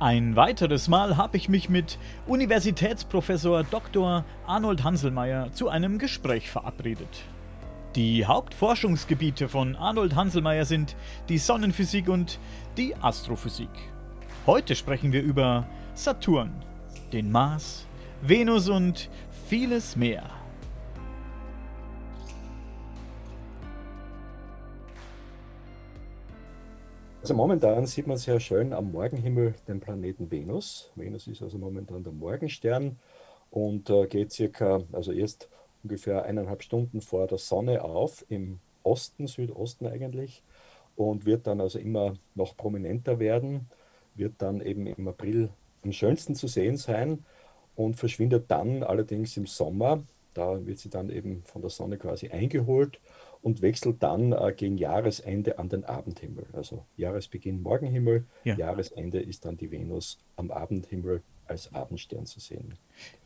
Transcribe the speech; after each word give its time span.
Ein 0.00 0.34
weiteres 0.34 0.88
Mal 0.88 1.18
habe 1.18 1.36
ich 1.36 1.50
mich 1.50 1.68
mit 1.68 1.98
Universitätsprofessor 2.26 3.64
Dr. 3.64 4.24
Arnold 4.46 4.82
Hanselmeier 4.82 5.52
zu 5.52 5.68
einem 5.68 5.98
Gespräch 5.98 6.50
verabredet. 6.50 7.24
Die 7.96 8.24
Hauptforschungsgebiete 8.24 9.50
von 9.50 9.76
Arnold 9.76 10.14
Hanselmeier 10.14 10.64
sind 10.64 10.96
die 11.28 11.36
Sonnenphysik 11.36 12.08
und 12.08 12.38
die 12.78 12.96
Astrophysik. 12.96 13.68
Heute 14.46 14.74
sprechen 14.74 15.12
wir 15.12 15.22
über 15.22 15.66
Saturn, 15.92 16.50
den 17.12 17.30
Mars, 17.30 17.86
Venus 18.22 18.70
und 18.70 19.10
vieles 19.48 19.96
mehr. 19.96 20.39
Also 27.20 27.34
momentan 27.34 27.84
sieht 27.84 28.06
man 28.06 28.16
sehr 28.16 28.40
schön 28.40 28.72
am 28.72 28.92
Morgenhimmel 28.92 29.54
den 29.68 29.78
Planeten 29.78 30.30
Venus. 30.30 30.90
Venus 30.96 31.26
ist 31.26 31.42
also 31.42 31.58
momentan 31.58 32.02
der 32.02 32.14
Morgenstern 32.14 32.98
und 33.50 33.90
äh, 33.90 34.06
geht 34.06 34.32
circa, 34.32 34.80
also 34.90 35.12
erst 35.12 35.50
ungefähr 35.82 36.24
eineinhalb 36.24 36.62
Stunden 36.62 37.02
vor 37.02 37.26
der 37.26 37.36
Sonne 37.36 37.84
auf, 37.84 38.24
im 38.30 38.58
Osten, 38.84 39.26
Südosten 39.26 39.86
eigentlich, 39.86 40.42
und 40.96 41.26
wird 41.26 41.46
dann 41.46 41.60
also 41.60 41.78
immer 41.78 42.14
noch 42.34 42.56
prominenter 42.56 43.18
werden, 43.18 43.68
wird 44.14 44.34
dann 44.38 44.62
eben 44.62 44.86
im 44.86 45.06
April 45.06 45.50
am 45.84 45.92
schönsten 45.92 46.34
zu 46.34 46.48
sehen 46.48 46.78
sein 46.78 47.26
und 47.76 47.96
verschwindet 47.96 48.50
dann 48.50 48.82
allerdings 48.82 49.36
im 49.36 49.46
Sommer. 49.46 50.02
Da 50.32 50.64
wird 50.64 50.78
sie 50.78 50.88
dann 50.88 51.10
eben 51.10 51.42
von 51.44 51.60
der 51.60 51.70
Sonne 51.70 51.98
quasi 51.98 52.30
eingeholt 52.30 52.98
und 53.42 53.62
wechselt 53.62 54.02
dann 54.02 54.32
äh, 54.32 54.52
gegen 54.56 54.76
Jahresende 54.76 55.58
an 55.58 55.68
den 55.68 55.84
Abendhimmel. 55.84 56.46
Also 56.52 56.84
Jahresbeginn 56.96 57.62
Morgenhimmel, 57.62 58.24
ja. 58.44 58.56
Jahresende 58.56 59.20
ist 59.20 59.44
dann 59.44 59.56
die 59.56 59.70
Venus 59.70 60.18
am 60.36 60.50
Abendhimmel 60.50 61.22
als 61.46 61.72
Abendstern 61.74 62.26
zu 62.26 62.38
sehen. 62.38 62.74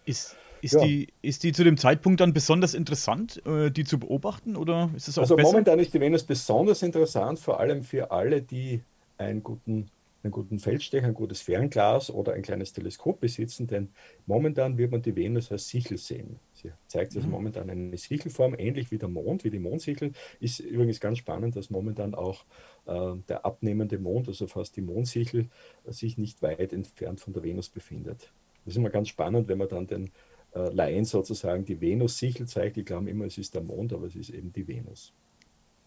Ist, 0.07 0.37
ist, 0.63 0.75
ja. 0.75 0.85
die, 0.85 1.09
ist 1.21 1.43
die 1.43 1.53
zu 1.53 1.65
dem 1.65 1.77
Zeitpunkt 1.77 2.21
dann 2.21 2.33
besonders 2.33 2.75
interessant, 2.75 3.45
äh, 3.47 3.71
die 3.71 3.85
zu 3.85 3.99
beobachten? 3.99 4.57
Oder 4.57 4.91
ist 4.97 5.09
es 5.09 5.19
auch 5.19 5.23
also 5.23 5.37
besser? 5.37 5.49
momentan 5.49 5.79
ist 5.79 5.93
die 5.93 6.01
Venus 6.01 6.23
besonders 6.25 6.83
interessant, 6.83 7.39
vor 7.39 7.61
allem 7.61 7.83
für 7.83 8.11
alle, 8.11 8.41
die 8.41 8.81
einen 9.19 9.43
guten 9.43 9.91
einen 10.25 10.33
guten 10.33 10.59
Feldstecher, 10.59 11.07
ein 11.07 11.15
gutes 11.15 11.43
Fernglas 11.43 12.11
oder 12.11 12.33
ein 12.33 12.43
kleines 12.43 12.73
Teleskop 12.73 13.21
besitzen, 13.21 13.67
denn 13.67 13.91
momentan 14.27 14.79
wird 14.79 14.91
man 14.91 15.03
die 15.03 15.15
Venus 15.15 15.53
als 15.53 15.69
Sichel 15.69 15.99
sehen. 15.99 16.41
Sie 16.55 16.73
zeigt 16.87 17.15
also 17.15 17.27
mhm. 17.27 17.33
momentan 17.33 17.71
eine 17.71 17.97
Sichelform, 17.97 18.55
ähnlich 18.59 18.91
wie 18.91 18.99
der 18.99 19.09
Mond, 19.09 19.45
wie 19.45 19.51
die 19.51 19.59
Mondsichel. 19.59 20.13
Ist 20.41 20.61
übrigens 20.61 20.99
ganz 20.99 21.19
spannend, 21.19 21.57
dass 21.57 21.71
momentan 21.71 22.15
auch 22.15 22.45
äh, 22.87 23.15
der 23.29 23.45
abnehmende 23.45 23.99
Mond, 23.99 24.29
also 24.29 24.47
fast 24.47 24.77
die 24.77 24.83
Mondsichel, 24.83 25.49
äh, 25.85 25.93
sich 25.93 26.17
nicht 26.19 26.43
weit 26.43 26.73
entfernt 26.73 27.21
von 27.21 27.33
der 27.33 27.43
Venus 27.43 27.69
befindet. 27.69 28.33
Das 28.65 28.73
ist 28.73 28.77
immer 28.79 28.91
ganz 28.91 29.09
spannend, 29.09 29.49
wenn 29.49 29.59
man 29.59 29.69
dann 29.69 29.87
den 29.87 30.11
äh, 30.55 30.71
Laien 30.73 31.05
sozusagen 31.05 31.65
die 31.65 31.81
Venus-Sichel 31.81 32.47
zeigt. 32.47 32.77
Die 32.77 32.85
glauben 32.85 33.09
immer, 33.09 33.27
es 33.27 33.37
ist 33.37 33.55
der 33.55 33.63
Mond, 33.63 33.93
aber 33.93 34.07
es 34.07 34.17
ist 34.17 34.31
eben 34.31 34.53
die 34.53 34.67
Venus. 34.67 35.13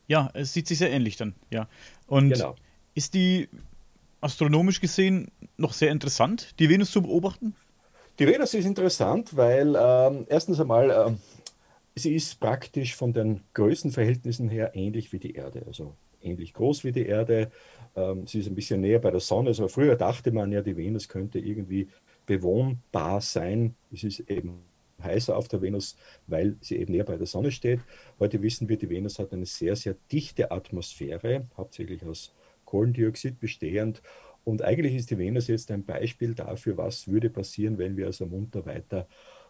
Ja, 0.08 0.30
es 0.34 0.54
sieht 0.54 0.68
sich 0.68 0.78
sehr 0.78 0.92
ähnlich 0.92 1.18
dann, 1.18 1.36
ja. 1.52 1.68
Und 2.06 2.30
genau. 2.30 2.56
ist 2.94 3.14
die 3.14 3.50
astronomisch 4.22 4.82
gesehen 4.82 5.32
noch 5.58 5.74
sehr 5.74 5.92
interessant, 5.92 6.60
die 6.60 6.70
Venus 6.70 6.92
zu 6.92 7.02
beobachten? 7.02 7.56
Die 8.20 8.28
Venus 8.28 8.54
ist 8.54 8.66
interessant, 8.66 9.36
weil 9.38 9.76
ähm, 9.80 10.26
erstens 10.28 10.60
einmal, 10.60 10.90
äh, 10.90 11.12
sie 11.96 12.16
ist 12.16 12.40
praktisch 12.40 12.96
von 12.96 13.14
den 13.14 13.42
Größenverhältnissen 13.54 14.50
her 14.50 14.72
ähnlich 14.74 15.14
wie 15.14 15.20
die 15.20 15.36
Erde. 15.36 15.64
Also 15.68 15.94
ähnlich 16.22 16.54
groß 16.54 16.84
wie 16.84 16.92
die 16.92 17.06
Erde. 17.06 17.52
Ähm, 17.96 18.26
sie 18.26 18.40
ist 18.40 18.48
ein 18.48 18.56
bisschen 18.56 18.82
näher 18.82 19.00
bei 19.00 19.12
der 19.12 19.20
Sonne. 19.20 19.50
Also 19.50 19.68
früher 19.68 19.96
dachte 19.96 20.32
man 20.32 20.52
ja, 20.52 20.62
die 20.62 20.76
Venus 20.76 21.08
könnte 21.08 21.38
irgendwie 21.40 21.90
bewohnbar 22.26 23.22
sein. 23.22 23.76
Es 23.92 24.04
ist 24.04 24.20
eben 24.22 24.64
heißer 25.04 25.38
auf 25.38 25.48
der 25.48 25.62
Venus, 25.62 25.96
weil 26.26 26.58
sie 26.62 26.78
eben 26.78 26.94
näher 26.94 27.04
bei 27.04 27.18
der 27.18 27.28
Sonne 27.28 27.52
steht. 27.52 27.82
Heute 28.20 28.42
wissen 28.42 28.68
wir, 28.68 28.78
die 28.78 28.90
Venus 28.90 29.20
hat 29.20 29.32
eine 29.32 29.46
sehr, 29.46 29.76
sehr 29.76 29.96
dichte 30.12 30.52
Atmosphäre, 30.52 31.46
hauptsächlich 31.56 32.04
aus 32.04 32.34
Kohlendioxid 32.68 33.40
bestehend. 33.40 34.04
Und 34.44 34.62
eigentlich 34.62 34.94
ist 34.94 35.10
die 35.10 35.18
Venus 35.18 35.48
jetzt 35.48 35.72
ein 35.72 35.84
Beispiel 35.84 36.36
dafür, 36.36 36.78
was 36.78 37.08
würde 37.08 37.32
passieren, 37.32 37.80
wenn 37.80 37.98
wir 37.98 38.06
also 38.06 38.28
munter 38.28 38.66
weiter 38.66 39.08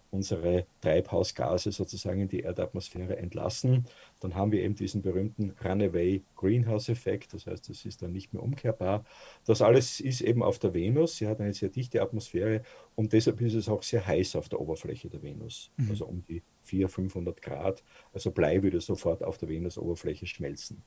unsere 0.09 0.65
Treibhausgase 0.81 1.71
sozusagen 1.71 2.21
in 2.21 2.27
die 2.27 2.39
Erdatmosphäre 2.39 3.17
entlassen, 3.17 3.85
dann 4.19 4.35
haben 4.35 4.51
wir 4.51 4.61
eben 4.63 4.75
diesen 4.75 5.01
berühmten 5.01 5.53
Runaway 5.63 6.23
Greenhouse-Effekt. 6.35 7.33
Das 7.33 7.45
heißt, 7.45 7.69
es 7.69 7.85
ist 7.85 8.01
dann 8.01 8.13
nicht 8.13 8.33
mehr 8.33 8.41
umkehrbar. 8.41 9.05
Das 9.45 9.61
alles 9.61 9.99
ist 9.99 10.21
eben 10.21 10.43
auf 10.43 10.59
der 10.59 10.73
Venus. 10.73 11.17
Sie 11.17 11.27
hat 11.27 11.41
eine 11.41 11.53
sehr 11.53 11.69
dichte 11.69 12.01
Atmosphäre 12.01 12.61
und 12.95 13.13
deshalb 13.13 13.41
ist 13.41 13.53
es 13.53 13.69
auch 13.69 13.83
sehr 13.83 14.05
heiß 14.05 14.35
auf 14.35 14.49
der 14.49 14.61
Oberfläche 14.61 15.09
der 15.09 15.21
Venus. 15.21 15.71
Mhm. 15.77 15.89
Also 15.89 16.05
um 16.05 16.23
die 16.23 16.41
400, 16.63 16.91
500 16.91 17.41
Grad. 17.41 17.83
Also 18.13 18.31
Blei 18.31 18.63
würde 18.63 18.81
sofort 18.81 19.23
auf 19.23 19.37
der 19.37 19.49
Venusoberfläche 19.49 20.25
schmelzen. 20.25 20.83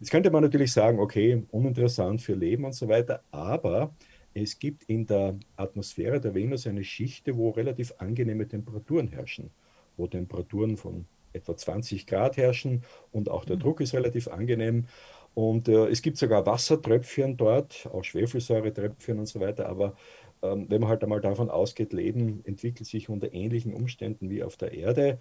Jetzt 0.00 0.10
könnte 0.10 0.30
man 0.30 0.42
natürlich 0.42 0.72
sagen, 0.72 0.98
okay, 1.00 1.42
uninteressant 1.50 2.22
für 2.22 2.34
Leben 2.34 2.64
und 2.64 2.74
so 2.74 2.88
weiter, 2.88 3.22
aber 3.30 3.94
es 4.34 4.58
gibt 4.58 4.84
in 4.84 5.06
der 5.06 5.36
Atmosphäre 5.56 6.20
der 6.20 6.34
Venus 6.34 6.66
eine 6.66 6.84
Schicht, 6.84 7.28
wo 7.34 7.50
relativ 7.50 7.94
angenehme 7.98 8.46
Temperaturen 8.46 9.08
herrschen, 9.08 9.50
wo 9.96 10.06
Temperaturen 10.06 10.76
von 10.76 11.06
etwa 11.32 11.56
20 11.56 12.06
Grad 12.06 12.36
herrschen 12.36 12.82
und 13.12 13.30
auch 13.30 13.44
der 13.44 13.56
mhm. 13.56 13.60
Druck 13.60 13.80
ist 13.80 13.94
relativ 13.94 14.28
angenehm. 14.28 14.86
Und 15.34 15.68
äh, 15.68 15.86
es 15.86 16.02
gibt 16.02 16.16
sogar 16.16 16.46
Wassertröpfchen 16.46 17.36
dort, 17.36 17.88
auch 17.92 18.02
Schwefelsäuretröpfchen 18.02 19.18
und 19.18 19.26
so 19.26 19.40
weiter. 19.40 19.68
Aber 19.68 19.94
ähm, 20.42 20.66
wenn 20.68 20.80
man 20.80 20.90
halt 20.90 21.02
einmal 21.02 21.20
davon 21.20 21.50
ausgeht, 21.50 21.92
Leben 21.92 22.42
entwickelt 22.44 22.88
sich 22.88 23.08
unter 23.08 23.32
ähnlichen 23.32 23.72
Umständen 23.72 24.30
wie 24.30 24.42
auf 24.42 24.56
der 24.56 24.72
Erde, 24.72 25.18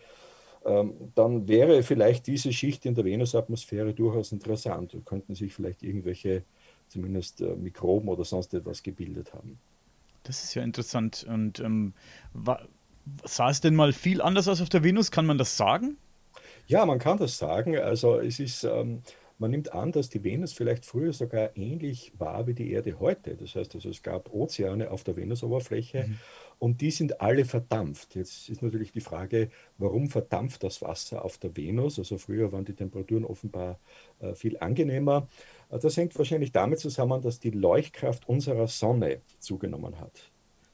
dann 0.63 1.47
wäre 1.47 1.84
vielleicht 1.84 2.28
diese 2.28 2.51
Schicht 2.51 2.85
in 2.85 2.95
der 2.95 3.06
Venusatmosphäre 3.06 3.94
durchaus 3.94 4.31
interessant. 4.31 4.94
Da 4.94 4.97
könnten 5.06 5.35
sich 5.35 5.53
vielleicht 5.53 5.84
irgendwelche, 5.84 6.44
zumindest 6.90 7.41
äh, 7.41 7.56
Mikroben 7.56 8.09
oder 8.09 8.25
sonst 8.25 8.53
etwas 8.53 8.84
gebildet 8.84 9.34
haben. 9.34 9.57
Das 10.23 10.44
ist 10.44 10.53
ja 10.56 10.63
interessant. 10.63 11.25
Und 11.29 11.59
ähm, 11.59 11.94
sah 13.23 13.50
es 13.50 13.62
denn 13.62 13.75
mal 13.75 13.94
viel 13.94 14.22
anders 14.22 14.47
aus 14.47 14.62
auf 14.62 14.69
der 14.69 14.84
Venus? 14.84 15.12
Kann 15.12 15.25
man 15.25 15.38
das 15.38 15.56
sagen? 15.56 15.97
Ja, 16.68 16.85
man 16.85 17.00
kann 17.00 17.18
das 17.18 17.38
sagen. 17.38 17.78
Also 17.78 18.19
es 18.19 18.39
ist, 18.39 18.63
ähm, 18.66 19.01
man 19.37 19.51
nimmt 19.51 19.73
an, 19.73 19.91
dass 19.91 20.09
die 20.09 20.23
Venus 20.23 20.53
vielleicht 20.53 20.85
früher 20.85 21.13
sogar 21.13 21.55
ähnlich 21.55 22.13
war 22.17 22.47
wie 22.47 22.53
die 22.53 22.71
Erde 22.71 22.99
heute. 22.99 23.35
Das 23.35 23.55
heißt 23.55 23.75
also, 23.75 23.89
es 23.89 24.01
gab 24.01 24.33
Ozeane 24.33 24.91
auf 24.91 25.03
der 25.03 25.15
Venusoberfläche. 25.15 26.07
Mhm 26.07 26.17
und 26.59 26.81
die 26.81 26.91
sind 26.91 27.21
alle 27.21 27.45
verdampft. 27.45 28.15
Jetzt 28.15 28.49
ist 28.49 28.61
natürlich 28.61 28.91
die 28.91 29.01
Frage, 29.01 29.49
warum 29.77 30.09
verdampft 30.09 30.63
das 30.63 30.81
Wasser 30.81 31.23
auf 31.23 31.37
der 31.37 31.55
Venus? 31.55 31.99
Also 31.99 32.17
früher 32.17 32.51
waren 32.51 32.65
die 32.65 32.73
Temperaturen 32.73 33.25
offenbar 33.25 33.79
äh, 34.19 34.33
viel 34.33 34.57
angenehmer. 34.57 35.27
Äh, 35.69 35.79
das 35.79 35.97
hängt 35.97 36.17
wahrscheinlich 36.17 36.51
damit 36.51 36.79
zusammen, 36.79 37.21
dass 37.21 37.39
die 37.39 37.51
Leuchtkraft 37.51 38.27
unserer 38.27 38.67
Sonne 38.67 39.21
zugenommen 39.39 39.99
hat. 39.99 40.31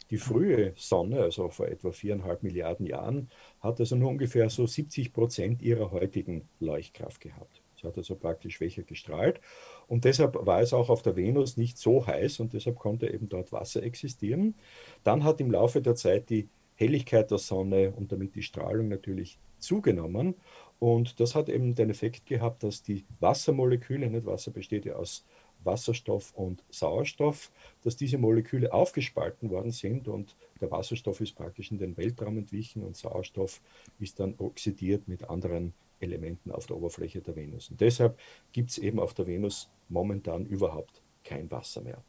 Die 0.09 0.18
frühe 0.18 0.73
Sonne, 0.75 1.22
also 1.22 1.50
vor 1.50 1.68
etwa 1.68 1.91
viereinhalb 1.91 2.44
Milliarden 2.44 2.85
Jahren, 2.85 3.29
hat 3.59 3.79
also 3.79 3.96
nur 3.96 4.09
ungefähr 4.09 4.50
so 4.50 4.68
70 4.68 5.12
Prozent 5.12 5.62
ihrer 5.62 5.91
heutigen 5.91 6.47
Leuchtkraft 6.59 7.19
gehabt. 7.19 7.62
Hat 7.84 7.98
also 7.98 8.16
praktisch 8.16 8.56
schwächer 8.56 8.84
gestrahlt. 8.84 9.40
Und 9.88 10.06
deshalb 10.06 10.46
war 10.46 10.62
es 10.62 10.74
auch 10.74 10.90
auf 10.90 11.02
der 11.02 11.16
Venus 11.16 11.58
nicht 11.58 11.78
so 11.78 12.06
heiß 12.06 12.40
und 12.40 12.54
deshalb 12.54 12.80
konnte 12.80 13.12
eben 13.12 13.30
dort 13.30 13.52
Wasser 13.52 13.84
existieren. 13.84 14.56
Dann 15.04 15.24
hat 15.24 15.42
im 15.42 15.52
Laufe 15.52 15.82
der 15.82 15.96
Zeit 15.96 16.30
die 16.30 16.48
Helligkeit 16.76 17.32
der 17.32 17.38
Sonne 17.38 17.92
und 17.96 18.12
damit 18.12 18.36
die 18.36 18.44
Strahlung 18.44 18.88
natürlich 18.88 19.38
zugenommen. 19.60 20.36
Und 20.80 21.20
das 21.20 21.36
hat 21.36 21.50
eben 21.50 21.76
den 21.76 21.90
Effekt 21.90 22.26
gehabt, 22.26 22.64
dass 22.64 22.84
die 22.84 23.06
Wassermoleküle, 23.20 24.10
nicht 24.10 24.26
Wasser 24.26 24.52
besteht 24.52 24.86
ja 24.86 24.96
aus 24.96 25.24
Wasserstoff 25.64 26.34
und 26.34 26.64
Sauerstoff, 26.70 27.52
dass 27.84 27.96
diese 27.96 28.18
Moleküle 28.18 28.74
aufgespalten 28.74 29.50
worden 29.50 29.72
sind 29.72 30.08
und 30.08 30.36
der 30.59 30.72
Wasserstoff 30.72 31.22
ist 31.22 31.36
praktisch 31.36 31.72
in 31.72 31.78
den 31.78 31.97
Weltraum 31.97 32.38
entwichen 32.38 32.84
und 32.84 32.97
Sauerstoff 32.97 33.62
ist 34.00 34.20
dann 34.20 34.36
oxidiert 34.38 35.08
mit 35.08 35.29
anderen 35.29 35.74
Elementen 36.03 36.52
auf 36.52 36.67
der 36.67 36.78
Oberfläche 36.78 37.22
der 37.22 37.35
Venus. 37.35 37.70
Und 37.70 37.82
deshalb 37.82 38.20
gibt 38.52 38.72
es 38.72 38.78
eben 38.78 39.00
auf 39.00 39.14
der 39.14 39.28
Venus 39.28 39.70
momentan 39.90 40.46
überhaupt 40.46 41.02
kein 41.23 41.50
Wasser 41.52 41.82
mehr. 41.82 42.03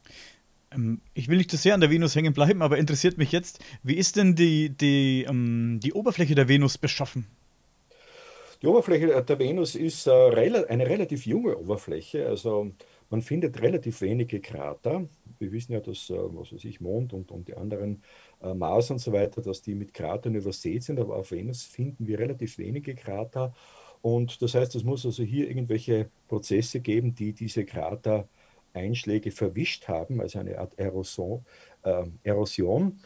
Ähm, 0.73 1.01
ich 1.15 1.29
will 1.29 1.39
nicht 1.39 1.51
zu 1.51 1.57
sehr 1.57 1.75
an 1.75 1.81
der 1.81 1.91
Venus 1.91 2.15
hängen 2.15 2.33
bleiben, 2.33 2.63
aber 2.63 2.79
interessiert 2.79 3.19
mich 3.19 3.33
jetzt, 3.33 3.61
wie 3.83 3.95
ist 3.95 4.17
denn 4.17 4.35
die, 4.35 4.71
die, 4.71 5.25
ähm, 5.29 5.81
die 5.83 5.93
Oberfläche 5.93 6.35
der 6.35 6.49
Venus 6.49 6.79
beschaffen? 6.79 7.27
Die 8.63 8.67
Oberfläche 8.67 9.23
der 9.23 9.39
Venus 9.39 9.75
ist 9.75 10.07
äh, 10.07 10.11
eine 10.11 10.89
relativ 10.89 11.27
junge 11.27 11.59
Oberfläche. 11.59 12.27
Also 12.27 12.71
man 13.11 13.21
findet 13.21 13.61
relativ 13.61 14.01
wenige 14.01 14.41
Krater. 14.41 15.07
Wir 15.39 15.53
wissen 15.53 15.73
ja, 15.73 15.81
dass 15.81 16.09
äh, 16.09 16.15
was 16.17 16.53
weiß 16.53 16.65
ich, 16.65 16.81
Mond 16.81 17.13
und, 17.13 17.31
und 17.31 17.49
die 17.49 17.57
anderen 17.57 18.03
äh, 18.43 18.55
Mars 18.55 18.91
und 18.91 19.01
so 19.01 19.13
weiter, 19.13 19.43
dass 19.43 19.61
die 19.61 19.75
mit 19.75 19.93
Kratern 19.93 20.35
übersät 20.35 20.83
sind, 20.83 20.99
aber 20.99 21.17
auf 21.17 21.31
Venus 21.31 21.63
finden 21.63 22.07
wir 22.07 22.19
relativ 22.19 22.57
wenige 22.57 22.95
Krater. 22.95 23.55
Und 24.05 24.43
das 24.43 24.55
heißt, 24.55 24.75
es 24.75 24.85
muss 24.85 25.07
also 25.07 25.23
hier 25.23 25.49
irgendwelche 25.49 26.11
Prozesse 26.29 26.81
geben, 26.81 27.15
die 27.15 27.33
diese 27.33 27.65
Krater 27.65 28.29
Einschläge 28.75 29.31
verwischt 29.31 29.89
haben, 29.89 30.21
also 30.21 30.41
eine 30.41 30.59
Art 30.59 30.79
Erosion. 30.79 31.47
Äh, 31.85 32.05
Erosion. 32.23 32.99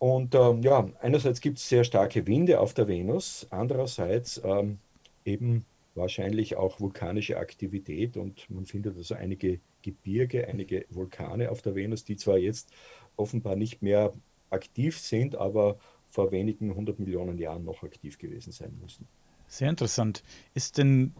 Und 0.00 0.34
ähm, 0.34 0.60
ja, 0.62 0.88
einerseits 1.00 1.40
gibt 1.40 1.58
es 1.58 1.68
sehr 1.68 1.84
starke 1.84 2.26
Winde 2.26 2.58
auf 2.58 2.74
der 2.74 2.88
Venus, 2.88 3.46
andererseits 3.50 4.42
ähm, 4.44 4.78
eben 5.24 5.66
wahrscheinlich 5.94 6.56
auch 6.56 6.80
vulkanische 6.80 7.36
Aktivität 7.36 8.16
und 8.16 8.50
man 8.50 8.66
findet 8.66 8.96
also 8.96 9.14
einige 9.14 9.60
Gebirge, 9.82 10.48
einige 10.48 10.84
Vulkane 10.90 11.48
auf 11.52 11.62
der 11.62 11.76
Venus, 11.76 12.02
die 12.02 12.16
zwar 12.16 12.38
jetzt 12.38 12.72
offenbar 13.14 13.54
nicht 13.54 13.82
mehr 13.82 14.12
aktiv 14.50 14.98
sind, 14.98 15.36
aber 15.36 15.78
vor 16.10 16.32
wenigen 16.32 16.74
hundert 16.74 16.98
Millionen 16.98 17.38
Jahren 17.38 17.64
noch 17.64 17.84
aktiv 17.84 18.18
gewesen 18.18 18.50
sein 18.50 18.76
müssen. 18.82 19.06
Sehr 19.46 19.70
interessant. 19.70 20.22
Ist 20.54 20.78
denn, 20.78 21.14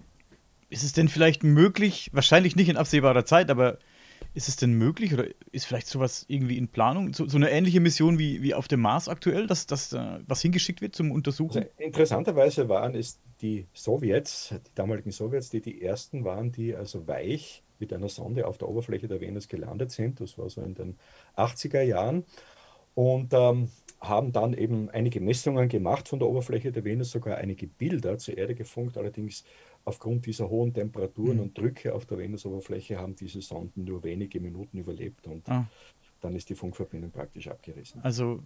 ist 0.71 0.83
es 0.83 0.93
denn 0.93 1.09
vielleicht 1.09 1.45
möglich, 1.45 2.11
wahrscheinlich 2.13 2.57
nicht 2.57 2.69
in 2.69 2.77
absehbarer 2.77 3.25
Zeit, 3.25 3.51
aber 3.51 3.79
ist 4.35 4.49
es 4.49 4.57
denn 4.57 4.75
möglich 4.75 5.15
oder 5.15 5.27
ist 5.53 5.67
vielleicht 5.67 5.87
sowas 5.87 6.25
irgendwie 6.29 6.59
in 6.59 6.69
Planung? 6.69 7.13
So, 7.13 7.29
so 7.29 7.37
eine 7.37 7.51
ähnliche 7.51 7.81
Mission 7.81 8.19
wie, 8.19 8.43
wie 8.43 8.55
auf 8.55 8.67
dem 8.67 8.81
Mars 8.81 9.09
aktuell, 9.09 9.47
dass, 9.47 9.67
dass 9.67 9.93
was 9.93 10.43
hingeschickt 10.43 10.81
wird 10.81 10.97
zum 10.97 11.13
Untersuchen? 11.13 11.59
Also 11.59 11.71
interessanterweise 11.79 12.69
waren 12.69 12.95
es 12.95 13.21
die 13.41 13.67
Sowjets, 13.73 14.49
die 14.51 14.75
damaligen 14.75 15.13
Sowjets, 15.13 15.51
die 15.51 15.61
die 15.61 15.83
ersten 15.83 16.25
waren, 16.25 16.51
die 16.51 16.75
also 16.75 17.07
weich 17.07 17.63
mit 17.79 17.93
einer 17.93 18.09
Sonde 18.09 18.47
auf 18.47 18.59
der 18.59 18.69
Oberfläche 18.69 19.09
der 19.09 19.21
Venus 19.21 19.49
gelandet 19.49 19.91
sind. 19.91 20.21
Das 20.21 20.39
war 20.39 20.49
so 20.49 20.63
in 20.63 20.75
den 20.75 20.99
80er 21.37 21.83
Jahren. 21.83 22.25
Und 22.95 23.33
ähm, 23.33 23.69
haben 24.09 24.33
dann 24.33 24.55
eben 24.55 24.91
einige 24.91 25.21
Messungen 25.21 25.69
gemacht 25.69 26.09
von 26.09 26.19
der 26.19 26.29
Oberfläche 26.29 26.73
der 26.73 26.85
Venus, 26.85 27.11
sogar 27.11 27.39
einige 27.39 27.67
Bilder 27.67 28.19
zur 28.19 28.37
Erde 28.37 28.55
gefunkt. 28.55 28.97
Allerdings 28.97 29.45
aufgrund 29.85 30.27
dieser 30.27 30.49
hohen 30.49 30.73
Temperaturen 30.73 31.37
mhm. 31.37 31.43
und 31.43 31.59
Drücke 31.59 31.95
auf 31.95 32.07
der 32.07 32.19
Venusoberfläche 32.19 32.99
haben 32.99 33.17
diese 33.17 33.41
Sonden 33.41 33.85
nur 33.85 34.03
wenige 34.03 34.41
Minuten 34.41 34.79
überlebt 34.79 35.27
und 35.27 35.49
ah. 35.49 35.67
dann 36.21 36.35
ist 36.35 36.49
die 36.49 36.55
Funkverbindung 36.55 37.11
praktisch 37.11 37.49
abgerissen. 37.49 38.01
Also 38.03 38.41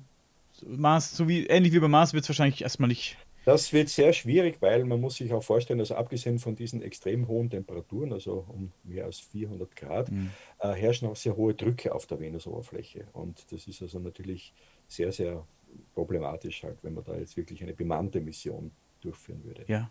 Mars, 0.67 1.17
so 1.17 1.29
wie 1.29 1.47
ähnlich 1.47 1.73
wie 1.73 1.79
bei 1.79 1.89
Mars 1.89 2.13
wird 2.13 2.25
es 2.25 2.29
wahrscheinlich 2.29 2.63
erstmal 2.63 2.89
nicht. 2.89 3.17
Das 3.45 3.73
wird 3.73 3.89
sehr 3.89 4.13
schwierig, 4.13 4.61
weil 4.61 4.85
man 4.85 5.01
muss 5.01 5.17
sich 5.17 5.33
auch 5.33 5.43
vorstellen, 5.43 5.81
also 5.81 5.95
abgesehen 5.95 6.39
von 6.39 6.55
diesen 6.55 6.83
extrem 6.83 7.29
hohen 7.29 7.49
Temperaturen, 7.49 8.13
also 8.13 8.45
um 8.49 8.73
mehr 8.85 9.07
als 9.07 9.21
400 9.21 9.75
Grad, 9.75 10.11
mhm. 10.11 10.31
äh, 10.59 10.73
herrschen 10.73 11.09
auch 11.09 11.17
sehr 11.17 11.35
hohe 11.35 11.55
Drücke 11.55 11.95
auf 11.95 12.07
der 12.07 12.21
Venusoberfläche. 12.21 13.07
Und 13.15 13.51
das 13.51 13.67
ist 13.67 13.81
also 13.81 14.01
natürlich 14.01 14.53
sehr, 14.89 15.13
sehr 15.13 15.47
problematisch 15.95 16.63
halt, 16.65 16.79
wenn 16.83 16.95
man 16.95 17.05
da 17.05 17.17
jetzt 17.17 17.37
wirklich 17.37 17.63
eine 17.63 17.75
bemannte 17.75 18.21
Mission 18.21 18.73
durchführen 19.01 19.45
würde. 19.45 19.65
Ja, 19.69 19.91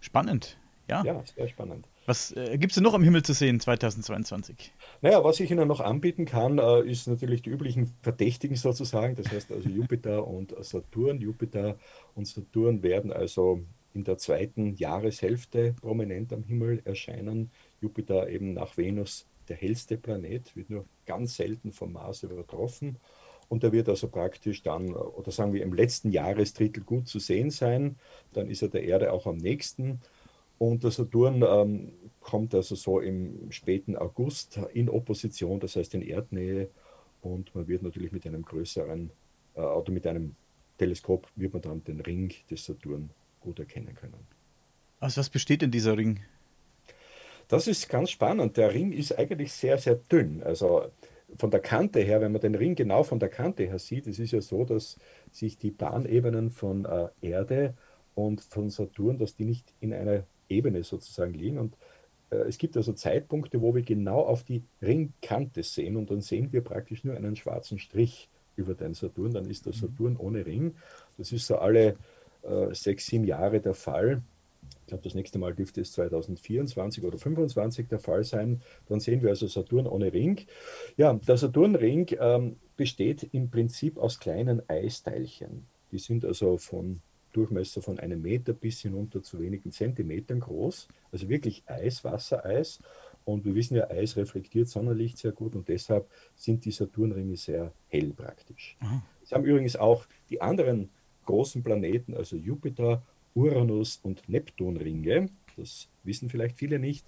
spannend. 0.00 0.58
Ja, 0.88 1.04
ja 1.04 1.22
sehr 1.36 1.48
spannend. 1.48 1.86
Was 2.06 2.32
äh, 2.32 2.56
gibt 2.56 2.70
es 2.70 2.76
denn 2.76 2.84
noch 2.84 2.94
am 2.94 3.02
Himmel 3.02 3.22
zu 3.22 3.34
sehen 3.34 3.60
2022? 3.60 4.72
Naja, 5.02 5.22
was 5.22 5.38
ich 5.40 5.50
Ihnen 5.50 5.68
noch 5.68 5.80
anbieten 5.80 6.24
kann, 6.24 6.58
äh, 6.58 6.80
ist 6.80 7.06
natürlich 7.06 7.42
die 7.42 7.50
üblichen 7.50 7.92
Verdächtigen 8.00 8.56
sozusagen. 8.56 9.14
Das 9.14 9.30
heißt 9.30 9.52
also 9.52 9.68
Jupiter 9.68 10.26
und 10.26 10.54
Saturn. 10.64 11.20
Jupiter 11.20 11.76
und 12.14 12.26
Saturn 12.26 12.82
werden 12.82 13.12
also 13.12 13.60
in 13.92 14.04
der 14.04 14.16
zweiten 14.16 14.74
Jahreshälfte 14.76 15.74
prominent 15.74 16.32
am 16.32 16.44
Himmel 16.44 16.80
erscheinen. 16.84 17.50
Jupiter 17.82 18.28
eben 18.30 18.54
nach 18.54 18.76
Venus 18.78 19.26
der 19.48 19.56
hellste 19.56 19.98
Planet, 19.98 20.54
wird 20.56 20.70
nur 20.70 20.86
ganz 21.06 21.36
selten 21.36 21.72
vom 21.72 21.92
Mars 21.92 22.22
übertroffen. 22.22 22.98
Und 23.48 23.62
der 23.62 23.72
wird 23.72 23.88
also 23.88 24.08
praktisch 24.08 24.62
dann, 24.62 24.92
oder 24.92 25.30
sagen 25.30 25.52
wir 25.54 25.62
im 25.62 25.72
letzten 25.72 26.10
Jahresdrittel 26.10 26.82
gut 26.82 27.08
zu 27.08 27.18
sehen 27.18 27.50
sein. 27.50 27.96
Dann 28.34 28.50
ist 28.50 28.62
er 28.62 28.68
der 28.68 28.84
Erde 28.84 29.12
auch 29.12 29.26
am 29.26 29.38
nächsten. 29.38 30.00
Und 30.58 30.84
der 30.84 30.90
Saturn 30.90 31.42
ähm, 31.46 31.92
kommt 32.20 32.54
also 32.54 32.74
so 32.74 33.00
im 33.00 33.50
späten 33.50 33.96
August 33.96 34.58
in 34.74 34.90
Opposition, 34.90 35.60
das 35.60 35.76
heißt 35.76 35.94
in 35.94 36.02
Erdnähe. 36.02 36.68
Und 37.22 37.54
man 37.54 37.68
wird 37.68 37.82
natürlich 37.82 38.12
mit 38.12 38.26
einem 38.26 38.42
größeren 38.42 39.10
äh, 39.54 39.60
oder 39.60 39.92
mit 39.92 40.06
einem 40.06 40.34
Teleskop 40.78 41.26
wird 41.34 41.52
man 41.52 41.62
dann 41.62 41.84
den 41.84 42.00
Ring 42.00 42.32
des 42.50 42.64
Saturn 42.64 43.10
gut 43.40 43.58
erkennen 43.58 43.94
können. 43.94 44.26
Also 45.00 45.20
was 45.20 45.30
besteht 45.30 45.62
denn 45.62 45.70
dieser 45.70 45.96
Ring? 45.96 46.20
Das 47.48 47.66
ist 47.66 47.88
ganz 47.88 48.10
spannend. 48.10 48.56
Der 48.56 48.72
Ring 48.74 48.92
ist 48.92 49.18
eigentlich 49.18 49.52
sehr, 49.52 49.78
sehr 49.78 49.94
dünn. 49.94 50.42
Also 50.42 50.90
von 51.36 51.50
der 51.50 51.60
Kante 51.60 52.00
her, 52.00 52.20
wenn 52.20 52.32
man 52.32 52.40
den 52.40 52.54
Ring 52.54 52.74
genau 52.74 53.02
von 53.02 53.18
der 53.18 53.28
Kante 53.28 53.64
her 53.64 53.78
sieht, 53.78 54.06
es 54.06 54.18
ist 54.18 54.32
ja 54.32 54.40
so, 54.40 54.64
dass 54.64 54.98
sich 55.30 55.58
die 55.58 55.70
Bahnebenen 55.70 56.50
von 56.50 56.84
äh, 56.84 57.08
Erde 57.20 57.74
und 58.14 58.40
von 58.40 58.70
Saturn, 58.70 59.18
dass 59.18 59.34
die 59.34 59.44
nicht 59.44 59.74
in 59.80 59.92
einer 59.92 60.24
Ebene 60.48 60.82
sozusagen 60.82 61.34
liegen. 61.34 61.58
Und 61.58 61.76
äh, 62.30 62.36
es 62.36 62.58
gibt 62.58 62.76
also 62.76 62.92
Zeitpunkte, 62.92 63.60
wo 63.60 63.74
wir 63.74 63.82
genau 63.82 64.20
auf 64.20 64.42
die 64.42 64.64
Ringkante 64.82 65.62
sehen 65.62 65.96
und 65.96 66.10
dann 66.10 66.20
sehen 66.20 66.52
wir 66.52 66.62
praktisch 66.62 67.04
nur 67.04 67.14
einen 67.14 67.36
schwarzen 67.36 67.78
Strich 67.78 68.28
über 68.56 68.74
den 68.74 68.94
Saturn. 68.94 69.32
Dann 69.32 69.48
ist 69.48 69.66
der 69.66 69.74
mhm. 69.74 69.78
Saturn 69.78 70.16
ohne 70.16 70.46
Ring. 70.46 70.74
Das 71.16 71.32
ist 71.32 71.46
so 71.46 71.56
alle 71.56 71.96
äh, 72.42 72.74
sechs, 72.74 73.06
sieben 73.06 73.24
Jahre 73.24 73.60
der 73.60 73.74
Fall. 73.74 74.22
Ich 74.88 74.90
glaube, 74.90 75.04
das 75.04 75.14
nächste 75.14 75.38
Mal 75.38 75.54
dürfte 75.54 75.82
es 75.82 75.92
2024 75.92 77.04
oder 77.04 77.18
2025 77.18 77.88
der 77.88 77.98
Fall 77.98 78.24
sein. 78.24 78.62
Dann 78.86 79.00
sehen 79.00 79.20
wir 79.20 79.28
also 79.28 79.46
Saturn 79.46 79.86
ohne 79.86 80.14
Ring. 80.14 80.40
Ja, 80.96 81.12
der 81.12 81.36
Saturnring 81.36 82.06
ähm, 82.18 82.56
besteht 82.74 83.28
im 83.32 83.50
Prinzip 83.50 83.98
aus 83.98 84.18
kleinen 84.18 84.66
Eisteilchen. 84.66 85.66
Die 85.92 85.98
sind 85.98 86.24
also 86.24 86.56
von 86.56 87.02
Durchmesser 87.34 87.82
von 87.82 87.98
einem 87.98 88.22
Meter 88.22 88.54
bis 88.54 88.80
hinunter 88.80 89.22
zu 89.22 89.38
wenigen 89.38 89.72
Zentimetern 89.72 90.40
groß. 90.40 90.88
Also 91.12 91.28
wirklich 91.28 91.64
Eis, 91.66 92.02
Wassereis. 92.02 92.80
Und 93.26 93.44
wir 93.44 93.54
wissen 93.54 93.76
ja, 93.76 93.90
Eis 93.90 94.16
reflektiert 94.16 94.68
Sonnenlicht 94.68 95.18
sehr 95.18 95.32
gut 95.32 95.54
und 95.54 95.68
deshalb 95.68 96.08
sind 96.34 96.64
die 96.64 96.70
Saturnringe 96.70 97.36
sehr 97.36 97.74
hell 97.88 98.14
praktisch. 98.14 98.78
Mhm. 98.80 99.02
Es 99.22 99.32
haben 99.32 99.44
übrigens 99.44 99.76
auch 99.76 100.06
die 100.30 100.40
anderen 100.40 100.88
großen 101.26 101.62
Planeten, 101.62 102.14
also 102.14 102.36
Jupiter 102.36 103.02
Uranus- 103.38 104.00
und 104.02 104.28
Neptunringe. 104.28 105.28
Das 105.56 105.88
wissen 106.02 106.28
vielleicht 106.28 106.58
viele 106.58 106.78
nicht. 106.78 107.06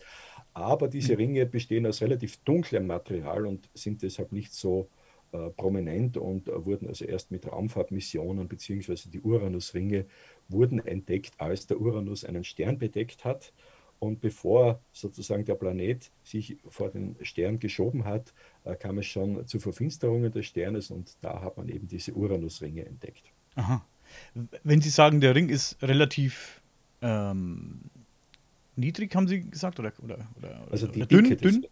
Aber 0.53 0.89
diese 0.89 1.13
hm. 1.13 1.17
Ringe 1.17 1.47
bestehen 1.47 1.87
aus 1.87 2.03
relativ 2.03 2.39
dunklem 2.39 2.87
Material 2.87 3.47
und 3.47 3.69
sind 3.75 4.03
deshalb 4.03 4.33
nicht 4.33 4.53
so 4.53 4.89
äh, 5.33 5.51
prominent 5.51 6.17
und 6.17 6.49
äh, 6.49 6.65
wurden 6.65 6.89
also 6.89 7.05
erst 7.05 7.31
mit 7.31 7.47
Raumfahrtmissionen 7.51 8.49
beziehungsweise 8.49 9.11
die 9.11 9.21
Uranusringe 9.21 10.07
wurden 10.49 10.85
entdeckt, 10.85 11.35
als 11.39 11.67
der 11.69 11.81
Uranus 11.81 12.25
einen 12.25 12.45
Stern 12.45 12.79
bedeckt 12.79 13.25
hat. 13.25 13.53
Und 14.01 14.21
bevor 14.21 14.81
sozusagen 14.93 15.45
der 15.45 15.55
Planet 15.57 16.11
sich 16.25 16.57
vor 16.69 16.91
den 16.91 17.17
Stern 17.23 17.59
geschoben 17.61 18.07
hat, 18.07 18.33
äh, 18.65 18.75
kam 18.75 18.99
es 18.99 19.07
schon 19.07 19.47
zu 19.47 19.61
Verfinsterungen 19.61 20.33
des 20.33 20.47
Sternes 20.47 20.91
und 20.91 21.17
da 21.21 21.43
hat 21.43 21.57
man 21.57 21.69
eben 21.69 21.87
diese 21.87 22.13
Uranusringe 22.13 22.85
entdeckt. 22.85 23.31
Aha. 23.55 23.85
Wenn 24.63 24.81
Sie 24.81 24.91
sagen, 24.91 25.21
der 25.21 25.35
Ring 25.35 25.49
ist 25.49 25.83
relativ 25.83 26.61
ähm, 27.03 27.81
niedrig, 28.77 29.15
haben 29.15 29.29
Sie 29.29 29.41
gesagt? 29.41 29.79
Oder, 29.79 29.93
oder, 30.03 30.19
oder, 30.37 30.67
also 30.71 30.87
die 30.87 31.03
oder 31.03 31.07
dünn? 31.07 31.37
Dünn? 31.37 31.67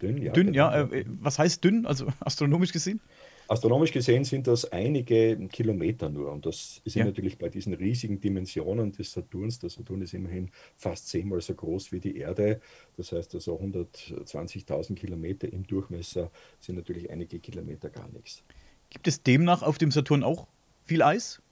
Dünn, 0.00 0.22
ja. 0.22 0.32
Dünn, 0.32 0.54
ja. 0.54 0.82
Äh, 0.82 1.04
was 1.06 1.38
heißt 1.38 1.62
dünn, 1.62 1.86
also 1.86 2.06
astronomisch 2.20 2.72
gesehen? 2.72 3.00
Astronomisch 3.48 3.90
gesehen 3.90 4.22
sind 4.22 4.46
das 4.46 4.70
einige 4.70 5.36
Kilometer 5.48 6.08
nur. 6.08 6.30
Und 6.30 6.46
das 6.46 6.80
ist 6.84 6.94
ja. 6.94 7.04
natürlich 7.04 7.36
bei 7.36 7.48
diesen 7.48 7.74
riesigen 7.74 8.20
Dimensionen 8.20 8.92
des 8.92 9.10
Saturns. 9.10 9.58
Der 9.58 9.70
Saturn 9.70 10.02
ist 10.02 10.14
immerhin 10.14 10.50
fast 10.76 11.08
zehnmal 11.08 11.40
so 11.40 11.54
groß 11.54 11.90
wie 11.90 11.98
die 11.98 12.16
Erde. 12.16 12.60
Das 12.96 13.10
heißt 13.10 13.34
also 13.34 13.58
120.000 13.58 14.94
Kilometer 14.94 15.52
im 15.52 15.66
Durchmesser 15.66 16.30
sind 16.60 16.76
natürlich 16.76 17.10
einige 17.10 17.40
Kilometer 17.40 17.90
gar 17.90 18.08
nichts. 18.12 18.44
Gibt 18.88 19.08
es 19.08 19.22
demnach 19.24 19.62
auf 19.62 19.78
dem 19.78 19.90
Saturn 19.90 20.22
auch 20.22 20.46
viel 20.84 21.02
Eis? 21.02 21.42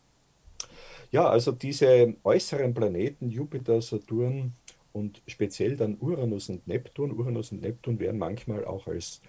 Ja, 1.11 1.29
also 1.29 1.53
diese 1.53 2.15
äußeren 2.23 2.75
Planeten, 2.75 3.31
Jupiter, 3.31 3.81
Saturn 3.81 4.53
und 4.93 5.23
speziell 5.27 5.77
dann 5.77 5.97
Uranus 6.01 6.49
und 6.49 6.67
Neptun. 6.67 7.13
Uranus 7.13 7.53
und 7.53 7.63
Neptun 7.63 7.99
werden 7.99 8.19
manchmal 8.19 8.65
auch 8.65 8.87
als 8.87 9.23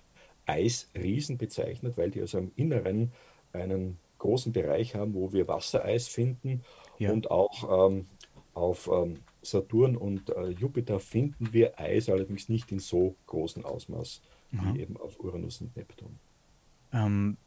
Eisriesen 0.45 1.37
bezeichnet, 1.37 1.97
weil 1.97 2.11
die 2.11 2.21
also 2.21 2.39
im 2.39 2.51
Inneren 2.55 3.11
einen 3.53 3.97
großen 4.17 4.51
Bereich 4.51 4.95
haben, 4.95 5.13
wo 5.13 5.31
wir 5.31 5.47
Wassereis 5.47 6.07
finden. 6.07 6.63
Ja. 6.97 7.11
Und 7.11 7.31
auch 7.31 7.89
ähm, 7.89 8.07
auf 8.53 8.89
ähm, 8.91 9.17
Saturn 9.41 9.95
und 9.95 10.29
äh, 10.31 10.49
Jupiter 10.49 10.99
finden 10.99 11.53
wir 11.53 11.79
Eis, 11.79 12.09
allerdings 12.09 12.49
nicht 12.49 12.71
in 12.71 12.79
so 12.79 13.15
großem 13.27 13.63
Ausmaß 13.65 14.21
Aha. 14.57 14.73
wie 14.73 14.81
eben 14.81 14.97
auf 14.97 15.19
Uranus 15.19 15.61
und 15.61 15.75
Neptun. 15.77 16.19
Ähm, 16.91 17.37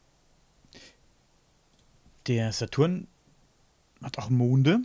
der 2.26 2.52
Saturn 2.52 3.08
hat 4.02 4.18
auch 4.18 4.30
Monde. 4.30 4.82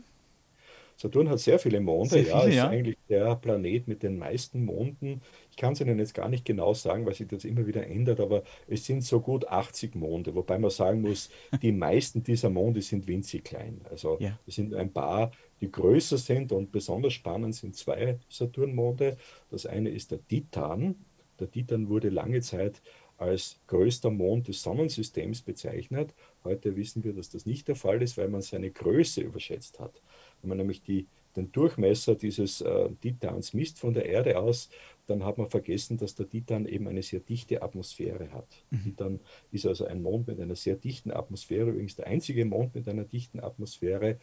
Saturn 0.97 1.29
hat 1.29 1.39
sehr 1.39 1.59
viele 1.59 1.79
Monde, 1.79 2.09
sehr 2.09 2.23
viele, 2.23 2.35
ja, 2.35 2.43
ist 2.43 2.55
ja. 2.55 2.67
eigentlich 2.69 2.97
der 3.07 3.35
Planet 3.35 3.87
mit 3.87 4.01
den 4.01 4.17
meisten 4.17 4.65
Monden. 4.65 5.21
Ich 5.51 5.57
kann 5.57 5.73
es 5.73 5.81
Ihnen 5.81 5.99
jetzt 5.99 6.15
gar 6.15 6.27
nicht 6.27 6.43
genau 6.43 6.73
sagen, 6.73 7.05
weil 7.05 7.13
sich 7.13 7.27
das 7.27 7.45
immer 7.45 7.67
wieder 7.67 7.85
ändert, 7.85 8.19
aber 8.19 8.41
es 8.67 8.85
sind 8.85 9.03
so 9.03 9.19
gut 9.21 9.47
80 9.47 9.95
Monde, 9.95 10.33
wobei 10.33 10.57
man 10.57 10.71
sagen 10.71 11.01
muss, 11.01 11.29
die 11.61 11.71
meisten 11.71 12.23
dieser 12.23 12.49
Monde 12.49 12.81
sind 12.81 13.07
winzig 13.07 13.43
klein. 13.43 13.81
Also 13.91 14.17
ja. 14.19 14.39
es 14.47 14.55
sind 14.55 14.73
ein 14.73 14.91
paar, 14.91 15.31
die 15.61 15.71
größer 15.71 16.17
sind 16.17 16.51
und 16.51 16.71
besonders 16.71 17.13
spannend 17.13 17.53
sind 17.53 17.75
zwei 17.75 18.17
Saturnmonde. 18.27 19.17
Das 19.51 19.67
eine 19.67 19.89
ist 19.89 20.09
der 20.11 20.25
Titan, 20.27 20.95
Der 21.39 21.51
Titan 21.51 21.89
wurde 21.89 22.09
lange 22.09 22.41
Zeit 22.41 22.81
als 23.17 23.59
größter 23.67 24.11
Mond 24.11 24.47
des 24.47 24.61
Sonnensystems 24.61 25.41
bezeichnet. 25.41 26.13
Heute 26.43 26.75
wissen 26.75 27.03
wir, 27.03 27.13
dass 27.13 27.29
das 27.29 27.45
nicht 27.45 27.67
der 27.67 27.75
Fall 27.75 28.01
ist, 28.01 28.17
weil 28.17 28.29
man 28.29 28.41
seine 28.41 28.69
Größe 28.69 29.21
überschätzt 29.21 29.79
hat. 29.79 30.01
Wenn 30.41 30.49
man 30.49 30.59
nämlich 30.59 30.83
die, 30.83 31.07
den 31.35 31.51
Durchmesser 31.51 32.15
dieses 32.15 32.61
äh, 32.61 32.89
Titans 33.01 33.53
misst 33.53 33.79
von 33.79 33.93
der 33.93 34.05
Erde 34.05 34.39
aus, 34.39 34.69
dann 35.07 35.23
hat 35.23 35.37
man 35.37 35.49
vergessen, 35.49 35.97
dass 35.97 36.15
der 36.15 36.29
Titan 36.29 36.65
eben 36.65 36.87
eine 36.87 37.01
sehr 37.01 37.19
dichte 37.19 37.61
Atmosphäre 37.61 38.31
hat. 38.31 38.47
Mhm. 38.69 38.83
Titan 38.83 39.19
ist 39.51 39.65
also 39.65 39.85
ein 39.85 40.01
Mond 40.01 40.27
mit 40.27 40.39
einer 40.39 40.55
sehr 40.55 40.75
dichten 40.75 41.11
Atmosphäre, 41.11 41.69
übrigens 41.69 41.95
der 41.95 42.07
einzige 42.07 42.45
Mond 42.45 42.75
mit 42.75 42.87
einer 42.87 43.05
dichten 43.05 43.39
Atmosphäre. 43.39 44.19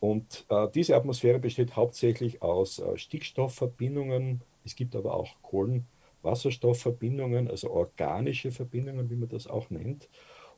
Und 0.00 0.46
äh, 0.48 0.68
diese 0.72 0.94
Atmosphäre 0.94 1.40
besteht 1.40 1.74
hauptsächlich 1.74 2.40
aus 2.40 2.78
äh, 2.78 2.96
Stickstoffverbindungen. 2.96 4.42
Es 4.64 4.76
gibt 4.76 4.94
aber 4.94 5.14
auch 5.14 5.40
Kohlenwasserstoffverbindungen, 6.28 7.48
also 7.48 7.70
organische 7.70 8.50
Verbindungen, 8.50 9.10
wie 9.10 9.16
man 9.16 9.28
das 9.28 9.46
auch 9.46 9.70
nennt. 9.70 10.08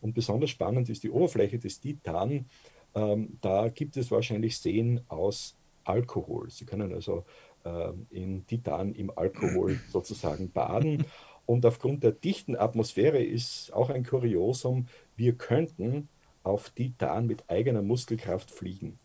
Und 0.01 0.15
besonders 0.15 0.51
spannend 0.51 0.89
ist 0.89 1.03
die 1.03 1.11
Oberfläche 1.11 1.59
des 1.59 1.81
Titan. 1.81 2.47
Ähm, 2.95 3.39
da 3.41 3.69
gibt 3.69 3.97
es 3.97 4.11
wahrscheinlich 4.11 4.59
Seen 4.59 5.01
aus 5.09 5.57
Alkohol. 5.85 6.51
Sie 6.51 6.65
können 6.65 6.93
also 6.93 7.25
äh, 7.65 7.93
in 8.11 8.47
Titan 8.47 8.95
im 8.95 9.11
Alkohol 9.15 9.79
sozusagen 9.91 10.51
baden. 10.51 11.05
Und 11.47 11.67
aufgrund 11.67 12.03
der 12.03 12.13
dichten 12.13 12.57
Atmosphäre 12.57 13.23
ist 13.23 13.73
auch 13.73 13.91
ein 13.91 14.05
Kuriosum, 14.05 14.87
wir 15.17 15.35
könnten 15.35 16.09
auf 16.43 16.71
Titan 16.71 17.27
mit 17.27 17.49
eigener 17.51 17.83
Muskelkraft 17.83 18.51
fliegen. 18.51 18.99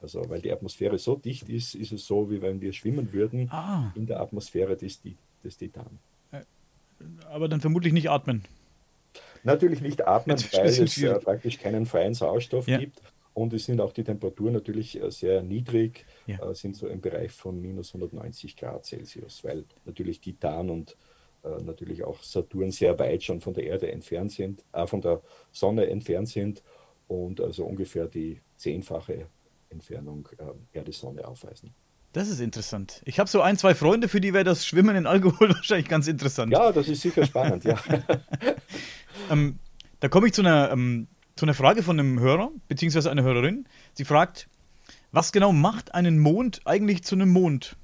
Also, 0.00 0.28
weil 0.28 0.42
die 0.42 0.52
Atmosphäre 0.52 0.98
so 0.98 1.16
dicht 1.16 1.48
ist, 1.48 1.74
ist 1.74 1.92
es 1.92 2.06
so, 2.06 2.30
wie 2.30 2.42
wenn 2.42 2.60
wir 2.60 2.72
schwimmen 2.74 3.12
würden 3.12 3.48
ah. 3.50 3.90
in 3.94 4.06
der 4.06 4.20
Atmosphäre 4.20 4.76
des, 4.76 5.00
des 5.44 5.56
Titan. 5.56 5.98
Äh, 6.32 6.42
aber 7.28 7.48
dann 7.48 7.60
vermutlich 7.60 7.92
nicht 7.92 8.10
atmen. 8.10 8.44
Natürlich 9.42 9.80
nicht 9.80 10.06
atmen, 10.06 10.38
weil 10.52 10.66
es 10.66 10.98
äh, 11.02 11.18
praktisch 11.20 11.58
keinen 11.58 11.86
freien 11.86 12.14
Sauerstoff 12.14 12.66
ja. 12.66 12.78
gibt. 12.78 13.00
Und 13.34 13.52
es 13.52 13.64
sind 13.64 13.80
auch 13.80 13.92
die 13.92 14.04
Temperaturen 14.04 14.52
natürlich 14.52 15.00
äh, 15.00 15.10
sehr 15.10 15.42
niedrig, 15.42 16.06
ja. 16.26 16.50
äh, 16.50 16.54
sind 16.54 16.76
so 16.76 16.86
im 16.86 17.00
Bereich 17.00 17.32
von 17.32 17.60
minus 17.60 17.94
190 17.94 18.56
Grad 18.56 18.86
Celsius, 18.86 19.42
weil 19.44 19.64
natürlich 19.84 20.20
Titan 20.20 20.70
und 20.70 20.96
äh, 21.42 21.62
natürlich 21.62 22.04
auch 22.04 22.22
Saturn 22.22 22.70
sehr 22.70 22.98
weit 22.98 23.22
schon 23.22 23.40
von 23.40 23.52
der 23.52 23.64
Erde 23.64 23.90
entfernt 23.90 24.32
sind, 24.32 24.64
äh, 24.72 24.86
von 24.86 25.00
der 25.00 25.20
Sonne 25.52 25.88
entfernt 25.88 26.28
sind 26.28 26.62
und 27.08 27.40
also 27.40 27.64
ungefähr 27.64 28.06
die 28.06 28.40
zehnfache 28.56 29.26
Entfernung 29.68 30.28
äh, 30.38 30.78
Erde-Sonne 30.78 31.26
aufweisen. 31.26 31.74
Das 32.14 32.28
ist 32.28 32.38
interessant. 32.38 33.02
Ich 33.06 33.18
habe 33.18 33.28
so 33.28 33.40
ein, 33.40 33.58
zwei 33.58 33.74
Freunde, 33.74 34.06
für 34.06 34.20
die 34.20 34.32
wäre 34.32 34.44
das 34.44 34.64
Schwimmen 34.64 34.94
in 34.94 35.04
Alkohol 35.04 35.48
wahrscheinlich 35.54 35.88
ganz 35.88 36.06
interessant. 36.06 36.52
Ja, 36.52 36.70
das 36.70 36.88
ist 36.88 37.02
sicher 37.02 37.26
spannend, 37.26 37.64
ja. 37.64 37.76
ähm, 39.30 39.58
da 39.98 40.08
komme 40.08 40.28
ich 40.28 40.32
zu 40.32 40.42
einer 40.42 40.70
ähm, 40.70 41.08
zu 41.34 41.44
einer 41.44 41.54
Frage 41.54 41.82
von 41.82 41.98
einem 41.98 42.20
Hörer, 42.20 42.52
beziehungsweise 42.68 43.10
einer 43.10 43.24
Hörerin. 43.24 43.66
Sie 43.94 44.04
fragt, 44.04 44.48
was 45.10 45.32
genau 45.32 45.52
macht 45.52 45.92
einen 45.92 46.20
Mond 46.20 46.60
eigentlich 46.66 47.02
zu 47.02 47.16
einem 47.16 47.30
Mond? 47.30 47.76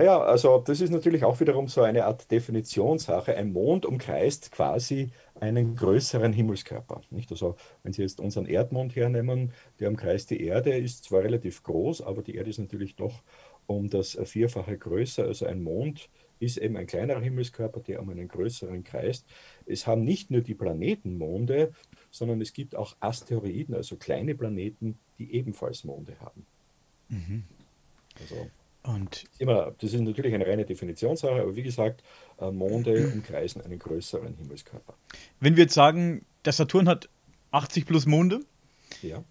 Naja, 0.00 0.18
also 0.18 0.56
das 0.56 0.80
ist 0.80 0.88
natürlich 0.88 1.24
auch 1.24 1.40
wiederum 1.40 1.68
so 1.68 1.82
eine 1.82 2.06
Art 2.06 2.30
Definitionssache. 2.30 3.36
Ein 3.36 3.52
Mond 3.52 3.84
umkreist 3.84 4.50
quasi 4.50 5.10
einen 5.38 5.76
größeren 5.76 6.32
Himmelskörper. 6.32 7.02
Nicht? 7.10 7.30
Also, 7.30 7.56
wenn 7.82 7.92
Sie 7.92 8.00
jetzt 8.00 8.18
unseren 8.18 8.46
Erdmond 8.46 8.96
hernehmen, 8.96 9.52
der 9.78 9.90
umkreist 9.90 10.30
die 10.30 10.42
Erde, 10.42 10.74
ist 10.74 11.04
zwar 11.04 11.22
relativ 11.22 11.62
groß, 11.64 12.00
aber 12.00 12.22
die 12.22 12.36
Erde 12.36 12.48
ist 12.48 12.56
natürlich 12.56 12.96
doch 12.96 13.22
um 13.66 13.90
das 13.90 14.18
Vierfache 14.24 14.78
größer. 14.78 15.24
Also 15.24 15.44
ein 15.44 15.62
Mond 15.62 16.08
ist 16.38 16.56
eben 16.56 16.78
ein 16.78 16.86
kleinerer 16.86 17.20
Himmelskörper, 17.20 17.80
der 17.80 18.00
um 18.00 18.08
einen 18.08 18.26
größeren 18.26 18.82
kreist. 18.84 19.26
Es 19.66 19.86
haben 19.86 20.02
nicht 20.02 20.30
nur 20.30 20.40
die 20.40 20.54
Planeten 20.54 21.18
Monde, 21.18 21.72
sondern 22.10 22.40
es 22.40 22.54
gibt 22.54 22.74
auch 22.74 22.96
Asteroiden, 23.00 23.74
also 23.74 23.96
kleine 23.96 24.34
Planeten, 24.34 24.98
die 25.18 25.34
ebenfalls 25.34 25.84
Monde 25.84 26.18
haben. 26.20 26.46
Mhm. 27.10 27.44
Also, 28.18 28.48
und 28.82 29.24
immer, 29.38 29.74
das 29.78 29.92
ist 29.92 30.00
natürlich 30.00 30.34
eine 30.34 30.46
reine 30.46 30.64
Definitionssache, 30.64 31.40
aber 31.40 31.54
wie 31.54 31.62
gesagt, 31.62 32.02
äh, 32.40 32.50
Monde 32.50 33.10
umkreisen 33.14 33.62
einen 33.62 33.78
größeren 33.78 34.34
Himmelskörper. 34.36 34.94
Wenn 35.40 35.56
wir 35.56 35.64
jetzt 35.64 35.74
sagen, 35.74 36.24
der 36.44 36.52
Saturn 36.52 36.88
hat 36.88 37.08
80 37.50 37.86
plus 37.86 38.06
Monde, 38.06 38.40
ja 39.02 39.22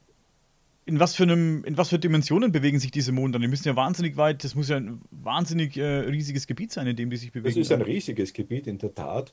in 0.90 1.00
was 1.00 1.16
für 1.16 1.24
einem, 1.24 1.64
in 1.66 1.78
was 1.78 1.90
für 1.90 2.00
Dimensionen 2.00 2.52
bewegen 2.52 2.80
sich 2.80 2.90
diese 2.90 3.12
Monde 3.12 3.34
dann? 3.34 3.44
Die 3.44 3.48
müssen 3.48 3.68
ja 3.68 3.76
wahnsinnig 3.76 4.18
weit, 4.18 4.44
das 4.44 4.56
muss 4.56 4.70
ja 4.70 4.78
ein 4.78 5.02
wahnsinnig 5.12 5.78
äh, 5.78 5.84
riesiges 5.84 6.48
Gebiet 6.48 6.72
sein, 6.72 6.88
in 6.88 6.96
dem 6.96 7.12
die 7.12 7.18
sich 7.18 7.32
bewegen. 7.32 7.54
Das 7.54 7.58
ist 7.58 7.72
ein 7.72 7.84
riesiges 7.84 8.34
Gebiet, 8.34 8.66
in 8.66 8.80
der 8.80 8.96
Tat. 8.96 9.32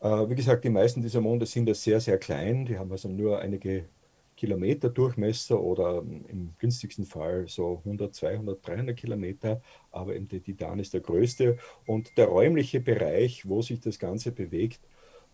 Äh, 0.00 0.08
wie 0.28 0.34
gesagt, 0.34 0.64
die 0.64 0.68
meisten 0.68 1.00
dieser 1.00 1.22
Monde 1.22 1.46
sind 1.46 1.68
ja 1.68 1.74
sehr, 1.74 2.00
sehr 2.00 2.18
klein. 2.18 2.66
Die 2.66 2.78
haben 2.78 2.92
also 2.92 3.08
nur 3.08 3.40
einige 3.40 3.86
Kilometer 4.36 4.88
Durchmesser 4.88 5.60
oder 5.60 5.98
im 6.02 6.54
günstigsten 6.58 7.04
Fall 7.04 7.46
so 7.48 7.78
100, 7.84 8.14
200, 8.14 8.66
300 8.66 8.96
Kilometer. 8.96 9.62
Aber 9.90 10.14
eben 10.14 10.28
der 10.28 10.42
Titan 10.42 10.78
ist 10.78 10.94
der 10.94 11.00
größte. 11.00 11.58
Und 11.86 12.16
der 12.16 12.26
räumliche 12.26 12.80
Bereich, 12.80 13.48
wo 13.48 13.62
sich 13.62 13.80
das 13.80 13.98
Ganze 13.98 14.32
bewegt, 14.32 14.80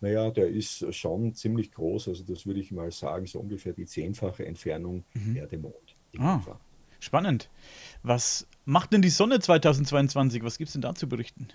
naja, 0.01 0.29
der 0.31 0.47
ist 0.47 0.93
schon 0.93 1.33
ziemlich 1.33 1.71
groß. 1.71 2.09
Also 2.09 2.23
das 2.23 2.45
würde 2.45 2.59
ich 2.59 2.71
mal 2.71 2.91
sagen, 2.91 3.25
so 3.25 3.39
ungefähr 3.39 3.73
die 3.73 3.85
zehnfache 3.85 4.45
Entfernung 4.45 5.03
mhm. 5.13 5.35
Erde-Mond. 5.35 5.95
Ah, 6.17 6.41
spannend. 6.99 7.49
Was 8.01 8.47
macht 8.65 8.93
denn 8.93 9.01
die 9.01 9.09
Sonne 9.09 9.39
2022? 9.39 10.43
Was 10.43 10.57
gibt 10.57 10.69
es 10.69 10.73
denn 10.73 10.81
da 10.81 10.95
zu 10.95 11.07
berichten? 11.09 11.49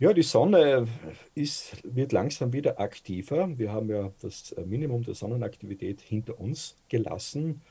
Ja, 0.00 0.12
die 0.12 0.22
Sonne 0.22 0.86
ist, 1.34 1.82
wird 1.82 2.12
langsam 2.12 2.52
wieder 2.52 2.78
aktiver. 2.78 3.58
Wir 3.58 3.72
haben 3.72 3.90
ja 3.90 4.12
das 4.22 4.54
Minimum 4.64 5.02
der 5.02 5.14
Sonnenaktivität 5.14 6.00
hinter 6.00 6.38
uns 6.38 6.76
gelassen. 6.88 7.62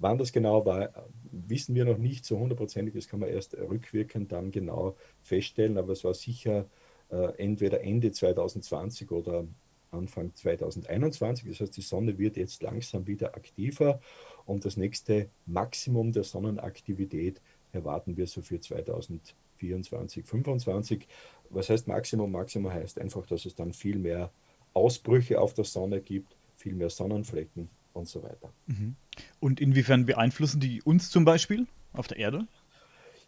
Wann 0.00 0.18
das 0.18 0.32
genau 0.32 0.66
war, 0.66 0.90
wissen 1.30 1.76
wir 1.76 1.84
noch 1.84 1.98
nicht 1.98 2.24
so 2.24 2.40
hundertprozentig. 2.40 2.92
Das 2.92 3.06
kann 3.06 3.20
man 3.20 3.28
erst 3.28 3.54
rückwirkend 3.54 4.32
dann 4.32 4.50
genau 4.50 4.96
feststellen. 5.22 5.78
Aber 5.78 5.92
es 5.92 6.02
war 6.02 6.14
sicher 6.14 6.66
äh, 7.10 7.36
entweder 7.38 7.80
Ende 7.82 8.10
2020 8.10 9.12
oder 9.12 9.46
Anfang 9.92 10.34
2021. 10.34 11.48
Das 11.48 11.60
heißt, 11.60 11.76
die 11.76 11.82
Sonne 11.82 12.18
wird 12.18 12.36
jetzt 12.36 12.64
langsam 12.64 13.06
wieder 13.06 13.36
aktiver 13.36 14.00
und 14.44 14.64
das 14.64 14.76
nächste 14.76 15.30
Maximum 15.46 16.10
der 16.10 16.24
Sonnenaktivität 16.24 17.40
erwarten 17.72 18.16
wir 18.16 18.26
so 18.26 18.42
für 18.42 18.60
2024, 18.60 20.24
2025. 20.24 21.06
Was 21.50 21.70
heißt 21.70 21.88
Maximum? 21.88 22.30
Maximum 22.30 22.72
heißt 22.72 23.00
einfach, 23.00 23.26
dass 23.26 23.46
es 23.46 23.54
dann 23.54 23.72
viel 23.72 23.98
mehr 23.98 24.30
Ausbrüche 24.74 25.40
auf 25.40 25.54
der 25.54 25.64
Sonne 25.64 26.00
gibt, 26.00 26.36
viel 26.56 26.74
mehr 26.74 26.90
Sonnenflecken 26.90 27.68
und 27.92 28.08
so 28.08 28.22
weiter. 28.22 28.52
Mhm. 28.66 28.96
Und 29.40 29.60
inwiefern 29.60 30.06
beeinflussen 30.06 30.60
die 30.60 30.82
uns 30.82 31.10
zum 31.10 31.24
Beispiel 31.24 31.66
auf 31.92 32.08
der 32.08 32.18
Erde? 32.18 32.46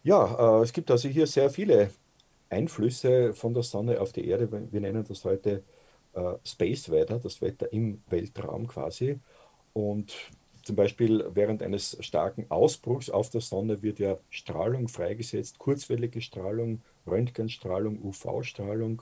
Ja, 0.03 0.59
äh, 0.59 0.63
es 0.63 0.73
gibt 0.73 0.91
also 0.91 1.09
hier 1.09 1.27
sehr 1.27 1.49
viele 1.49 1.91
Einflüsse 2.49 3.33
von 3.33 3.53
der 3.53 3.63
Sonne 3.63 3.99
auf 3.99 4.13
die 4.13 4.27
Erde. 4.27 4.49
Wir 4.71 4.81
nennen 4.81 5.03
das 5.07 5.25
heute 5.25 5.63
äh, 6.13 6.33
Space 6.45 6.89
Weather, 6.89 7.19
das 7.19 7.41
Wetter 7.41 7.71
im 7.73 8.01
Weltraum 8.09 8.67
quasi. 8.67 9.19
Und 9.73 10.15
zum 10.63 10.75
Beispiel 10.75 11.25
während 11.33 11.63
eines 11.63 11.97
starken 11.99 12.45
Ausbruchs 12.49 13.09
auf 13.09 13.29
der 13.29 13.41
Sonne 13.41 13.81
wird 13.81 13.99
ja 13.99 14.17
Strahlung 14.29 14.87
freigesetzt, 14.87 15.57
kurzwellige 15.57 16.21
Strahlung, 16.21 16.81
Röntgenstrahlung, 17.07 18.01
UV-Strahlung. 18.01 19.01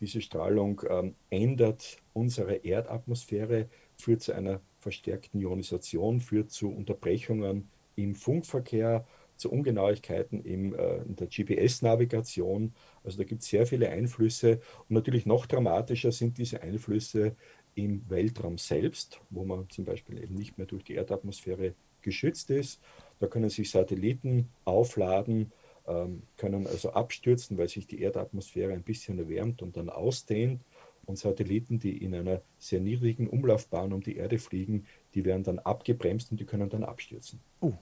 Diese 0.00 0.20
Strahlung 0.20 0.82
ähm, 0.88 1.14
ändert 1.30 1.98
unsere 2.12 2.56
Erdatmosphäre, 2.56 3.68
führt 3.96 4.22
zu 4.22 4.32
einer 4.32 4.60
verstärkten 4.78 5.40
Ionisation, 5.40 6.20
führt 6.20 6.50
zu 6.50 6.70
Unterbrechungen 6.70 7.68
im 7.96 8.14
Funkverkehr 8.14 9.06
zu 9.36 9.50
Ungenauigkeiten 9.50 10.44
im, 10.44 10.74
äh, 10.74 10.96
in 10.98 11.16
der 11.16 11.26
GPS-Navigation. 11.26 12.74
Also 13.02 13.18
da 13.18 13.24
gibt 13.24 13.42
es 13.42 13.48
sehr 13.48 13.66
viele 13.66 13.88
Einflüsse. 13.88 14.60
Und 14.88 14.94
natürlich 14.94 15.26
noch 15.26 15.46
dramatischer 15.46 16.12
sind 16.12 16.38
diese 16.38 16.62
Einflüsse 16.62 17.36
im 17.74 18.08
Weltraum 18.08 18.58
selbst, 18.58 19.20
wo 19.30 19.44
man 19.44 19.68
zum 19.70 19.84
Beispiel 19.84 20.22
eben 20.22 20.34
nicht 20.34 20.58
mehr 20.58 20.66
durch 20.66 20.84
die 20.84 20.94
Erdatmosphäre 20.94 21.74
geschützt 22.02 22.50
ist. 22.50 22.80
Da 23.18 23.26
können 23.26 23.48
sich 23.48 23.70
Satelliten 23.70 24.50
aufladen, 24.64 25.52
können 25.84 26.66
also 26.66 26.92
abstürzen, 26.92 27.58
weil 27.58 27.68
sich 27.68 27.86
die 27.86 28.00
Erdatmosphäre 28.00 28.72
ein 28.72 28.82
bisschen 28.82 29.18
erwärmt 29.18 29.62
und 29.62 29.76
dann 29.76 29.90
ausdehnt. 29.90 30.62
Und 31.06 31.18
Satelliten, 31.18 31.78
die 31.78 32.02
in 32.02 32.14
einer 32.14 32.40
sehr 32.58 32.80
niedrigen 32.80 33.28
Umlaufbahn 33.28 33.92
um 33.92 34.00
die 34.00 34.16
Erde 34.16 34.38
fliegen, 34.38 34.86
die 35.14 35.26
werden 35.26 35.42
dann 35.42 35.58
abgebremst 35.58 36.30
und 36.30 36.40
die 36.40 36.46
können 36.46 36.70
dann 36.70 36.82
abstürzen. 36.82 37.40
Oh. 37.60 37.74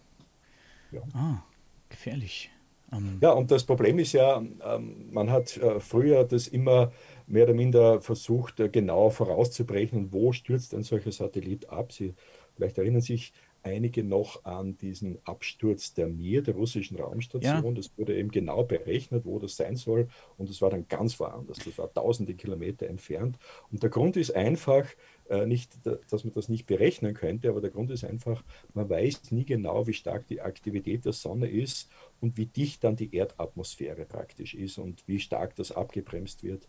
Ja. 0.91 1.03
Ah, 1.15 1.45
gefährlich. 1.89 2.51
Um 2.91 2.99
ähm, 2.99 3.19
ja, 3.23 3.31
und 3.31 3.51
das 3.51 3.65
Problem 3.65 3.99
ist 3.99 4.13
ja, 4.13 4.37
ähm, 4.65 5.07
man 5.11 5.31
hat 5.31 5.57
äh, 5.57 5.81
früher 5.81 6.25
das 6.25 6.47
immer 6.49 6.93
mehr 7.27 7.45
oder 7.45 7.55
minder 7.55 8.01
versucht, 8.03 8.61
äh, 8.61 8.69
genau 8.69 9.09
vorauszubrechen, 9.09 10.13
wo 10.13 10.33
stürzt 10.33 10.75
ein 10.75 10.83
solcher 10.83 11.13
Satellit 11.13 11.71
ab. 11.71 11.93
Sie 11.93 12.15
vielleicht 12.55 12.77
erinnern 12.77 13.01
sich, 13.01 13.33
einige 13.63 14.03
noch 14.05 14.45
an 14.45 14.77
diesen 14.77 15.19
Absturz 15.25 15.95
der 15.95 16.09
Mir, 16.09 16.43
der 16.43 16.55
russischen 16.55 16.97
Raumstation. 16.97 17.65
Ja. 17.65 17.73
Das 17.73 17.97
wurde 17.97 18.17
eben 18.17 18.31
genau 18.31 18.65
berechnet, 18.65 19.25
wo 19.25 19.39
das 19.39 19.57
sein 19.57 19.77
soll. 19.77 20.09
Und 20.37 20.51
das 20.51 20.61
war 20.61 20.71
dann 20.71 20.89
ganz 20.89 21.19
woanders. 21.21 21.59
Das 21.65 21.79
war 21.79 21.93
tausende 21.93 22.35
Kilometer 22.35 22.87
entfernt. 22.87 23.39
Und 23.71 23.83
der 23.83 23.91
Grund 23.91 24.17
ist 24.17 24.35
einfach, 24.35 24.87
äh, 25.29 25.47
nicht, 25.47 25.79
dass 25.85 26.25
man 26.25 26.33
das 26.33 26.49
nicht 26.49 26.67
berechnen 26.67 27.15
könnte, 27.15 27.49
aber 27.49 27.61
der 27.61 27.71
Grund 27.71 27.91
ist 27.91 28.05
einfach, 28.05 28.43
man 28.75 28.89
weiß 28.89 29.31
nie 29.31 29.45
genau, 29.45 29.87
wie 29.87 29.95
stark 29.95 30.27
die 30.27 30.41
Aktivität 30.41 31.05
der 31.05 31.13
Sonne 31.13 31.49
ist 31.49 31.89
und 32.21 32.37
wie 32.37 32.47
dicht 32.47 32.85
dann 32.85 32.97
die 32.97 33.15
Erdatmosphäre 33.15 34.05
praktisch 34.05 34.55
ist 34.55 34.79
und 34.79 35.07
wie 35.07 35.21
stark 35.21 35.55
das 35.57 35.73
abgebremst 35.73 36.43
wird. 36.43 36.69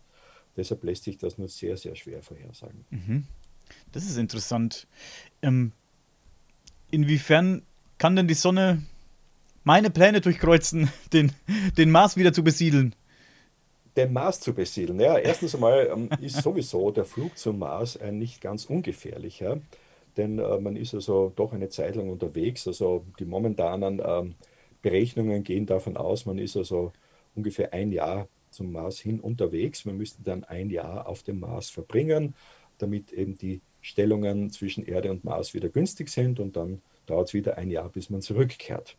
Deshalb 0.56 0.84
lässt 0.84 1.04
sich 1.04 1.18
das 1.18 1.36
nur 1.36 1.48
sehr, 1.48 1.76
sehr 1.76 1.96
schwer 1.96 2.22
vorhersagen. 2.22 2.84
Mhm. 2.90 3.26
Das 3.92 4.04
ist 4.04 4.18
interessant. 4.18 4.86
Ähm, 5.42 5.72
inwiefern 6.94 7.62
kann 7.98 8.16
denn 8.16 8.28
die 8.28 8.34
Sonne 8.34 8.82
meine 9.64 9.90
Pläne 9.90 10.20
durchkreuzen, 10.20 10.90
den, 11.12 11.32
den 11.76 11.90
Mars 11.90 12.16
wieder 12.16 12.32
zu 12.32 12.44
besiedeln? 12.44 12.94
Den 13.96 14.12
Mars 14.12 14.40
zu 14.40 14.54
besiedeln. 14.54 14.98
Ja, 15.00 15.18
erstens 15.18 15.54
einmal 15.54 15.88
ähm, 15.92 16.08
ist 16.20 16.42
sowieso 16.42 16.90
der 16.90 17.04
Flug 17.04 17.38
zum 17.38 17.58
Mars 17.58 17.96
ein 17.96 18.18
nicht 18.18 18.40
ganz 18.40 18.64
ungefährlicher, 18.64 19.60
denn 20.16 20.38
äh, 20.38 20.58
man 20.58 20.76
ist 20.76 20.94
also 20.94 21.32
doch 21.34 21.52
eine 21.52 21.68
Zeit 21.68 21.94
lang 21.94 22.10
unterwegs. 22.10 22.66
Also 22.66 23.04
die 23.18 23.24
momentanen 23.24 24.02
ähm, 24.04 24.34
Berechnungen 24.82 25.44
gehen 25.44 25.66
davon 25.66 25.96
aus, 25.96 26.26
man 26.26 26.38
ist 26.38 26.56
also 26.56 26.92
ungefähr 27.36 27.72
ein 27.72 27.92
Jahr 27.92 28.28
zum 28.50 28.72
Mars 28.72 28.98
hin 28.98 29.20
unterwegs. 29.20 29.84
Man 29.84 29.96
müsste 29.96 30.22
dann 30.22 30.44
ein 30.44 30.70
Jahr 30.70 31.08
auf 31.08 31.22
dem 31.22 31.40
Mars 31.40 31.70
verbringen, 31.70 32.34
damit 32.78 33.12
eben 33.12 33.36
die 33.36 33.60
Stellungen 33.84 34.48
zwischen 34.50 34.84
Erde 34.84 35.10
und 35.10 35.24
Mars 35.24 35.52
wieder 35.52 35.68
günstig 35.68 36.08
sind 36.08 36.40
und 36.40 36.56
dann 36.56 36.80
dauert 37.04 37.28
es 37.28 37.34
wieder 37.34 37.58
ein 37.58 37.70
Jahr, 37.70 37.90
bis 37.90 38.08
man 38.08 38.22
zurückkehrt. 38.22 38.96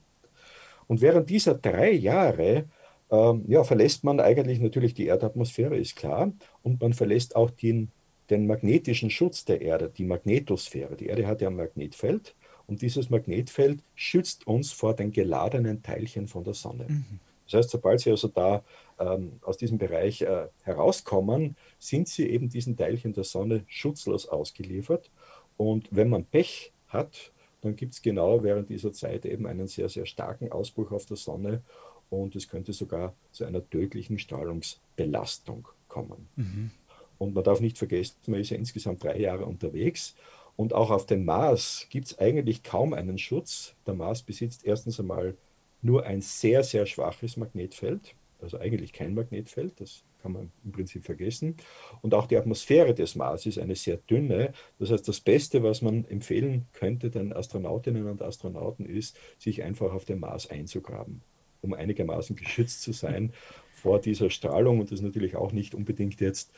Und 0.86 1.02
während 1.02 1.28
dieser 1.32 1.56
drei 1.56 1.92
Jahre 1.92 2.66
ähm, 3.10 3.46
ja, 3.48 3.64
verlässt 3.64 4.04
man 4.04 4.20
eigentlich 4.20 4.60
natürlich 4.60 4.94
die 4.94 5.08
Erdatmosphäre, 5.08 5.76
ist 5.76 5.96
klar, 5.96 6.32
und 6.62 6.82
man 6.82 6.94
verlässt 6.94 7.36
auch 7.36 7.50
den, 7.50 7.90
den 8.30 8.46
magnetischen 8.46 9.10
Schutz 9.10 9.44
der 9.44 9.62
Erde, 9.62 9.90
die 9.90 10.06
Magnetosphäre. 10.06 10.96
Die 10.96 11.08
Erde 11.08 11.26
hat 11.26 11.42
ja 11.42 11.50
ein 11.50 11.56
Magnetfeld 11.56 12.36
und 12.68 12.84
dieses 12.84 13.10
Magnetfeld 13.10 13.82
schützt 13.96 14.46
uns 14.46 14.72
vor 14.72 14.96
den 14.96 15.12
geladenen 15.12 15.82
Teilchen 15.82 16.28
von 16.28 16.44
der 16.44 16.54
Sonne. 16.54 16.86
Mhm. 16.88 17.20
Das 17.46 17.60
heißt, 17.60 17.70
sobald 17.72 18.02
Sie 18.02 18.12
also 18.12 18.28
da 18.28 18.64
ähm, 19.00 19.40
aus 19.42 19.58
diesem 19.58 19.78
Bereich 19.78 20.22
äh, 20.22 20.48
herauskommen, 20.64 21.56
sind 21.80 22.08
Sie 22.08 22.30
eben 22.30 22.50
diesen 22.50 22.78
Teilchen 22.78 23.14
der 23.14 23.24
Sonne 23.24 23.64
schutzlos 23.68 24.28
ausgeliefert. 24.28 25.12
Und 25.58 25.88
wenn 25.92 26.10
man 26.10 26.26
Pech 26.26 26.74
hat, 26.88 27.32
dann 27.62 27.76
gibt 27.76 27.94
es 27.94 28.02
genau 28.02 28.44
während 28.44 28.70
dieser 28.70 28.94
Zeit 28.94 29.26
eben 29.26 29.48
einen 29.48 29.68
sehr, 29.68 29.90
sehr 29.90 30.06
starken 30.06 30.52
Ausbruch 30.52 30.92
auf 30.92 31.06
der 31.06 31.18
Sonne 31.18 31.62
und 32.10 32.36
es 32.36 32.48
könnte 32.48 32.74
sogar 32.74 33.16
zu 33.32 33.46
einer 33.46 33.68
tödlichen 33.68 34.20
Strahlungsbelastung 34.20 35.68
kommen. 35.88 36.28
Mhm. 36.36 36.72
Und 37.18 37.34
man 37.34 37.44
darf 37.44 37.62
nicht 37.62 37.78
vergessen, 37.78 38.18
man 38.28 38.42
ist 38.42 38.52
ja 38.52 38.58
insgesamt 38.58 39.04
drei 39.04 39.18
Jahre 39.20 39.46
unterwegs 39.46 40.16
und 40.56 40.74
auch 40.74 40.92
auf 40.92 41.06
dem 41.06 41.26
Mars 41.26 41.88
gibt 41.90 42.08
es 42.08 42.20
eigentlich 42.20 42.64
kaum 42.64 42.94
einen 42.94 43.18
Schutz. 43.18 43.76
Der 43.88 43.94
Mars 43.94 44.22
besitzt 44.22 44.66
erstens 44.66 45.00
einmal 45.00 45.36
nur 45.82 46.06
ein 46.06 46.22
sehr, 46.22 46.64
sehr 46.64 46.86
schwaches 46.86 47.38
Magnetfeld, 47.38 48.16
also 48.46 48.60
eigentlich 48.60 48.94
kein 48.94 49.16
Magnetfeld, 49.16 49.82
das 49.82 50.04
kann 50.22 50.32
man 50.32 50.52
im 50.64 50.72
Prinzip 50.72 51.04
vergessen. 51.04 51.56
Und 52.02 52.14
auch 52.14 52.28
die 52.28 52.38
Atmosphäre 52.38 52.94
des 52.94 53.16
Mars 53.16 53.48
ist 53.48 53.58
eine 53.58 53.76
sehr 53.76 53.98
dünne. 53.98 54.54
Das 54.78 54.92
heißt, 54.92 55.08
das 55.08 55.20
Beste, 55.20 55.64
was 55.64 55.82
man 55.82 56.06
empfehlen 56.06 56.68
könnte 56.74 57.10
den 57.10 57.34
Astronautinnen 57.34 58.08
und 58.08 58.22
Astronauten, 58.22 58.86
ist, 58.86 59.20
sich 59.40 59.64
einfach 59.64 59.94
auf 59.94 60.06
den 60.06 60.20
Mars 60.20 60.50
einzugraben, 60.50 61.22
um 61.62 61.74
einigermaßen 61.74 62.36
geschützt 62.36 62.84
zu 62.84 62.94
sein 62.94 63.34
vor 63.74 64.00
dieser 64.00 64.30
Strahlung. 64.30 64.80
Und 64.80 64.92
das 64.92 65.00
ist 65.00 65.06
natürlich 65.06 65.36
auch 65.36 65.52
nicht 65.52 65.74
unbedingt 65.74 66.22
jetzt 66.22 66.54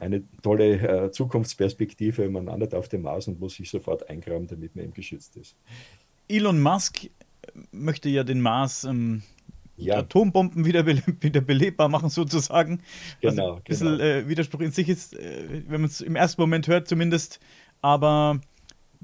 eine 0.00 0.24
tolle 0.42 1.06
äh, 1.06 1.10
Zukunftsperspektive. 1.12 2.28
Man 2.28 2.46
landet 2.46 2.74
auf 2.74 2.88
dem 2.88 3.02
Mars 3.02 3.28
und 3.28 3.38
muss 3.38 3.54
sich 3.54 3.70
sofort 3.70 4.10
eingraben, 4.10 4.48
damit 4.48 4.74
man 4.74 4.86
eben 4.86 4.94
geschützt 4.94 5.36
ist. 5.36 5.56
Elon 6.28 6.60
Musk 6.60 7.08
möchte 7.70 8.08
ja 8.08 8.24
den 8.24 8.40
Mars 8.40 8.84
ähm, 8.84 9.22
ja. 9.78 9.98
Atombomben 9.98 10.64
wieder, 10.64 10.82
bele 10.82 11.02
wieder 11.20 11.40
belebbar 11.40 11.88
machen, 11.88 12.10
sozusagen. 12.10 12.80
Genau. 13.20 13.56
ein 13.56 13.62
bisschen 13.62 13.98
genau. 13.98 14.02
Äh, 14.02 14.28
Widerspruch 14.28 14.60
in 14.60 14.72
sich 14.72 14.88
ist, 14.88 15.14
äh, 15.14 15.62
wenn 15.68 15.80
man 15.80 15.90
es 15.90 16.00
im 16.00 16.16
ersten 16.16 16.40
Moment 16.40 16.68
hört, 16.68 16.88
zumindest. 16.88 17.40
Aber 17.80 18.40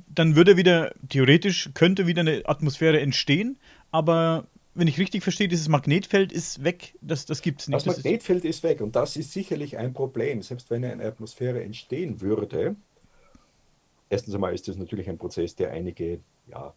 dann 0.09 0.37
würde 0.37 0.57
wieder, 0.57 0.93
theoretisch, 1.09 1.71
könnte 1.75 2.07
wieder 2.07 2.21
eine 2.21 2.43
Atmosphäre 2.47 3.01
entstehen, 3.01 3.59
aber 3.91 4.47
wenn 4.75 4.89
ich 4.89 4.99
richtig 4.99 5.23
verstehe, 5.23 5.47
dieses 5.47 5.69
Magnetfeld 5.69 6.33
ist 6.33 6.65
weg, 6.65 6.95
das, 7.01 7.27
das 7.27 7.43
gibt 7.43 7.61
es 7.61 7.69
nicht. 7.69 7.77
Das, 7.77 7.85
das 7.85 7.97
Magnetfeld 7.99 8.45
ist, 8.45 8.57
ist 8.57 8.63
weg 8.65 8.81
und 8.81 8.97
das 8.97 9.17
ist 9.17 9.33
sicherlich 9.33 9.79
ein 9.79 9.93
Problem. 9.93 10.43
Selbst 10.43 10.69
wenn 10.71 10.85
eine 10.85 11.05
Atmosphäre 11.05 11.63
entstehen 11.63 12.21
würde, 12.21 12.75
erstens 14.11 14.35
einmal 14.35 14.53
ist 14.53 14.67
das 14.67 14.77
natürlich 14.77 15.09
ein 15.09 15.19
Prozess, 15.19 15.55
der 15.55 15.71
einige, 15.71 16.19
ja, 16.49 16.75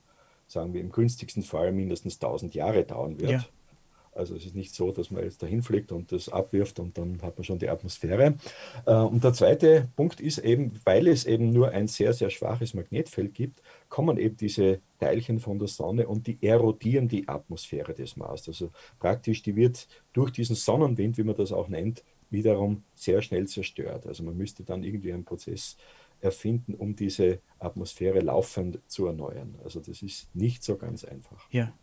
sagen 0.48 0.74
wir 0.74 0.82
im 0.82 0.92
günstigsten 0.92 1.44
Fall 1.44 1.72
mindestens 1.72 2.16
1000 2.16 2.54
Jahre 2.54 2.84
dauern 2.84 3.20
wird. 3.20 3.32
Ja. 3.32 3.46
Also 4.18 4.36
es 4.36 4.46
ist 4.46 4.56
nicht 4.56 4.74
so, 4.74 4.92
dass 4.92 5.12
man 5.12 5.24
jetzt 5.24 5.42
dahin 5.44 5.62
fliegt 5.62 5.92
und 5.92 6.12
das 6.12 6.30
abwirft 6.30 6.80
und 6.80 6.98
dann 6.98 7.22
hat 7.22 7.38
man 7.38 7.44
schon 7.44 7.60
die 7.60 7.70
Atmosphäre. 7.70 8.36
Äh, 8.86 8.94
und 8.94 9.24
der 9.24 9.34
zweite 9.34 9.88
Punkt 9.96 10.20
ist 10.20 10.40
eben, 10.40 10.74
weil 10.84 11.08
es 11.08 11.26
eben 11.26 11.52
nur 11.52 11.70
ein 11.70 11.88
sehr, 11.88 12.14
sehr 12.14 12.30
schwaches 12.30 12.74
Magnetfeld 12.74 13.34
gibt, 13.34 13.62
kommen 13.90 14.18
eben 14.18 14.38
diese 14.38 14.82
Teilchen 15.00 15.40
von 15.40 15.60
der 15.60 15.68
Sonne 15.68 16.08
und 16.08 16.28
die 16.28 16.38
erodieren 16.42 17.08
die 17.08 17.28
Atmosphäre 17.28 17.94
des 17.94 18.18
Mars. 18.18 18.48
Also 18.48 18.72
praktisch, 19.00 19.44
die 19.44 19.56
wird 19.56 19.88
durch 20.14 20.32
diesen 20.32 20.56
Sonnenwind, 20.56 21.18
wie 21.18 21.24
man 21.24 21.36
das 21.36 21.52
auch 21.52 21.68
nennt, 21.68 22.04
wiederum 22.30 22.84
sehr 22.96 23.22
schnell 23.22 23.48
zerstört. 23.48 24.06
Also 24.06 24.24
man 24.24 24.36
müsste 24.36 24.64
dann 24.64 24.84
irgendwie 24.84 25.14
einen 25.14 25.26
Prozess 25.26 25.78
erfinden, 26.20 26.74
um 26.74 26.96
diese 26.96 27.40
Atmosphäre 27.60 28.20
laufend 28.20 28.80
zu 28.88 29.06
erneuern. 29.06 29.56
Also 29.64 29.80
das 29.80 30.02
ist 30.02 30.34
nicht 30.36 30.64
so 30.64 30.78
ganz 30.78 31.04
einfach. 31.06 31.50
Ja. 31.52 31.74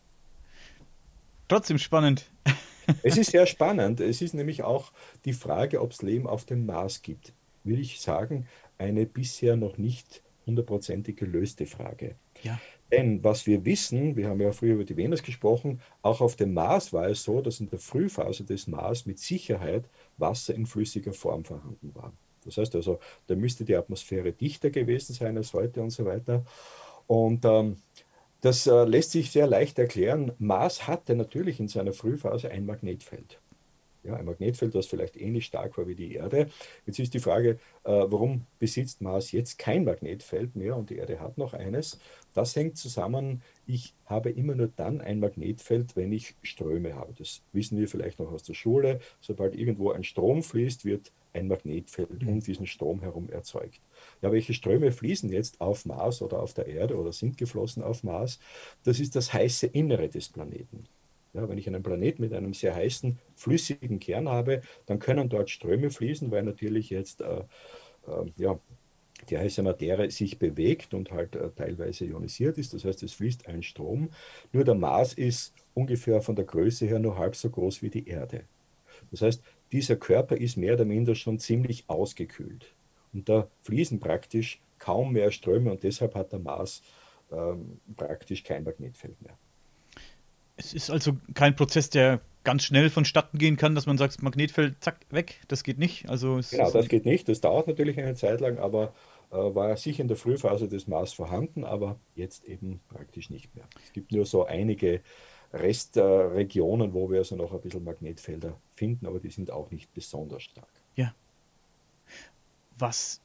Trotzdem 1.49 1.79
spannend. 1.79 2.31
Es 3.03 3.17
ist 3.17 3.31
sehr 3.31 3.47
spannend. 3.47 4.01
Es 4.01 4.21
ist 4.21 4.35
nämlich 4.35 4.63
auch 4.63 4.93
die 5.25 5.33
Frage, 5.33 5.81
ob 5.81 5.93
es 5.93 6.03
Leben 6.03 6.27
auf 6.27 6.45
dem 6.45 6.67
Mars 6.67 7.01
gibt. 7.01 7.33
Würde 7.63 7.81
ich 7.81 7.99
sagen, 7.99 8.47
eine 8.77 9.07
bisher 9.07 9.57
noch 9.57 9.79
nicht 9.79 10.23
hundertprozentig 10.45 11.17
gelöste 11.17 11.65
Frage. 11.65 12.17
Ja. 12.43 12.61
Denn 12.93 13.25
was 13.25 13.47
wir 13.47 13.65
wissen, 13.65 14.17
wir 14.17 14.29
haben 14.29 14.41
ja 14.41 14.53
früher 14.53 14.75
über 14.75 14.85
die 14.85 14.97
Venus 14.97 15.23
gesprochen, 15.23 15.81
auch 16.03 16.21
auf 16.21 16.37
dem 16.37 16.53
Mars 16.53 16.93
war 16.93 17.09
es 17.09 17.23
so, 17.23 17.41
dass 17.41 17.61
in 17.61 17.71
der 17.71 17.79
Frühphase 17.79 18.45
des 18.45 18.67
Mars 18.67 19.07
mit 19.07 19.19
Sicherheit 19.19 19.89
Wasser 20.19 20.55
in 20.55 20.67
flüssiger 20.67 21.13
Form 21.13 21.45
vorhanden 21.45 21.95
war. 21.95 22.13
Das 22.45 22.59
heißt 22.59 22.77
also, 22.77 23.01
da 23.27 23.35
müsste 23.35 23.65
die 23.65 23.75
Atmosphäre 23.75 24.33
dichter 24.33 24.71
gewesen 24.71 25.15
sein 25.15 25.37
als 25.39 25.55
heute 25.55 25.81
und 25.81 25.91
so 25.91 26.05
weiter. 26.05 26.45
Und 27.07 27.45
ähm, 27.45 27.77
das 28.45 28.67
äh, 28.67 28.85
lässt 28.85 29.13
sich 29.13 29.31
sehr 29.31 29.47
leicht 29.47 29.79
erklären. 29.79 30.33
Mars 30.39 30.87
hatte 30.87 31.17
natürlich 31.17 31.61
in 31.61 31.69
seiner 31.69 31.95
Frühphase 31.95 32.51
ein 32.51 32.67
Magnetfeld. 32.67 33.41
Ja, 34.03 34.17
ein 34.17 34.27
Magnetfeld, 34.27 34.75
das 34.75 34.87
vielleicht 34.87 35.17
ähnlich 35.17 35.47
stark 35.47 35.79
war 35.79 35.87
wie 35.87 35.95
die 35.95 36.13
Erde. 36.13 36.49
Jetzt 36.85 36.99
ist 36.99 37.15
die 37.15 37.21
Frage, 37.21 37.53
äh, 37.85 37.91
warum 37.91 38.45
besitzt 38.59 39.01
Mars 39.01 39.33
jetzt 39.33 39.59
kein 39.59 39.85
Magnetfeld 39.85 40.57
mehr 40.57 40.77
und 40.77 40.91
die 40.91 40.97
Erde 40.97 41.21
hat 41.21 41.39
noch 41.39 41.55
eines? 41.55 41.99
Das 42.35 42.55
hängt 42.55 42.77
zusammen, 42.77 43.41
ich 43.67 43.95
habe 44.05 44.29
immer 44.29 44.55
nur 44.55 44.69
dann 44.77 45.01
ein 45.01 45.21
Magnetfeld, 45.21 45.97
wenn 45.97 46.13
ich 46.13 46.35
Ströme 46.43 46.97
habe. 46.97 47.15
Das 47.17 47.41
wissen 47.53 47.79
wir 47.79 47.89
vielleicht 47.89 48.19
noch 48.19 48.31
aus 48.31 48.43
der 48.43 48.53
Schule. 48.53 49.01
Sobald 49.23 49.57
irgendwo 49.57 49.93
ein 49.93 50.05
Strom 50.05 50.43
fließt, 50.43 50.85
wird 50.85 51.13
ein 51.35 51.49
Magnetfeld 51.49 52.25
um 52.27 52.41
diesen 52.41 52.67
Strom 52.67 53.01
herum 53.01 53.29
erzeugt. 53.29 53.81
Ja, 54.23 54.33
welche 54.33 54.55
Ströme 54.55 54.93
fließen 54.93 55.31
jetzt 55.31 55.61
auf 55.61 55.85
Mars 55.87 56.23
oder 56.23 56.41
auf 56.43 56.55
der 56.55 56.67
Erde 56.67 56.97
oder 56.97 57.13
sind 57.13 57.37
geflossen 57.37 57.83
auf 57.83 58.03
Mars? 58.05 58.39
Das 58.85 59.01
ist 59.01 59.17
das 59.17 59.33
heiße 59.33 59.67
Innere 59.69 60.09
des 60.09 60.29
Planeten. 60.29 60.85
Ja, 61.35 61.49
wenn 61.49 61.59
ich 61.59 61.67
einen 61.67 61.83
Planeten 61.83 62.23
mit 62.23 62.33
einem 62.33 62.55
sehr 62.55 62.75
heißen, 62.75 63.19
flüssigen 63.35 63.99
Kern 63.99 64.29
habe, 64.29 64.63
dann 64.87 65.01
können 65.01 65.29
dort 65.29 65.51
Ströme 65.51 65.91
fließen, 65.91 66.31
weil 66.31 66.45
natürlich 66.45 66.91
jetzt 66.91 67.21
äh, 67.23 67.41
äh, 68.07 68.27
ja, 68.37 68.61
die 69.31 69.39
heiße 69.39 69.63
Materie 69.63 70.11
sich 70.11 70.39
bewegt 70.39 70.95
und 70.95 71.11
halt 71.11 71.37
äh, 71.37 71.51
teilweise 71.51 72.05
ionisiert 72.05 72.59
ist. 72.59 72.75
Das 72.75 72.85
heißt, 72.85 73.03
es 73.03 73.15
fließt 73.15 73.49
ein 73.49 73.63
Strom. 73.63 74.11
Nur 74.53 74.65
der 74.65 74.75
Mars 74.75 75.15
ist 75.15 75.55
ungefähr 75.75 76.21
von 76.21 76.37
der 76.37 76.45
Größe 76.45 76.87
her 76.87 76.99
nur 76.99 77.19
halb 77.19 77.37
so 77.37 77.51
groß 77.51 77.83
wie 77.83 77.91
die 77.91 78.07
Erde. 78.09 78.45
Das 79.11 79.23
heißt, 79.23 79.43
dieser 79.73 79.97
Körper 79.97 80.37
ist 80.37 80.57
mehr 80.57 80.75
oder 80.75 80.85
minder 80.85 81.15
schon 81.15 81.39
ziemlich 81.39 81.85
ausgekühlt. 81.89 82.75
Und 83.13 83.29
da 83.29 83.49
fließen 83.63 84.01
praktisch 84.01 84.61
kaum 84.79 85.13
mehr 85.13 85.31
Ströme 85.31 85.71
und 85.71 85.83
deshalb 85.83 86.15
hat 86.15 86.33
der 86.33 86.41
Mars 86.41 86.83
ähm, 87.33 87.81
praktisch 87.97 88.45
kein 88.45 88.65
Magnetfeld 88.65 89.21
mehr. 89.23 89.37
Es 90.57 90.73
ist 90.73 90.91
also 90.91 91.17
kein 91.35 91.57
Prozess, 91.57 91.91
der 91.91 92.21
ganz 92.45 92.63
schnell 92.63 92.91
vonstatten 92.91 93.39
gehen 93.39 93.57
kann, 93.57 93.75
dass 93.75 93.87
man 93.87 93.99
sagt, 93.99 94.23
Magnetfeld, 94.23 94.77
zack, 94.81 95.01
weg. 95.11 95.41
Das 95.49 95.65
geht 95.65 95.79
nicht. 95.79 96.09
Also 96.09 96.41
genau, 96.51 96.71
das 96.71 96.89
geht 96.89 97.07
nicht. 97.07 97.29
Das 97.29 97.41
dauert 97.41 97.67
natürlich 97.67 97.99
eine 97.99 98.15
Zeit 98.15 98.41
lang, 98.41 98.59
aber 98.59 98.93
war 99.31 99.77
sicher 99.77 100.03
in 100.03 100.09
der 100.09 100.17
Frühphase 100.17 100.69
des 100.69 100.87
Mars 100.87 101.13
vorhanden, 101.13 101.65
aber 101.65 101.99
jetzt 102.15 102.45
eben 102.45 102.81
praktisch 102.89 103.31
nicht 103.31 103.55
mehr. 103.57 103.65
Es 103.83 103.93
gibt 103.93 104.13
nur 104.13 104.27
so 104.27 104.45
einige 104.45 105.01
Restregionen, 105.55 106.93
wo 106.93 107.11
wir 107.11 107.19
also 107.19 107.37
noch 107.37 107.53
ein 107.53 107.61
bisschen 107.61 107.85
Magnetfelder 107.85 108.59
finden, 108.75 109.07
aber 109.07 109.21
die 109.21 109.31
sind 109.31 109.51
auch 109.51 109.71
nicht 109.71 109.95
besonders 109.95 110.43
stark. 110.43 110.69
Ja. 110.97 111.15
Was 112.77 113.21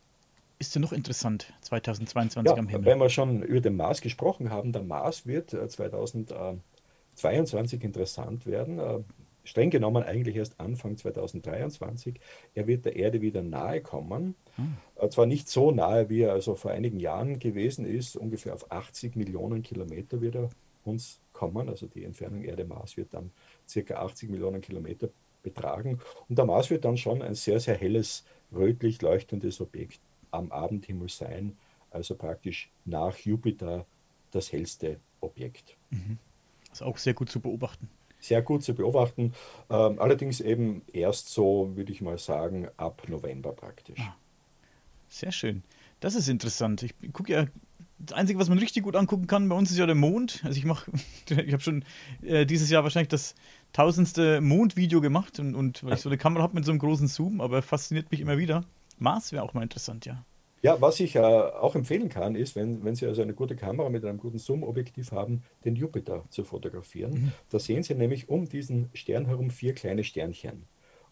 ist 0.59 0.75
denn 0.75 0.83
noch 0.83 0.91
interessant 0.91 1.51
2022 1.61 2.51
ja, 2.51 2.57
am 2.57 2.67
Himmel? 2.67 2.85
Wenn 2.85 2.99
wir 2.99 3.09
schon 3.09 3.41
über 3.41 3.61
den 3.61 3.75
Mars 3.75 4.01
gesprochen 4.01 4.51
haben, 4.51 4.73
der 4.73 4.83
Mars 4.83 5.25
wird 5.25 5.49
2022 5.49 7.81
äh, 7.81 7.85
interessant 7.85 8.45
werden. 8.45 8.77
Äh, 8.77 8.99
streng 9.43 9.71
genommen 9.71 10.03
eigentlich 10.03 10.35
erst 10.35 10.59
Anfang 10.59 10.97
2023. 10.97 12.19
Er 12.53 12.67
wird 12.67 12.85
der 12.85 12.95
Erde 12.95 13.21
wieder 13.21 13.41
nahe 13.41 13.81
kommen. 13.81 14.35
Hm. 14.55 14.77
Zwar 15.09 15.25
nicht 15.25 15.49
so 15.49 15.71
nahe, 15.71 16.09
wie 16.09 16.21
er 16.21 16.33
also 16.33 16.53
vor 16.55 16.69
einigen 16.71 16.99
Jahren 16.99 17.39
gewesen 17.39 17.85
ist, 17.85 18.15
ungefähr 18.15 18.53
auf 18.53 18.71
80 18.71 19.15
Millionen 19.15 19.63
Kilometer 19.63 20.21
wird 20.21 20.35
er 20.35 20.49
uns 20.83 21.19
kommen. 21.33 21.69
Also 21.69 21.87
die 21.87 22.03
Entfernung 22.03 22.43
Erde-Mars 22.43 22.97
wird 22.97 23.13
dann 23.13 23.31
circa 23.67 23.95
80 23.95 24.29
Millionen 24.29 24.61
Kilometer 24.61 25.09
betragen. 25.43 25.99
Und 26.27 26.37
der 26.37 26.45
Mars 26.45 26.69
wird 26.69 26.85
dann 26.85 26.97
schon 26.97 27.21
ein 27.21 27.35
sehr, 27.35 27.59
sehr 27.59 27.75
helles, 27.75 28.25
rötlich 28.53 29.01
leuchtendes 29.01 29.61
Objekt 29.61 29.99
am 30.31 30.51
Abendhimmel 30.51 31.09
sein. 31.09 31.57
Also 31.91 32.15
praktisch 32.15 32.69
nach 32.85 33.17
Jupiter 33.17 33.85
das 34.31 34.51
hellste 34.51 34.99
Objekt. 35.21 35.75
Mhm. 35.89 36.17
Das 36.69 36.81
ist 36.81 36.87
auch 36.87 36.97
sehr 36.97 37.13
gut 37.13 37.29
zu 37.29 37.39
beobachten. 37.39 37.89
Sehr 38.19 38.41
gut 38.41 38.63
zu 38.63 38.75
beobachten. 38.75 39.33
Ähm, 39.69 39.99
allerdings 39.99 40.41
eben 40.41 40.83
erst 40.91 41.29
so, 41.29 41.71
würde 41.75 41.91
ich 41.91 42.01
mal 42.01 42.17
sagen, 42.17 42.67
ab 42.77 43.03
November 43.07 43.53
praktisch. 43.53 43.99
Ah, 43.99 44.15
sehr 45.07 45.31
schön. 45.31 45.63
Das 45.99 46.15
ist 46.15 46.27
interessant. 46.27 46.83
Ich 46.83 46.93
gucke 47.13 47.31
ja 47.31 47.47
das 47.99 48.17
Einzige, 48.17 48.39
was 48.39 48.49
man 48.49 48.57
richtig 48.57 48.83
gut 48.83 48.95
angucken 48.95 49.27
kann 49.27 49.49
bei 49.49 49.55
uns, 49.55 49.71
ist 49.71 49.77
ja 49.77 49.85
der 49.85 49.95
Mond. 49.95 50.41
Also 50.43 50.57
ich 50.57 50.65
mache, 50.65 50.91
ich 51.29 51.53
habe 51.53 51.61
schon 51.61 51.83
äh, 52.21 52.45
dieses 52.45 52.69
Jahr 52.69 52.83
wahrscheinlich 52.83 53.09
das 53.09 53.35
tausendste 53.73 54.41
Mondvideo 54.41 55.01
gemacht 55.01 55.39
und, 55.39 55.55
und 55.55 55.83
weil 55.83 55.93
ich 55.93 56.01
so 56.01 56.09
eine 56.09 56.17
Kamera 56.17 56.43
habe 56.43 56.55
mit 56.55 56.65
so 56.65 56.71
einem 56.71 56.79
großen 56.79 57.07
Zoom, 57.07 57.41
aber 57.41 57.61
fasziniert 57.61 58.11
mich 58.11 58.21
immer 58.21 58.37
wieder. 58.37 58.63
Mars 58.97 59.31
wäre 59.31 59.43
auch 59.43 59.53
mal 59.53 59.63
interessant, 59.63 60.05
ja. 60.05 60.25
Ja, 60.61 60.81
was 60.81 60.99
ich 60.99 61.15
äh, 61.15 61.19
auch 61.19 61.75
empfehlen 61.75 62.09
kann, 62.09 62.35
ist, 62.35 62.55
wenn, 62.55 62.83
wenn 62.83 62.93
Sie 62.93 63.05
also 63.05 63.21
eine 63.21 63.33
gute 63.33 63.55
Kamera 63.55 63.89
mit 63.89 64.03
einem 64.03 64.17
guten 64.17 64.39
Zoom-Objektiv 64.39 65.13
haben, 65.13 65.43
den 65.63 65.77
Jupiter 65.77 66.25
zu 66.29 66.43
fotografieren. 66.43 67.13
Mhm. 67.13 67.31
Da 67.49 67.59
sehen 67.59 67.83
Sie 67.83 67.95
nämlich 67.95 68.27
um 68.27 68.49
diesen 68.49 68.89
Stern 68.93 69.25
herum 69.25 69.51
vier 69.51 69.73
kleine 69.73 70.03
Sternchen. 70.03 70.65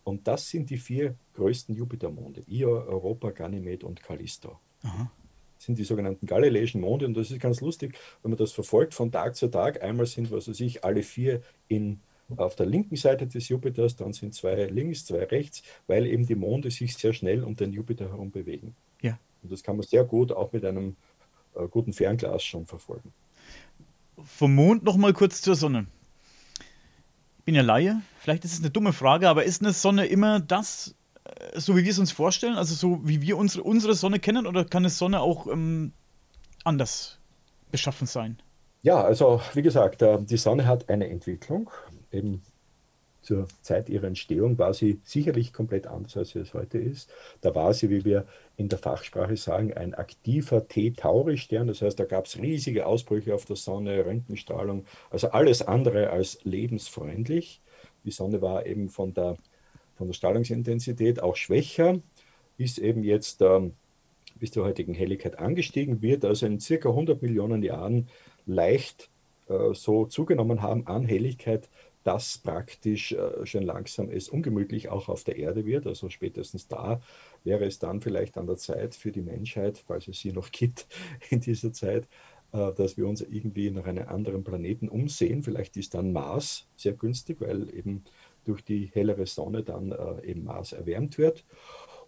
Und 0.04 0.28
das 0.28 0.50
sind 0.50 0.69
die 0.69 0.78
vier 0.78 1.15
größten 1.36 1.76
Jupitermonde: 1.76 2.43
Io, 2.47 2.71
Europa, 2.71 3.32
Ganymed 3.32 3.86
und 3.86 4.04
Callisto. 4.04 4.60
Aha 4.84 5.12
sind 5.58 5.78
die 5.78 5.84
sogenannten 5.84 6.26
galileischen 6.26 6.82
Monde. 6.82 7.06
Und 7.06 7.15
das 7.15 7.32
ist 7.32 7.39
ganz 7.39 7.62
lustig, 7.62 7.98
wenn 8.22 8.32
man 8.32 8.38
das 8.38 8.52
verfolgt 8.52 8.93
von 8.93 9.12
Tag 9.12 9.36
zu 9.36 9.48
Tag. 9.48 9.82
Einmal 9.82 10.06
sind, 10.06 10.32
was 10.32 10.48
weiß 10.48 10.60
ich, 10.62 10.84
alle 10.84 11.04
vier 11.04 11.41
in, 11.67 12.00
auf 12.36 12.56
der 12.56 12.65
linken 12.65 12.96
Seite 12.96 13.28
des 13.28 13.50
Jupiters, 13.50 13.96
dann 13.96 14.13
sind 14.13 14.34
zwei 14.34 14.65
links, 14.65 15.06
zwei 15.06 15.24
rechts, 15.24 15.63
weil 15.88 16.06
eben 16.06 16.26
die 16.26 16.36
Monde 16.36 16.72
sich 16.72 16.96
sehr 16.96 17.13
schnell 17.13 17.43
um 17.43 17.56
den 17.56 17.74
Jupiter 17.74 18.10
herum 18.10 18.32
bewegen. 18.32 18.76
Ja. 19.02 19.17
Und 19.43 19.52
das 19.52 19.63
kann 19.63 19.78
man 19.78 19.86
sehr 19.86 20.04
gut 20.04 20.32
auch 20.32 20.52
mit 20.52 20.65
einem 20.65 20.96
äh, 21.56 21.67
guten 21.67 21.93
Fernglas 21.93 22.43
schon 22.43 22.65
verfolgen. 22.65 23.13
Vom 24.24 24.56
Mond 24.56 24.84
noch 24.84 24.98
mal 24.98 25.13
kurz 25.13 25.41
zur 25.41 25.56
Sonne. 25.56 25.86
Ich 27.39 27.43
bin 27.46 27.56
ja 27.56 27.62
Laie, 27.62 28.02
vielleicht 28.20 28.43
ist 28.43 28.54
es 28.54 28.60
eine 28.60 28.72
dumme 28.72 28.91
Frage, 28.91 29.30
aber 29.30 29.46
ist 29.46 29.62
eine 29.62 29.72
Sonne 29.72 30.06
immer 30.08 30.41
das, 30.41 30.96
so 31.55 31.75
wie 31.75 31.83
wir 31.83 31.91
es 31.91 31.99
uns 31.99 32.11
vorstellen? 32.11 32.55
Also 32.55 32.75
so 32.75 32.99
wie 33.03 33.21
wir 33.21 33.37
unsere, 33.37 33.63
unsere 33.63 33.93
Sonne 33.93 34.19
kennen 34.19 34.47
oder 34.47 34.65
kann 34.65 34.85
es 34.85 34.97
Sonne 34.97 35.21
auch 35.21 35.47
ähm, 35.47 35.93
anders 36.63 37.19
beschaffen 37.71 38.07
sein? 38.07 38.37
Ja, 38.81 39.01
also 39.03 39.41
wie 39.53 39.61
gesagt, 39.61 40.01
äh, 40.01 40.17
die 40.21 40.37
Sonne 40.37 40.67
hat 40.67 40.89
eine 40.89 41.09
Entwicklung. 41.09 41.69
Eben 42.11 42.41
zur 43.21 43.47
Zeit 43.61 43.89
ihrer 43.89 44.07
Entstehung 44.07 44.57
war 44.57 44.73
sie 44.73 45.01
sicherlich 45.03 45.51
komplett 45.51 45.85
anders, 45.85 46.15
als 46.15 46.29
sie 46.29 46.39
es 46.39 46.53
heute 46.53 46.77
ist. 46.77 47.11
Da 47.41 47.53
war 47.53 47.73
sie, 47.73 47.89
wie 47.89 48.05
wir 48.05 48.25
in 48.55 48.69
der 48.69 48.79
Fachsprache 48.79 49.35
sagen, 49.35 49.73
ein 49.73 49.93
aktiver 49.93 50.65
T-Tauri-Stern. 50.65 51.67
Das 51.67 51.81
heißt, 51.81 51.99
da 51.99 52.05
gab 52.05 52.27
es 52.27 52.37
riesige 52.37 52.85
Ausbrüche 52.85 53.35
auf 53.35 53.43
der 53.43 53.57
Sonne, 53.57 54.05
Röntgenstrahlung, 54.05 54.85
also 55.09 55.29
alles 55.31 55.61
andere 55.61 56.09
als 56.09 56.39
lebensfreundlich. 56.43 57.61
Die 58.05 58.11
Sonne 58.11 58.41
war 58.41 58.65
eben 58.65 58.87
von 58.87 59.13
der 59.13 59.35
von 59.97 60.07
der 60.07 60.13
Strahlungsintensität 60.13 61.21
auch 61.21 61.36
schwächer, 61.36 61.99
ist 62.57 62.77
eben 62.79 63.03
jetzt 63.03 63.41
ähm, 63.41 63.73
bis 64.39 64.51
zur 64.51 64.65
heutigen 64.65 64.93
Helligkeit 64.93 65.39
angestiegen, 65.39 66.01
wird 66.01 66.23
also 66.23 66.45
in 66.45 66.60
circa 66.60 66.89
100 66.89 67.21
Millionen 67.21 67.63
Jahren 67.63 68.07
leicht 68.45 69.10
äh, 69.47 69.73
so 69.73 70.05
zugenommen 70.05 70.62
haben 70.62 70.88
an 70.88 71.05
Helligkeit, 71.05 71.69
dass 72.03 72.38
praktisch 72.38 73.12
äh, 73.12 73.45
schon 73.45 73.63
langsam 73.63 74.10
es 74.10 74.29
ungemütlich 74.29 74.89
auch 74.89 75.10
auf 75.10 75.23
der 75.25 75.36
Erde 75.38 75.65
wird. 75.65 75.86
Also 75.88 76.10
spätestens 76.10 76.67
da 76.67 77.01
wäre 77.43 77.65
es 77.65 77.79
dann 77.79 77.99
vielleicht 77.99 78.38
an 78.38 78.47
der 78.47 78.55
Zeit 78.55 78.95
für 78.95 79.12
die 79.12 79.21
Menschheit, 79.21 79.83
falls 79.86 80.07
es 80.07 80.19
sie 80.19 80.31
noch 80.31 80.51
gibt 80.51 80.88
in 81.29 81.41
dieser 81.41 81.73
Zeit, 81.73 82.07
äh, 82.53 82.71
dass 82.73 82.97
wir 82.97 83.07
uns 83.07 83.21
irgendwie 83.21 83.71
nach 83.71 83.86
einem 83.86 84.07
anderen 84.07 84.43
Planeten 84.43 84.88
umsehen. 84.88 85.43
Vielleicht 85.43 85.75
ist 85.75 85.95
dann 85.95 86.13
Mars 86.13 86.67
sehr 86.77 86.93
günstig, 86.93 87.41
weil 87.41 87.75
eben 87.75 88.05
durch 88.47 88.63
die 88.63 88.89
hellere 88.93 89.25
Sonne 89.25 89.63
dann 89.63 89.91
äh, 89.91 90.25
eben 90.25 90.43
Mars 90.43 90.73
erwärmt 90.73 91.17
wird. 91.17 91.45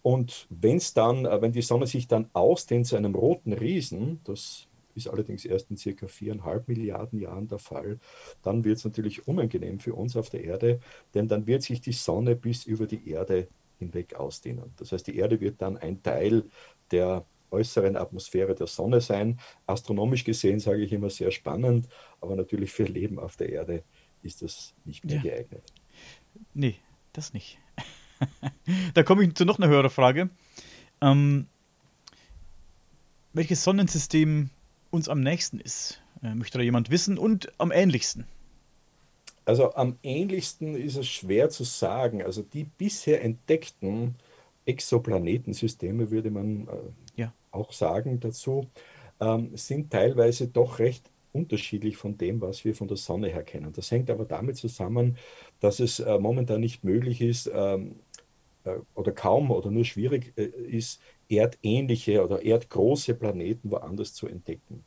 Und 0.01 0.47
wenn 0.49 0.77
es 0.77 0.93
dann, 0.93 1.25
äh, 1.25 1.41
wenn 1.41 1.51
die 1.51 1.61
Sonne 1.61 1.87
sich 1.87 2.07
dann 2.07 2.29
ausdehnt 2.33 2.87
zu 2.87 2.95
einem 2.95 3.15
roten 3.15 3.53
Riesen, 3.53 4.21
das 4.23 4.67
ist 4.95 5.07
allerdings 5.07 5.45
erst 5.45 5.69
in 5.69 5.77
circa 5.77 6.07
viereinhalb 6.07 6.67
Milliarden 6.67 7.19
Jahren 7.19 7.47
der 7.47 7.59
Fall, 7.59 7.99
dann 8.41 8.63
wird 8.63 8.77
es 8.77 8.85
natürlich 8.85 9.27
unangenehm 9.27 9.79
für 9.79 9.93
uns 9.93 10.15
auf 10.15 10.29
der 10.29 10.43
Erde, 10.43 10.79
denn 11.13 11.27
dann 11.27 11.47
wird 11.47 11.63
sich 11.63 11.81
die 11.81 11.93
Sonne 11.93 12.35
bis 12.35 12.65
über 12.65 12.85
die 12.85 13.09
Erde 13.09 13.47
hinweg 13.77 14.15
ausdehnen. 14.15 14.73
Das 14.77 14.91
heißt, 14.91 15.07
die 15.07 15.17
Erde 15.17 15.39
wird 15.39 15.61
dann 15.61 15.77
ein 15.77 16.03
Teil 16.03 16.43
der 16.91 17.25
äußeren 17.51 17.95
Atmosphäre 17.95 18.55
der 18.55 18.67
Sonne 18.67 19.01
sein. 19.01 19.39
Astronomisch 19.65 20.23
gesehen 20.23 20.59
sage 20.59 20.83
ich 20.83 20.93
immer 20.93 21.09
sehr 21.09 21.31
spannend, 21.31 21.87
aber 22.21 22.35
natürlich 22.35 22.71
für 22.71 22.83
Leben 22.83 23.19
auf 23.19 23.37
der 23.37 23.49
Erde 23.49 23.83
ist 24.21 24.41
das 24.41 24.75
nicht 24.85 25.05
mehr 25.05 25.15
ja. 25.15 25.21
geeignet. 25.21 25.63
Nee, 26.53 26.75
das 27.13 27.33
nicht. 27.33 27.59
da 28.93 29.03
komme 29.03 29.23
ich 29.23 29.35
zu 29.35 29.45
noch 29.45 29.57
einer 29.59 29.67
höheren 29.67 29.89
Frage. 29.89 30.29
Ähm, 31.01 31.47
welches 33.33 33.63
Sonnensystem 33.63 34.49
uns 34.91 35.07
am 35.07 35.21
nächsten 35.21 35.59
ist? 35.59 36.01
Äh, 36.23 36.35
möchte 36.35 36.57
da 36.57 36.63
jemand 36.63 36.89
wissen 36.89 37.17
und 37.17 37.51
am 37.57 37.71
ähnlichsten? 37.71 38.25
Also 39.45 39.73
am 39.73 39.97
ähnlichsten 40.03 40.75
ist 40.75 40.95
es 40.95 41.07
schwer 41.07 41.49
zu 41.49 41.63
sagen. 41.63 42.21
Also 42.21 42.41
die 42.41 42.65
bisher 42.65 43.23
entdeckten 43.23 44.15
Exoplanetensysteme, 44.65 46.11
würde 46.11 46.29
man 46.29 46.67
äh, 46.67 47.21
ja. 47.21 47.33
auch 47.51 47.71
sagen 47.71 48.19
dazu, 48.19 48.67
ähm, 49.19 49.55
sind 49.55 49.91
teilweise 49.91 50.47
doch 50.47 50.79
recht 50.79 51.09
unterschiedlich 51.31 51.97
von 51.97 52.17
dem, 52.17 52.41
was 52.41 52.65
wir 52.65 52.75
von 52.75 52.87
der 52.87 52.97
Sonne 52.97 53.27
her 53.27 53.43
kennen. 53.43 53.71
Das 53.73 53.91
hängt 53.91 54.09
aber 54.09 54.25
damit 54.25 54.57
zusammen, 54.57 55.17
dass 55.59 55.79
es 55.79 55.99
äh, 55.99 56.17
momentan 56.17 56.61
nicht 56.61 56.83
möglich 56.83 57.21
ist 57.21 57.49
ähm, 57.53 57.95
äh, 58.63 58.77
oder 58.95 59.11
kaum 59.11 59.51
oder 59.51 59.71
nur 59.71 59.85
schwierig 59.85 60.33
äh, 60.37 60.45
ist, 60.45 61.01
erdähnliche 61.29 62.23
oder 62.23 62.41
erdgroße 62.41 63.13
Planeten 63.13 63.71
woanders 63.71 64.13
zu 64.13 64.27
entdecken. 64.27 64.83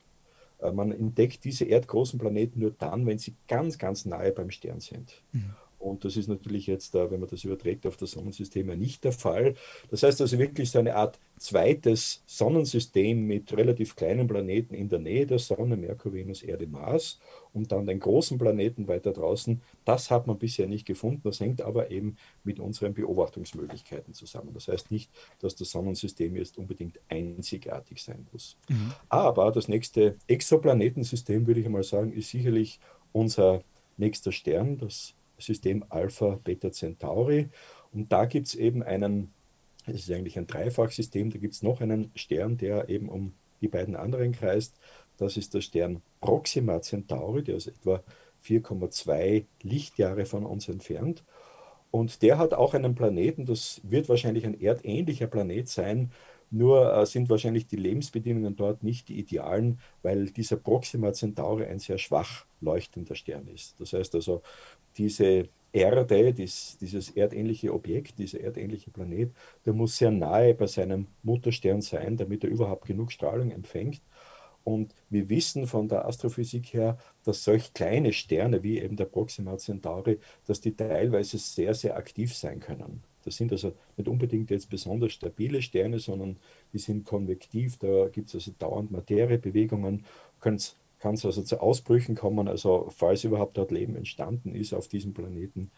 Äh, 0.59 0.72
man 0.72 0.92
entdeckt 0.92 1.44
diese 1.44 1.64
erdgroßen 1.64 2.18
Planeten 2.18 2.61
nur 2.61 2.72
dann, 2.72 3.07
wenn 3.07 3.18
sie 3.18 3.35
ganz, 3.48 3.78
ganz 3.78 4.05
nahe 4.05 4.33
beim 4.33 4.50
Stern 4.50 4.81
sind. 4.81 5.22
Mhm. 5.33 5.55
Und 5.82 6.04
das 6.04 6.16
ist 6.16 6.28
natürlich 6.28 6.68
jetzt, 6.68 6.94
wenn 6.94 7.18
man 7.18 7.28
das 7.28 7.42
überträgt 7.42 7.86
auf 7.86 7.96
das 7.96 8.12
Sonnensystem, 8.12 8.68
ja 8.68 8.76
nicht 8.76 9.02
der 9.02 9.12
Fall. 9.12 9.54
Das 9.90 10.04
heißt 10.04 10.20
also 10.20 10.38
wirklich 10.38 10.70
so 10.70 10.78
eine 10.78 10.94
Art 10.94 11.18
zweites 11.38 12.22
Sonnensystem 12.24 13.26
mit 13.26 13.52
relativ 13.56 13.96
kleinen 13.96 14.28
Planeten 14.28 14.74
in 14.74 14.88
der 14.88 15.00
Nähe 15.00 15.26
der 15.26 15.40
Sonne, 15.40 15.76
Merkur, 15.76 16.12
Venus, 16.12 16.42
Erde, 16.42 16.68
Mars 16.68 17.18
und 17.52 17.72
dann 17.72 17.86
den 17.86 17.98
großen 17.98 18.38
Planeten 18.38 18.86
weiter 18.86 19.12
draußen. 19.12 19.60
Das 19.84 20.10
hat 20.12 20.28
man 20.28 20.38
bisher 20.38 20.68
nicht 20.68 20.86
gefunden. 20.86 21.22
Das 21.24 21.40
hängt 21.40 21.60
aber 21.60 21.90
eben 21.90 22.16
mit 22.44 22.60
unseren 22.60 22.94
Beobachtungsmöglichkeiten 22.94 24.14
zusammen. 24.14 24.54
Das 24.54 24.68
heißt 24.68 24.92
nicht, 24.92 25.10
dass 25.40 25.56
das 25.56 25.72
Sonnensystem 25.72 26.36
jetzt 26.36 26.58
unbedingt 26.58 27.00
einzigartig 27.08 28.04
sein 28.04 28.28
muss. 28.32 28.56
Mhm. 28.68 28.92
Aber 29.08 29.50
das 29.50 29.66
nächste 29.66 30.16
Exoplanetensystem, 30.28 31.44
würde 31.48 31.58
ich 31.58 31.66
einmal 31.66 31.82
sagen, 31.82 32.12
ist 32.12 32.30
sicherlich 32.30 32.78
unser 33.10 33.64
nächster 33.96 34.30
Stern, 34.30 34.78
das 34.78 35.14
System 35.42 35.85
Alpha 35.88 36.38
Beta 36.42 36.72
Centauri. 36.72 37.48
Und 37.92 38.12
da 38.12 38.24
gibt 38.24 38.48
es 38.48 38.55
eben 38.55 38.83
einen, 38.83 39.33
es 39.87 40.09
ist 40.09 40.11
eigentlich 40.11 40.38
ein 40.38 40.46
Dreifachsystem, 40.46 41.31
da 41.31 41.38
gibt 41.38 41.55
es 41.55 41.62
noch 41.62 41.81
einen 41.81 42.11
Stern, 42.14 42.57
der 42.57 42.88
eben 42.88 43.09
um 43.09 43.35
die 43.61 43.68
beiden 43.68 43.96
anderen 43.96 44.33
kreist. 44.33 44.76
Das 45.18 45.37
ist 45.37 45.55
der 45.55 45.61
Stern 45.61 46.02
Proxima 46.20 46.81
Centauri, 46.81 47.42
der 47.42 47.57
ist 47.57 47.68
etwa 47.68 48.02
4,2 48.44 49.44
Lichtjahre 49.62 50.26
von 50.26 50.44
uns 50.44 50.68
entfernt. 50.68 51.22
Und 51.90 52.22
der 52.22 52.38
hat 52.38 52.55
auch 52.55 52.74
einen 52.74 52.94
Planeten, 52.94 53.44
das 53.44 53.81
wird 53.85 54.09
wahrscheinlich 54.09 54.46
ein 54.46 54.59
erdähnlicher 54.59 55.26
Planet 55.26 55.68
sein, 55.68 56.11
Nur 56.54 56.94
äh, 56.94 57.06
sind 57.06 57.30
wahrscheinlich 57.30 57.66
die 57.66 57.76
Lebensbedingungen 57.76 58.54
dort 58.54 58.82
nicht 58.82 59.08
die 59.08 59.18
idealen, 59.18 59.80
weil 60.02 60.26
dieser 60.26 60.56
Proxima 60.56 61.14
Centauri 61.14 61.64
ein 61.64 61.78
sehr 61.78 61.96
schwach 61.96 62.44
leuchtender 62.60 63.14
Stern 63.14 63.48
ist. 63.48 63.80
Das 63.80 63.94
heißt 63.94 64.14
also, 64.14 64.42
diese 64.98 65.48
Erde, 65.72 66.34
dies, 66.34 66.76
dieses 66.78 67.10
erdähnliche 67.10 67.72
Objekt, 67.72 68.18
dieser 68.18 68.40
erdähnliche 68.40 68.90
Planet, 68.90 69.32
der 69.64 69.72
muss 69.72 69.96
sehr 69.96 70.10
nahe 70.10 70.52
bei 70.54 70.66
seinem 70.66 71.06
Mutterstern 71.22 71.80
sein, 71.80 72.18
damit 72.18 72.44
er 72.44 72.50
überhaupt 72.50 72.86
genug 72.86 73.12
Strahlung 73.12 73.50
empfängt. 73.50 74.02
Und 74.62 74.94
wir 75.08 75.30
wissen 75.30 75.66
von 75.66 75.88
der 75.88 76.06
Astrophysik 76.06 76.74
her, 76.74 76.98
dass 77.24 77.44
solch 77.44 77.72
kleine 77.72 78.12
Sterne 78.12 78.62
wie 78.62 78.78
eben 78.78 78.96
der 78.96 79.06
Proxima 79.06 79.56
Centauri, 79.56 80.18
dass 80.46 80.60
die 80.60 80.76
teilweise 80.76 81.38
sehr, 81.38 81.72
sehr 81.72 81.96
aktiv 81.96 82.36
sein 82.36 82.60
können. 82.60 83.02
Das 83.24 83.37
sind 83.37 83.52
also 83.52 83.72
nicht 83.96 84.08
unbedingt 84.08 84.50
jetzt 84.50 84.70
besonders 84.70 85.12
stabile 85.12 85.62
Sterne, 85.62 85.98
sondern 85.98 86.37
die 86.72 86.78
sind 86.78 87.04
konvektiv, 87.04 87.78
da 87.78 88.08
gibt 88.08 88.28
es 88.28 88.35
also 88.35 88.52
dauernd 88.58 88.90
Materiebewegungen, 88.90 90.04
kann 90.40 90.54
es 90.54 90.76
also 91.24 91.42
zu 91.42 91.61
Ausbrüchen 91.61 92.14
kommen, 92.14 92.48
also 92.48 92.88
falls 92.94 93.24
überhaupt 93.24 93.56
dort 93.56 93.70
Leben 93.70 93.96
entstanden 93.96 94.54
ist 94.54 94.72
auf 94.72 94.88
diesem 94.88 95.14
Planeten, 95.14 95.70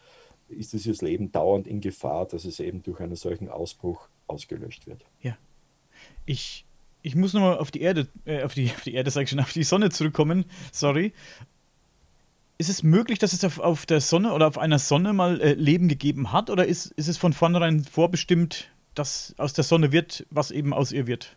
ist 0.47 0.73
dieses 0.73 1.01
Leben 1.01 1.31
dauernd 1.31 1.67
in 1.67 1.81
Gefahr, 1.81 2.25
dass 2.25 2.45
es 2.45 2.59
eben 2.59 2.83
durch 2.83 2.99
einen 2.99 3.15
solchen 3.15 3.49
Ausbruch 3.49 4.07
ausgelöscht 4.27 4.87
wird. 4.87 5.03
Ja. 5.21 5.37
Ich, 6.25 6.65
ich 7.01 7.15
muss 7.15 7.33
nochmal 7.33 7.57
auf 7.57 7.71
die 7.71 7.81
Erde, 7.81 8.07
äh, 8.25 8.43
auf 8.43 8.53
die, 8.53 8.69
auf 8.69 8.81
die 8.81 8.93
Erde, 8.93 9.09
sag 9.09 9.23
ich 9.23 9.29
schon, 9.29 9.39
auf 9.39 9.53
die 9.53 9.63
Sonne 9.63 9.89
zurückkommen, 9.89 10.45
sorry 10.71 11.13
ist 12.57 12.69
es 12.69 12.83
möglich, 12.83 13.19
dass 13.19 13.33
es 13.33 13.43
auf, 13.43 13.59
auf 13.59 13.85
der 13.85 14.01
Sonne 14.01 14.33
oder 14.33 14.47
auf 14.47 14.57
einer 14.57 14.79
Sonne 14.79 15.13
mal 15.13 15.41
äh, 15.41 15.53
Leben 15.53 15.87
gegeben 15.87 16.31
hat? 16.31 16.49
Oder 16.49 16.65
ist, 16.65 16.87
ist 16.91 17.07
es 17.07 17.17
von 17.17 17.33
vornherein 17.33 17.83
vorbestimmt, 17.83 18.71
dass 18.93 19.35
aus 19.37 19.53
der 19.53 19.63
Sonne 19.63 19.91
wird, 19.91 20.25
was 20.29 20.51
eben 20.51 20.73
aus 20.73 20.91
ihr 20.91 21.07
wird? 21.07 21.35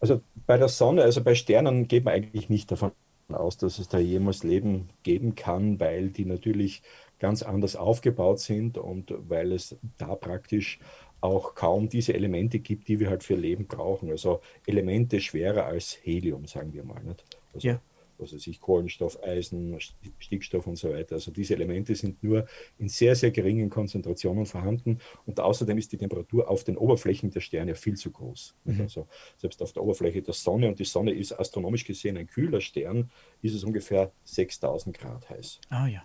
Also 0.00 0.20
bei 0.46 0.56
der 0.56 0.68
Sonne, 0.68 1.02
also 1.02 1.22
bei 1.22 1.34
Sternen 1.34 1.88
geht 1.88 2.04
man 2.04 2.14
eigentlich 2.14 2.48
nicht 2.48 2.70
davon 2.70 2.92
aus, 3.28 3.56
dass 3.58 3.78
es 3.78 3.88
da 3.88 3.98
jemals 3.98 4.44
Leben 4.44 4.88
geben 5.02 5.34
kann, 5.34 5.80
weil 5.80 6.10
die 6.10 6.24
natürlich 6.24 6.82
ganz 7.18 7.42
anders 7.42 7.76
aufgebaut 7.76 8.40
sind 8.40 8.78
und 8.78 9.12
weil 9.28 9.52
es 9.52 9.76
da 9.98 10.14
praktisch 10.14 10.78
auch 11.22 11.54
kaum 11.54 11.88
diese 11.88 12.14
Elemente 12.14 12.58
gibt, 12.60 12.88
die 12.88 13.00
wir 13.00 13.08
halt 13.08 13.24
für 13.24 13.34
Leben 13.34 13.66
brauchen. 13.66 14.10
Also 14.10 14.40
Elemente 14.66 15.20
schwerer 15.20 15.64
als 15.64 15.98
Helium, 16.02 16.46
sagen 16.46 16.72
wir 16.72 16.84
mal. 16.84 17.02
Nicht? 17.02 17.24
Also 17.54 17.68
ja 17.68 17.80
was 18.18 18.32
weiß 18.32 18.46
ich, 18.46 18.60
Kohlenstoff, 18.60 19.22
Eisen, 19.22 19.78
Stickstoff 20.18 20.66
und 20.66 20.76
so 20.76 20.90
weiter. 20.90 21.16
Also 21.16 21.30
diese 21.30 21.54
Elemente 21.54 21.94
sind 21.94 22.22
nur 22.22 22.46
in 22.78 22.88
sehr, 22.88 23.16
sehr 23.16 23.30
geringen 23.30 23.70
Konzentrationen 23.70 24.46
vorhanden 24.46 24.98
und 25.24 25.40
außerdem 25.40 25.78
ist 25.78 25.92
die 25.92 25.98
Temperatur 25.98 26.48
auf 26.50 26.64
den 26.64 26.76
Oberflächen 26.76 27.30
der 27.30 27.40
Sterne 27.40 27.74
viel 27.74 27.96
zu 27.96 28.10
groß. 28.10 28.54
Mhm. 28.64 28.80
Also 28.82 29.06
selbst 29.36 29.62
auf 29.62 29.72
der 29.72 29.82
Oberfläche 29.82 30.22
der 30.22 30.34
Sonne 30.34 30.68
und 30.68 30.78
die 30.78 30.84
Sonne 30.84 31.12
ist 31.12 31.32
astronomisch 31.32 31.84
gesehen 31.84 32.16
ein 32.16 32.26
kühler 32.26 32.60
Stern, 32.60 33.10
ist 33.42 33.54
es 33.54 33.64
ungefähr 33.64 34.12
6000 34.24 34.96
Grad 34.96 35.28
heiß. 35.30 35.60
Ah 35.68 35.86
ja. 35.86 36.02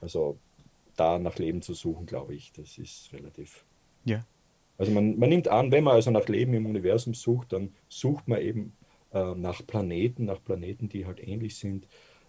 Also 0.00 0.38
da 0.96 1.18
nach 1.18 1.38
Leben 1.38 1.62
zu 1.62 1.74
suchen, 1.74 2.06
glaube 2.06 2.34
ich, 2.34 2.52
das 2.52 2.78
ist 2.78 3.12
relativ. 3.12 3.64
Ja. 4.04 4.24
Also 4.78 4.92
man, 4.92 5.18
man 5.18 5.28
nimmt 5.28 5.48
an, 5.48 5.72
wenn 5.72 5.84
man 5.84 5.94
also 5.94 6.10
nach 6.10 6.28
Leben 6.28 6.52
im 6.54 6.66
Universum 6.66 7.14
sucht, 7.14 7.52
dann 7.52 7.74
sucht 7.88 8.28
man 8.28 8.40
eben 8.40 8.76
äh, 9.12 9.34
nach 9.34 9.66
Planeten, 9.66 10.24
nach 10.24 10.42
Planeten, 10.42 10.88
die 10.88 11.06
halt 11.06 11.26
ähnlich 11.26 11.56
sind 11.56 11.86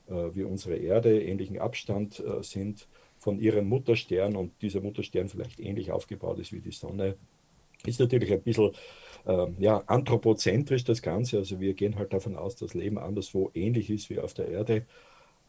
äh, 0.08 0.36
wie 0.36 0.44
unsere 0.44 0.76
Erde, 0.76 1.22
ähnlichen 1.22 1.60
Abstand 1.60 2.20
äh, 2.20 2.42
sind 2.44 2.88
von 3.18 3.40
ihrem 3.40 3.68
Mutterstern 3.68 4.36
und 4.36 4.54
dieser 4.62 4.82
Mutterstern 4.82 5.30
vielleicht 5.30 5.60
ähnlich 5.60 5.92
aufgebaut 5.92 6.40
ist 6.40 6.54
wie 6.54 6.62
die 6.62 6.72
Sonne. 6.72 7.16
Ist 7.86 8.00
natürlich 8.00 8.32
ein 8.32 8.42
bisschen 8.42 8.72
äh, 9.26 9.48
ja, 9.60 9.84
anthropozentrisch 9.88 10.84
das 10.84 11.02
Ganze. 11.02 11.38
Also 11.38 11.60
wir 11.60 11.74
gehen 11.74 11.98
halt 11.98 12.14
davon 12.14 12.36
aus, 12.36 12.56
dass 12.56 12.74
Leben 12.74 12.98
anderswo 12.98 13.52
ähnlich 13.54 13.90
ist 13.90 14.10
wie 14.10 14.20
auf 14.20 14.34
der 14.34 14.48
Erde. 14.48 14.86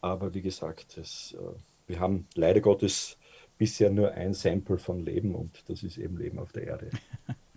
Aber 0.01 0.33
wie 0.33 0.41
gesagt, 0.41 0.97
das, 0.97 1.35
äh, 1.39 1.59
wir 1.87 1.99
haben 1.99 2.27
leider 2.35 2.61
Gottes 2.61 3.17
bisher 3.57 3.89
nur 3.89 4.11
ein 4.11 4.33
Sample 4.33 4.77
von 4.77 5.03
Leben 5.03 5.35
und 5.35 5.63
das 5.69 5.83
ist 5.83 5.97
eben 5.97 6.17
Leben 6.17 6.39
auf 6.39 6.51
der 6.51 6.67
Erde. 6.67 6.89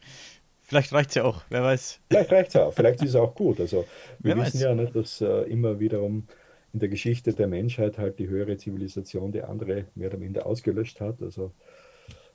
Vielleicht 0.73 0.95
reicht 0.95 1.11
es 1.11 1.17
ja 1.17 1.25
auch, 1.25 1.43
wer 1.51 1.63
weiß. 1.63 2.01
Vielleicht 2.09 2.33
reicht 2.33 2.49
es 2.49 2.57
auch, 2.57 2.73
vielleicht 2.73 3.03
ist 3.03 3.11
es 3.11 3.17
auch 3.17 3.35
gut. 3.35 3.61
Also 3.61 3.85
wir 4.21 4.35
wer 4.35 4.43
wissen 4.43 4.55
weiß. 4.55 4.63
ja 4.63 4.75
nicht, 4.75 4.97
dass 4.97 5.21
äh, 5.21 5.43
immer 5.51 5.79
wiederum 5.79 6.27
in 6.73 6.81
der 6.81 6.89
Geschichte 6.89 7.35
der 7.35 7.47
Menschheit 7.47 7.99
halt 7.99 8.19
die 8.19 8.27
höhere 8.27 8.57
Zivilisation 8.57 9.33
die 9.33 9.43
andere 9.43 9.85
mehr 9.95 10.09
oder 10.09 10.17
minder 10.17 10.47
ausgelöscht 10.47 10.99
hat. 11.03 11.21
Also 11.21 11.53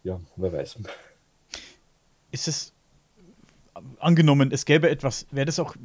ja, 0.03 0.21
wer 0.35 0.53
weiß. 0.53 0.77
Ist 2.29 2.47
es 2.47 2.73
angenommen, 3.97 4.51
es 4.51 4.65
gäbe 4.65 4.87
etwas, 4.91 5.25
wäre 5.31 5.47
das 5.47 5.57
auch 5.57 5.75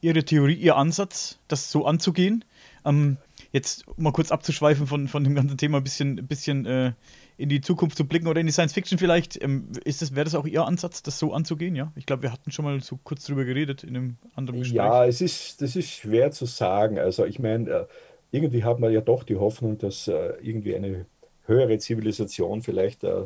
Ihre 0.00 0.24
Theorie, 0.24 0.54
Ihr 0.54 0.76
Ansatz, 0.76 1.38
das 1.48 1.70
so 1.70 1.84
anzugehen? 1.84 2.46
Ähm, 2.86 3.18
jetzt 3.52 3.84
mal 3.98 4.14
kurz 4.14 4.32
abzuschweifen 4.32 4.86
von, 4.86 5.06
von 5.06 5.22
dem 5.22 5.34
ganzen 5.34 5.58
Thema, 5.58 5.76
ein 5.76 5.84
bisschen, 5.84 6.26
bisschen 6.26 6.64
äh, 6.64 6.92
in 7.40 7.48
die 7.48 7.62
Zukunft 7.62 7.96
zu 7.96 8.06
blicken 8.06 8.28
oder 8.28 8.38
in 8.38 8.46
die 8.46 8.52
Science 8.52 8.74
Fiction 8.74 8.98
vielleicht. 8.98 9.42
Ähm, 9.42 9.68
ist 9.84 10.02
das, 10.02 10.14
wäre 10.14 10.24
das 10.24 10.34
auch 10.34 10.46
Ihr 10.46 10.66
Ansatz, 10.66 11.02
das 11.02 11.18
so 11.18 11.32
anzugehen? 11.32 11.74
Ja, 11.74 11.90
ich 11.96 12.04
glaube, 12.04 12.22
wir 12.22 12.32
hatten 12.32 12.52
schon 12.52 12.66
mal 12.66 12.80
so 12.82 12.98
kurz 13.02 13.24
drüber 13.24 13.46
geredet 13.46 13.82
in 13.82 13.96
einem 13.96 14.16
anderen 14.34 14.60
Gespräch. 14.60 14.76
Ja, 14.76 15.06
es 15.06 15.22
ist, 15.22 15.62
das 15.62 15.74
ist 15.74 15.88
schwer 15.88 16.32
zu 16.32 16.44
sagen. 16.44 16.98
Also 16.98 17.24
ich 17.24 17.38
meine, 17.38 17.70
äh, 17.70 17.86
irgendwie 18.30 18.62
hat 18.62 18.78
man 18.78 18.92
ja 18.92 19.00
doch 19.00 19.24
die 19.24 19.36
Hoffnung, 19.36 19.78
dass 19.78 20.06
äh, 20.06 20.34
irgendwie 20.42 20.76
eine 20.76 21.06
höhere 21.46 21.78
Zivilisation 21.78 22.60
vielleicht 22.60 23.04
äh, 23.04 23.24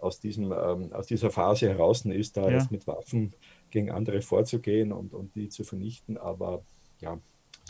aus, 0.00 0.18
diesem, 0.18 0.50
ähm, 0.50 0.92
aus 0.92 1.06
dieser 1.06 1.30
Phase 1.30 1.68
heraus 1.68 2.04
ist, 2.04 2.36
da 2.36 2.48
ja. 2.48 2.58
jetzt 2.58 2.72
mit 2.72 2.88
Waffen 2.88 3.32
gegen 3.70 3.92
andere 3.92 4.22
vorzugehen 4.22 4.90
und, 4.90 5.14
und 5.14 5.36
die 5.36 5.48
zu 5.48 5.62
vernichten. 5.62 6.18
Aber 6.18 6.64
ja, 7.00 7.16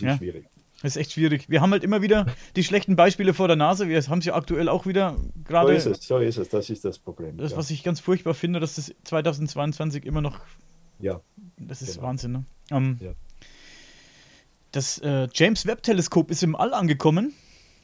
ja. 0.01 0.17
schwierig. 0.17 0.47
Das 0.83 0.97
ist 0.97 0.97
echt 0.97 1.13
schwierig. 1.13 1.49
Wir 1.49 1.61
haben 1.61 1.71
halt 1.71 1.85
immer 1.85 2.03
wieder 2.03 2.27
die 2.57 2.65
schlechten 2.65 2.97
Beispiele 2.97 3.35
vor 3.35 3.47
der 3.47 3.57
Nase. 3.57 3.89
Wir 3.89 4.03
haben 4.03 4.21
sie 4.21 4.33
aktuell 4.33 4.69
auch 4.69 4.85
wieder 4.85 5.17
gerade. 5.45 5.79
So 5.81 5.91
ist 5.91 6.01
es, 6.01 6.07
so 6.07 6.19
ist 6.19 6.37
es. 6.39 6.49
Das 6.49 6.69
ist 6.71 6.85
das 6.85 6.99
Problem. 6.99 7.37
Das, 7.39 7.53
ja. 7.53 7.57
was 7.57 7.71
ich 7.71 7.85
ganz 7.85 8.01
furchtbar 8.01 8.35
finde, 8.35 8.59
dass 8.61 8.75
das 8.75 8.93
2022 9.05 10.05
immer 10.05 10.21
noch. 10.21 10.41
Ja. 10.99 11.21
Das 11.57 11.83
ist 11.83 11.95
genau. 11.95 12.09
Wahnsinn, 12.09 12.33
ne? 12.33 12.45
Ähm, 12.71 12.99
ja. 13.01 13.13
Das 14.73 14.99
äh, 14.99 15.29
James 15.33 15.67
Webb 15.67 15.83
Teleskop 15.83 16.31
ist 16.31 16.43
im 16.43 16.57
All 16.57 16.75
angekommen. 16.75 17.35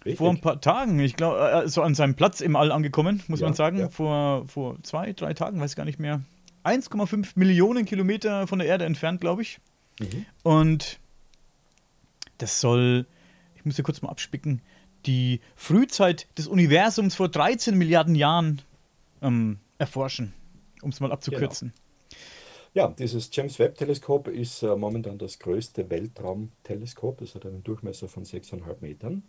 Richtig. 0.05 0.19
Vor 0.19 0.31
ein 0.31 0.41
paar 0.41 0.61
Tagen, 0.61 0.99
ich 1.01 1.17
glaube, 1.17 1.39
äh, 1.39 1.65
äh, 1.65 1.69
so 1.69 1.83
an 1.83 1.95
seinem 1.95 2.15
Platz 2.15 2.41
im 2.41 2.57
All 2.57 2.73
angekommen, 2.73 3.23
muss 3.29 3.41
ja, 3.41 3.47
man 3.47 3.55
sagen. 3.55 3.79
Ja. 3.79 3.89
Vor, 3.89 4.47
vor 4.47 4.83
zwei, 4.83 5.13
drei 5.13 5.35
Tagen, 5.35 5.61
weiß 5.61 5.77
gar 5.77 5.85
nicht 5.85 5.99
mehr. 5.99 6.23
1,5 6.65 7.33
Millionen 7.35 7.85
Kilometer 7.85 8.47
von 8.47 8.59
der 8.59 8.69
Erde 8.69 8.85
entfernt, 8.85 9.21
glaube 9.21 9.43
ich. 9.43 9.59
Mhm. 10.01 10.27
Und 10.43 11.01
das 12.39 12.61
soll, 12.61 13.07
ich 13.55 13.65
muss 13.65 13.77
hier 13.77 13.85
kurz 13.85 14.03
mal 14.03 14.11
abspicken, 14.11 14.63
die 15.07 15.41
Frühzeit 15.57 16.27
des 16.37 16.47
Universums 16.47 17.15
vor 17.15 17.29
13 17.29 17.77
Milliarden 17.77 18.15
Jahren 18.15 18.63
ähm, 19.23 19.59
erforschen, 19.79 20.33
um 20.83 20.91
es 20.91 21.01
mal 21.01 21.13
abzukürzen. 21.13 21.73
Genau. 21.75 21.89
Ja, 22.75 22.89
dieses 22.89 23.31
James 23.33 23.59
Webb 23.59 23.77
Teleskop 23.77 24.29
ist 24.29 24.63
äh, 24.63 24.77
momentan 24.77 25.19
das 25.19 25.39
größte 25.39 25.89
Weltraumteleskop. 25.91 27.23
Es 27.23 27.35
hat 27.35 27.47
einen 27.47 27.65
Durchmesser 27.65 28.09
von 28.09 28.25
6,5 28.25 28.77
Metern. 28.81 29.23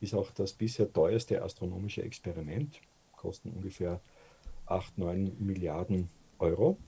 Ist 0.00 0.14
auch 0.14 0.30
das 0.30 0.54
bisher 0.54 0.90
teuerste 0.92 1.42
astronomische 1.42 2.02
Experiment. 2.02 2.80
Kosten 3.16 3.50
ungefähr 3.50 4.00
8, 4.66 4.96
9 4.98 5.36
Milliarden 5.38 6.08
Euro. 6.38 6.78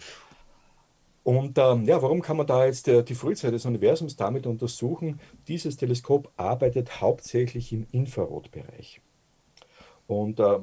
Und 1.24 1.56
ähm, 1.58 1.84
ja, 1.84 2.02
warum 2.02 2.20
kann 2.20 2.36
man 2.36 2.46
da 2.46 2.66
jetzt 2.66 2.88
äh, 2.88 3.04
die 3.04 3.14
Frühzeit 3.14 3.52
des 3.52 3.64
Universums 3.64 4.16
damit 4.16 4.46
untersuchen? 4.46 5.20
Dieses 5.46 5.76
Teleskop 5.76 6.32
arbeitet 6.36 7.00
hauptsächlich 7.00 7.72
im 7.72 7.86
Infrarotbereich. 7.92 9.00
Und 10.08 10.40
äh, 10.40 10.58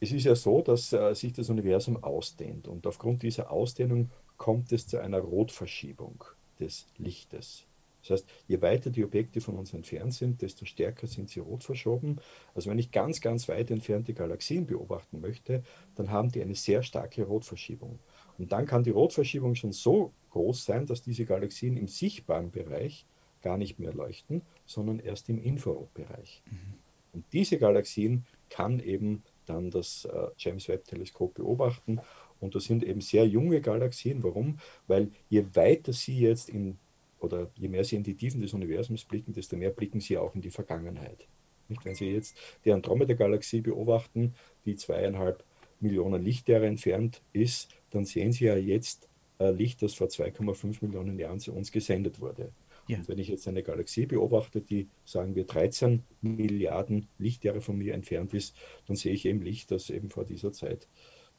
es 0.00 0.12
ist 0.12 0.24
ja 0.24 0.34
so, 0.34 0.60
dass 0.60 0.92
äh, 0.92 1.14
sich 1.14 1.32
das 1.32 1.48
Universum 1.48 2.02
ausdehnt. 2.02 2.68
Und 2.68 2.86
aufgrund 2.86 3.22
dieser 3.22 3.50
Ausdehnung 3.50 4.10
kommt 4.36 4.70
es 4.72 4.86
zu 4.86 5.00
einer 5.00 5.20
Rotverschiebung 5.20 6.24
des 6.60 6.86
Lichtes. 6.98 7.64
Das 8.02 8.20
heißt, 8.20 8.28
je 8.46 8.62
weiter 8.62 8.90
die 8.90 9.04
Objekte 9.04 9.40
von 9.40 9.56
uns 9.56 9.74
entfernt 9.74 10.14
sind, 10.14 10.40
desto 10.40 10.64
stärker 10.64 11.06
sind 11.06 11.28
sie 11.28 11.40
rot 11.40 11.64
verschoben. 11.64 12.18
Also 12.54 12.70
wenn 12.70 12.78
ich 12.78 12.92
ganz, 12.92 13.20
ganz 13.20 13.48
weit 13.48 13.70
entfernte 13.70 14.14
Galaxien 14.14 14.66
beobachten 14.66 15.20
möchte, 15.20 15.64
dann 15.96 16.10
haben 16.10 16.30
die 16.30 16.40
eine 16.40 16.54
sehr 16.54 16.82
starke 16.84 17.24
Rotverschiebung. 17.24 17.98
Und 18.38 18.52
dann 18.52 18.66
kann 18.66 18.82
die 18.82 18.90
Rotverschiebung 18.90 19.54
schon 19.54 19.72
so 19.72 20.12
groß 20.30 20.64
sein, 20.64 20.86
dass 20.86 21.02
diese 21.02 21.24
Galaxien 21.24 21.76
im 21.76 21.88
sichtbaren 21.88 22.50
Bereich 22.50 23.06
gar 23.42 23.56
nicht 23.56 23.78
mehr 23.78 23.92
leuchten, 23.92 24.42
sondern 24.64 24.98
erst 24.98 25.28
im 25.28 25.38
Infrarotbereich. 25.38 26.42
Mhm. 26.50 26.74
Und 27.12 27.24
diese 27.32 27.58
Galaxien 27.58 28.26
kann 28.50 28.80
eben 28.80 29.22
dann 29.46 29.70
das 29.70 30.04
äh, 30.04 30.28
James 30.36 30.68
Webb 30.68 30.84
Teleskop 30.84 31.34
beobachten. 31.34 32.00
Und 32.40 32.54
das 32.54 32.64
sind 32.64 32.82
eben 32.84 33.00
sehr 33.00 33.26
junge 33.26 33.60
Galaxien. 33.60 34.22
Warum? 34.22 34.58
Weil 34.86 35.10
je 35.30 35.46
weiter 35.54 35.92
sie 35.92 36.18
jetzt 36.18 36.50
in, 36.50 36.76
oder 37.20 37.50
je 37.54 37.68
mehr 37.68 37.84
sie 37.84 37.96
in 37.96 38.02
die 38.02 38.14
Tiefen 38.14 38.40
des 38.42 38.52
Universums 38.52 39.04
blicken, 39.04 39.32
desto 39.32 39.56
mehr 39.56 39.70
blicken 39.70 40.00
sie 40.00 40.18
auch 40.18 40.34
in 40.34 40.42
die 40.42 40.50
Vergangenheit. 40.50 41.26
Nicht? 41.68 41.84
Wenn 41.84 41.94
Sie 41.94 42.10
jetzt 42.10 42.36
die 42.64 42.72
Andromeda-Galaxie 42.72 43.60
beobachten, 43.60 44.34
die 44.64 44.76
zweieinhalb 44.76 45.42
Millionen 45.80 46.22
Lichtjahre 46.22 46.66
entfernt 46.66 47.22
ist, 47.32 47.70
dann 47.96 48.04
sehen 48.04 48.32
Sie 48.32 48.44
ja 48.44 48.56
jetzt 48.56 49.08
äh, 49.38 49.50
Licht, 49.50 49.82
das 49.82 49.94
vor 49.94 50.06
2,5 50.08 50.84
Millionen 50.84 51.18
Jahren 51.18 51.40
zu 51.40 51.52
uns 51.52 51.72
gesendet 51.72 52.20
wurde. 52.20 52.52
Ja. 52.88 52.98
Und 52.98 53.08
wenn 53.08 53.18
ich 53.18 53.28
jetzt 53.28 53.48
eine 53.48 53.62
Galaxie 53.62 54.06
beobachte, 54.06 54.60
die, 54.60 54.88
sagen 55.04 55.34
wir, 55.34 55.44
13 55.44 56.04
Milliarden 56.22 57.08
Lichtjahre 57.18 57.60
von 57.60 57.76
mir 57.76 57.94
entfernt 57.94 58.32
ist, 58.32 58.54
dann 58.86 58.96
sehe 58.96 59.12
ich 59.12 59.26
eben 59.26 59.42
Licht, 59.42 59.70
das 59.70 59.90
eben 59.90 60.08
vor 60.08 60.24
dieser 60.24 60.52
Zeit 60.52 60.86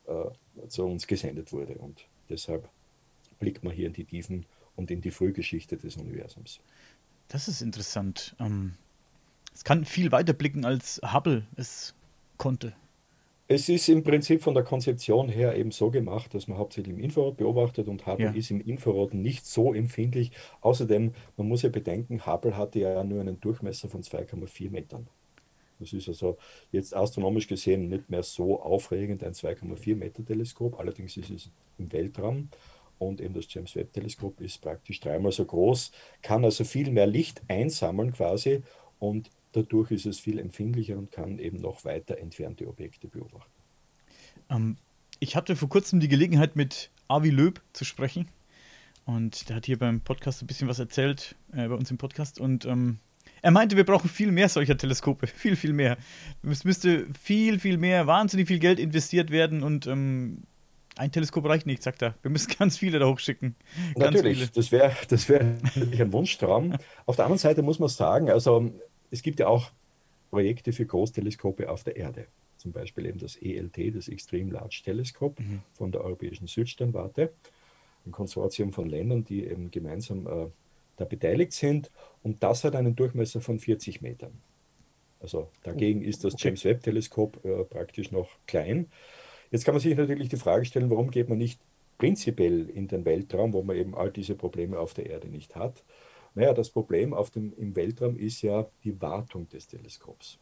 äh, 0.05 0.67
zu 0.67 0.85
uns 0.85 1.07
gesendet 1.07 1.53
wurde. 1.53 1.75
Und 1.75 2.05
deshalb 2.29 2.69
blickt 3.39 3.63
man 3.63 3.73
hier 3.73 3.87
in 3.87 3.93
die 3.93 4.05
Tiefen 4.05 4.45
und 4.75 4.91
in 4.91 5.01
die 5.01 5.11
Frühgeschichte 5.11 5.77
des 5.77 5.95
Universums. 5.95 6.59
Das 7.29 7.47
ist 7.47 7.61
interessant. 7.61 8.35
Ähm, 8.39 8.73
es 9.53 9.63
kann 9.63 9.85
viel 9.85 10.11
weiter 10.11 10.33
blicken, 10.33 10.65
als 10.65 11.01
Hubble 11.13 11.45
es 11.55 11.93
konnte. 12.37 12.75
Es 13.49 13.69
ist 13.69 13.87
im 13.87 14.03
Prinzip 14.03 14.41
von 14.41 14.53
der 14.53 14.63
Konzeption 14.63 15.29
her 15.29 15.55
eben 15.55 15.71
so 15.71 15.89
gemacht, 15.89 16.33
dass 16.33 16.49
man 16.49 16.57
hauptsächlich 16.57 16.93
im 16.93 17.01
Infrarot 17.01 17.37
beobachtet 17.37 17.87
und 17.87 18.05
Hubble 18.05 18.25
ja. 18.25 18.31
ist 18.33 18.51
im 18.51 18.59
Infrarot 18.59 19.13
nicht 19.13 19.45
so 19.45 19.73
empfindlich. 19.73 20.31
Außerdem, 20.59 21.13
man 21.37 21.47
muss 21.47 21.61
ja 21.61 21.69
bedenken, 21.69 22.25
Hubble 22.25 22.57
hatte 22.57 22.79
ja 22.79 23.03
nur 23.05 23.21
einen 23.21 23.39
Durchmesser 23.39 23.87
von 23.87 24.01
2,4 24.01 24.69
Metern. 24.69 25.07
Das 25.79 25.93
ist 25.93 26.09
also 26.09 26.37
jetzt 26.71 26.93
astronomisch 26.93 27.47
gesehen 27.47 27.87
nicht 27.87 28.09
mehr 28.09 28.23
so 28.23 28.59
aufregend, 28.59 29.23
ein 29.23 29.33
2,4 29.33 29.95
Meter 29.95 30.25
Teleskop. 30.25 30.77
Allerdings 30.79 31.15
ist 31.15 31.29
es 31.29 31.49
im 31.77 31.91
Weltraum 31.93 32.49
und 32.99 33.21
eben 33.21 33.33
das 33.33 33.45
James 33.53 33.75
Webb 33.75 33.93
Teleskop 33.93 34.41
ist 34.41 34.61
praktisch 34.61 34.99
dreimal 34.99 35.31
so 35.31 35.45
groß, 35.45 35.91
kann 36.21 36.43
also 36.43 36.63
viel 36.63 36.91
mehr 36.91 37.07
Licht 37.07 37.43
einsammeln 37.47 38.11
quasi 38.11 38.63
und 38.99 39.29
Dadurch 39.53 39.91
ist 39.91 40.05
es 40.05 40.19
viel 40.19 40.39
empfindlicher 40.39 40.97
und 40.97 41.11
kann 41.11 41.39
eben 41.39 41.59
noch 41.59 41.85
weiter 41.85 42.17
entfernte 42.17 42.67
Objekte 42.67 43.07
beobachten. 43.07 43.51
Ähm, 44.49 44.77
ich 45.19 45.35
hatte 45.35 45.55
vor 45.55 45.69
kurzem 45.69 45.99
die 45.99 46.07
Gelegenheit, 46.07 46.55
mit 46.55 46.91
Avi 47.07 47.29
Löb 47.29 47.61
zu 47.73 47.85
sprechen. 47.85 48.27
Und 49.05 49.47
der 49.49 49.55
hat 49.55 49.65
hier 49.65 49.79
beim 49.79 50.01
Podcast 50.01 50.43
ein 50.43 50.47
bisschen 50.47 50.67
was 50.67 50.79
erzählt, 50.79 51.35
äh, 51.53 51.67
bei 51.67 51.75
uns 51.75 51.89
im 51.89 51.97
Podcast. 51.97 52.39
Und 52.39 52.65
ähm, 52.65 52.99
er 53.41 53.51
meinte, 53.51 53.77
wir 53.77 53.85
brauchen 53.85 54.09
viel 54.09 54.31
mehr 54.31 54.49
solcher 54.49 54.77
Teleskope. 54.77 55.27
Viel, 55.35 55.55
viel 55.55 55.73
mehr. 55.73 55.97
Es 56.43 56.63
müsste 56.63 57.07
viel, 57.19 57.59
viel 57.59 57.77
mehr, 57.77 58.07
wahnsinnig 58.07 58.47
viel 58.47 58.59
Geld 58.59 58.79
investiert 58.79 59.31
werden. 59.31 59.63
Und 59.63 59.87
ähm, 59.87 60.43
ein 60.97 61.11
Teleskop 61.11 61.45
reicht 61.45 61.65
nicht, 61.65 61.83
sagt 61.83 62.01
er. 62.01 62.15
Wir 62.21 62.31
müssen 62.31 62.53
ganz 62.59 62.77
viele 62.77 62.99
da 62.99 63.07
hochschicken. 63.07 63.55
Ganz 63.95 64.15
natürlich, 64.15 64.39
viele. 64.39 64.51
das 64.53 64.71
wäre 64.71 64.91
das 65.07 65.29
wär 65.29 65.43
natürlich 65.43 66.01
ein 66.01 66.11
Wunschtraum. 66.11 66.75
Auf 67.05 67.15
der 67.15 67.25
anderen 67.25 67.39
Seite 67.39 67.61
muss 67.61 67.79
man 67.79 67.89
sagen, 67.89 68.29
also 68.29 68.73
es 69.11 69.21
gibt 69.21 69.39
ja 69.39 69.47
auch 69.47 69.71
Projekte 70.29 70.73
für 70.73 70.85
Großteleskope 70.85 71.69
auf 71.69 71.83
der 71.83 71.95
Erde. 71.95 72.27
Zum 72.57 72.71
Beispiel 72.71 73.05
eben 73.05 73.19
das 73.19 73.35
ELT, 73.35 73.95
das 73.95 74.07
Extreme 74.07 74.51
Large 74.51 74.81
Teleskop 74.83 75.39
mhm. 75.39 75.61
von 75.73 75.91
der 75.91 76.01
Europäischen 76.01 76.47
Südsternwarte, 76.47 77.31
ein 78.05 78.11
Konsortium 78.11 78.73
von 78.73 78.89
Ländern, 78.89 79.23
die 79.23 79.45
eben 79.45 79.69
gemeinsam 79.69 80.27
äh, 80.27 80.47
da 80.97 81.05
beteiligt 81.05 81.53
sind. 81.53 81.91
Und 82.23 82.41
das 82.43 82.63
hat 82.63 82.75
einen 82.75 82.95
Durchmesser 82.95 83.41
von 83.41 83.59
40 83.59 84.01
Metern. 84.01 84.41
Also 85.19 85.49
dagegen 85.63 86.03
ist 86.03 86.23
das. 86.23 86.35
James 86.37 86.63
Webb 86.65 86.83
Teleskop 86.83 87.43
äh, 87.45 87.63
praktisch 87.63 88.11
noch 88.11 88.29
klein. 88.45 88.87
Jetzt 89.51 89.65
kann 89.65 89.73
man 89.73 89.81
sich 89.81 89.95
natürlich 89.95 90.29
die 90.29 90.37
Frage 90.37 90.65
stellen, 90.65 90.89
warum 90.89 91.09
geht 91.09 91.29
man 91.29 91.37
nicht 91.37 91.59
prinzipiell 91.97 92.69
in 92.69 92.87
den 92.87 93.05
Weltraum, 93.05 93.53
wo 93.53 93.63
man 93.63 93.75
eben 93.75 93.95
all 93.95 94.11
diese 94.11 94.35
Probleme 94.35 94.77
auf 94.77 94.93
der 94.93 95.07
Erde 95.07 95.27
nicht 95.29 95.55
hat. 95.55 95.83
Naja, 96.37 96.53
das 96.53 96.69
Problem 96.69 97.15
auf 97.15 97.31
dem, 97.31 97.51
im 97.57 97.75
Weltraum 97.75 98.15
ist 98.15 98.43
ja 98.43 98.67
die 98.83 99.01
Wartung 99.01 99.49
des 99.49 99.65
Teleskops. 99.65 100.37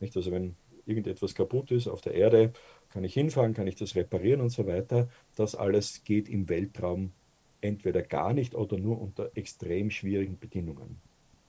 Nicht? 0.00 0.16
Also 0.16 0.32
wenn 0.32 0.56
irgendetwas 0.86 1.34
kaputt 1.34 1.70
ist 1.70 1.86
auf 1.86 2.00
der 2.00 2.14
Erde, 2.14 2.54
kann 2.88 3.04
ich 3.04 3.12
hinfahren, 3.12 3.52
kann 3.52 3.66
ich 3.66 3.76
das 3.76 3.94
reparieren 3.94 4.40
und 4.40 4.48
so 4.48 4.66
weiter. 4.66 5.10
Das 5.36 5.54
alles 5.54 6.02
geht 6.04 6.30
im 6.30 6.48
Weltraum 6.48 7.12
entweder 7.60 8.00
gar 8.00 8.32
nicht 8.32 8.54
oder 8.54 8.78
nur 8.78 9.02
unter 9.02 9.30
extrem 9.34 9.90
schwierigen 9.90 10.38
Bedingungen. 10.38 10.96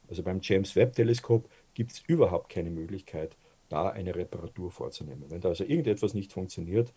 Also 0.10 0.24
beim 0.24 0.40
James 0.42 0.76
Webb 0.76 0.98
Teleskop 0.98 1.50
gibt 1.74 1.94
es 1.94 2.04
überhaupt 2.06 2.50
keine 2.50 2.70
Möglichkeit, 2.70 3.38
da 3.70 3.92
eine 3.92 4.14
Reparatur 4.14 4.72
vorzunehmen. 4.72 5.24
Wenn 5.30 5.40
da 5.40 5.48
also 5.48 5.64
irgendetwas 5.64 6.14
nicht 6.14 6.34
funktioniert, 6.34 6.92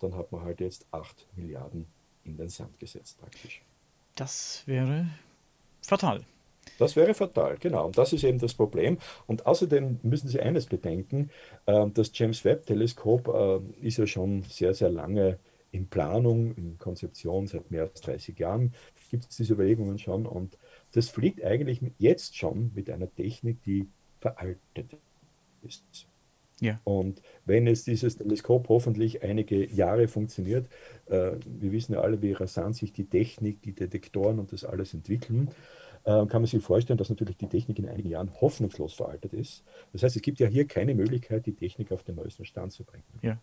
dann 0.00 0.14
hat 0.14 0.32
man 0.32 0.42
halt 0.42 0.60
jetzt 0.60 0.86
8 0.90 1.28
Milliarden 1.36 1.86
in 2.24 2.36
den 2.36 2.50
Sand 2.50 2.78
gesetzt 2.78 3.18
praktisch. 3.18 3.62
Das 4.16 4.64
wäre 4.66 5.06
fatal. 5.82 6.20
Das 6.78 6.96
wäre 6.96 7.14
fatal, 7.14 7.56
genau. 7.58 7.86
Und 7.86 7.98
das 7.98 8.12
ist 8.12 8.24
eben 8.24 8.38
das 8.38 8.54
Problem. 8.54 8.98
Und 9.26 9.46
außerdem 9.46 10.00
müssen 10.02 10.28
Sie 10.28 10.40
eines 10.40 10.66
bedenken, 10.66 11.30
ähm, 11.66 11.92
das 11.94 12.10
James 12.14 12.44
Webb-Teleskop 12.44 13.28
äh, 13.28 13.86
ist 13.86 13.98
ja 13.98 14.06
schon 14.06 14.42
sehr, 14.44 14.74
sehr 14.74 14.90
lange 14.90 15.38
in 15.72 15.88
Planung, 15.88 16.54
in 16.56 16.78
Konzeption, 16.78 17.46
seit 17.46 17.70
mehr 17.70 17.82
als 17.82 18.00
30 18.00 18.38
Jahren 18.38 18.74
gibt 19.10 19.24
es 19.28 19.36
diese 19.36 19.54
Überlegungen 19.54 19.98
schon. 19.98 20.26
Und 20.26 20.56
das 20.92 21.08
fliegt 21.08 21.44
eigentlich 21.44 21.80
jetzt 21.98 22.36
schon 22.36 22.70
mit 22.74 22.88
einer 22.88 23.12
Technik, 23.14 23.62
die 23.64 23.88
veraltet 24.20 24.96
ist. 25.62 26.06
Ja. 26.60 26.80
Und 26.84 27.22
wenn 27.44 27.66
jetzt 27.66 27.86
dieses 27.86 28.16
Teleskop 28.16 28.68
hoffentlich 28.68 29.22
einige 29.22 29.66
Jahre 29.66 30.08
funktioniert, 30.08 30.66
äh, 31.06 31.32
wir 31.44 31.72
wissen 31.72 31.94
ja 31.94 32.00
alle, 32.00 32.20
wie 32.22 32.32
rasant 32.32 32.76
sich 32.76 32.92
die 32.92 33.06
Technik, 33.06 33.62
die 33.62 33.72
Detektoren 33.72 34.38
und 34.38 34.52
das 34.52 34.64
alles 34.64 34.94
entwickeln, 34.94 35.48
äh, 36.04 36.26
kann 36.26 36.42
man 36.42 36.46
sich 36.46 36.62
vorstellen, 36.62 36.98
dass 36.98 37.10
natürlich 37.10 37.36
die 37.36 37.48
Technik 37.48 37.78
in 37.78 37.88
einigen 37.88 38.08
Jahren 38.08 38.30
hoffnungslos 38.40 38.94
veraltet 38.94 39.32
ist. 39.32 39.64
Das 39.92 40.02
heißt, 40.02 40.16
es 40.16 40.22
gibt 40.22 40.38
ja 40.38 40.46
hier 40.46 40.66
keine 40.66 40.94
Möglichkeit, 40.94 41.46
die 41.46 41.54
Technik 41.54 41.92
auf 41.92 42.02
den 42.02 42.16
neuesten 42.16 42.44
Stand 42.44 42.72
zu 42.72 42.84
bringen. 42.84 43.04
Ja. 43.22 43.38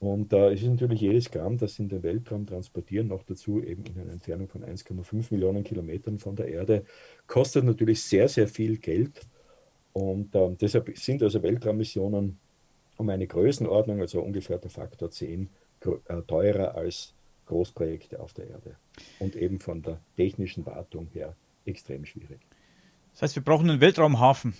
Und 0.00 0.32
äh, 0.32 0.52
es 0.52 0.62
ist 0.62 0.68
natürlich 0.68 1.00
jedes 1.00 1.30
Gramm, 1.30 1.58
das 1.58 1.78
in 1.80 1.88
den 1.88 2.04
Weltraum 2.04 2.46
transportieren, 2.46 3.08
noch 3.08 3.24
dazu 3.24 3.62
eben 3.62 3.82
in 3.84 4.00
einer 4.00 4.12
Entfernung 4.12 4.48
von 4.48 4.62
1,5 4.62 5.32
Millionen 5.32 5.64
Kilometern 5.64 6.18
von 6.18 6.36
der 6.36 6.46
Erde, 6.48 6.84
kostet 7.26 7.64
natürlich 7.64 8.02
sehr, 8.02 8.28
sehr 8.28 8.46
viel 8.46 8.78
Geld. 8.78 9.20
Und 9.98 10.34
äh, 10.34 10.50
deshalb 10.60 10.96
sind 10.96 11.22
also 11.22 11.42
Weltraummissionen 11.42 12.38
um 12.96 13.08
eine 13.08 13.26
Größenordnung, 13.26 14.00
also 14.00 14.20
ungefähr 14.20 14.58
der 14.58 14.70
Faktor 14.70 15.10
10, 15.10 15.48
äh, 15.80 16.22
teurer 16.26 16.74
als 16.74 17.14
Großprojekte 17.46 18.20
auf 18.20 18.32
der 18.32 18.48
Erde. 18.48 18.76
Und 19.18 19.34
eben 19.34 19.60
von 19.60 19.82
der 19.82 20.00
technischen 20.16 20.66
Wartung 20.66 21.08
her 21.12 21.34
extrem 21.64 22.04
schwierig. 22.04 22.40
Das 23.12 23.22
heißt, 23.22 23.36
wir 23.36 23.42
brauchen 23.42 23.68
einen 23.70 23.80
Weltraumhafen, 23.80 24.54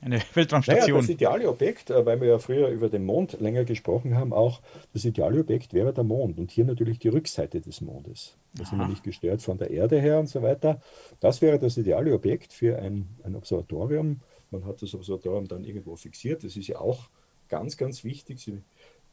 eine 0.00 0.20
Weltraumstation. 0.34 0.88
Naja, 0.88 1.00
das 1.00 1.08
ideale 1.08 1.48
Objekt, 1.48 1.90
äh, 1.90 2.04
weil 2.04 2.20
wir 2.20 2.28
ja 2.28 2.38
früher 2.38 2.68
über 2.68 2.88
den 2.88 3.04
Mond 3.04 3.40
länger 3.40 3.64
gesprochen 3.64 4.16
haben, 4.16 4.32
auch 4.32 4.60
das 4.92 5.04
ideale 5.04 5.40
Objekt 5.40 5.72
wäre 5.72 5.92
der 5.92 6.04
Mond 6.04 6.38
und 6.38 6.50
hier 6.50 6.64
natürlich 6.64 6.98
die 6.98 7.08
Rückseite 7.08 7.60
des 7.60 7.80
Mondes. 7.80 8.36
Da 8.54 8.64
sind 8.64 8.78
wir 8.78 8.88
nicht 8.88 9.04
gestört 9.04 9.42
von 9.42 9.58
der 9.58 9.70
Erde 9.70 10.00
her 10.00 10.18
und 10.18 10.28
so 10.28 10.42
weiter. 10.42 10.80
Das 11.20 11.40
wäre 11.40 11.60
das 11.60 11.76
ideale 11.76 12.12
Objekt 12.12 12.52
für 12.52 12.80
ein, 12.80 13.08
ein 13.22 13.36
Observatorium. 13.36 14.20
Man 14.50 14.64
hat 14.64 14.82
das 14.82 14.94
Observatorium 14.94 15.48
dann 15.48 15.64
irgendwo 15.64 15.96
fixiert. 15.96 16.44
Das 16.44 16.56
ist 16.56 16.66
ja 16.66 16.78
auch 16.78 17.08
ganz, 17.48 17.76
ganz 17.76 18.04
wichtig. 18.04 18.40
Sie 18.40 18.62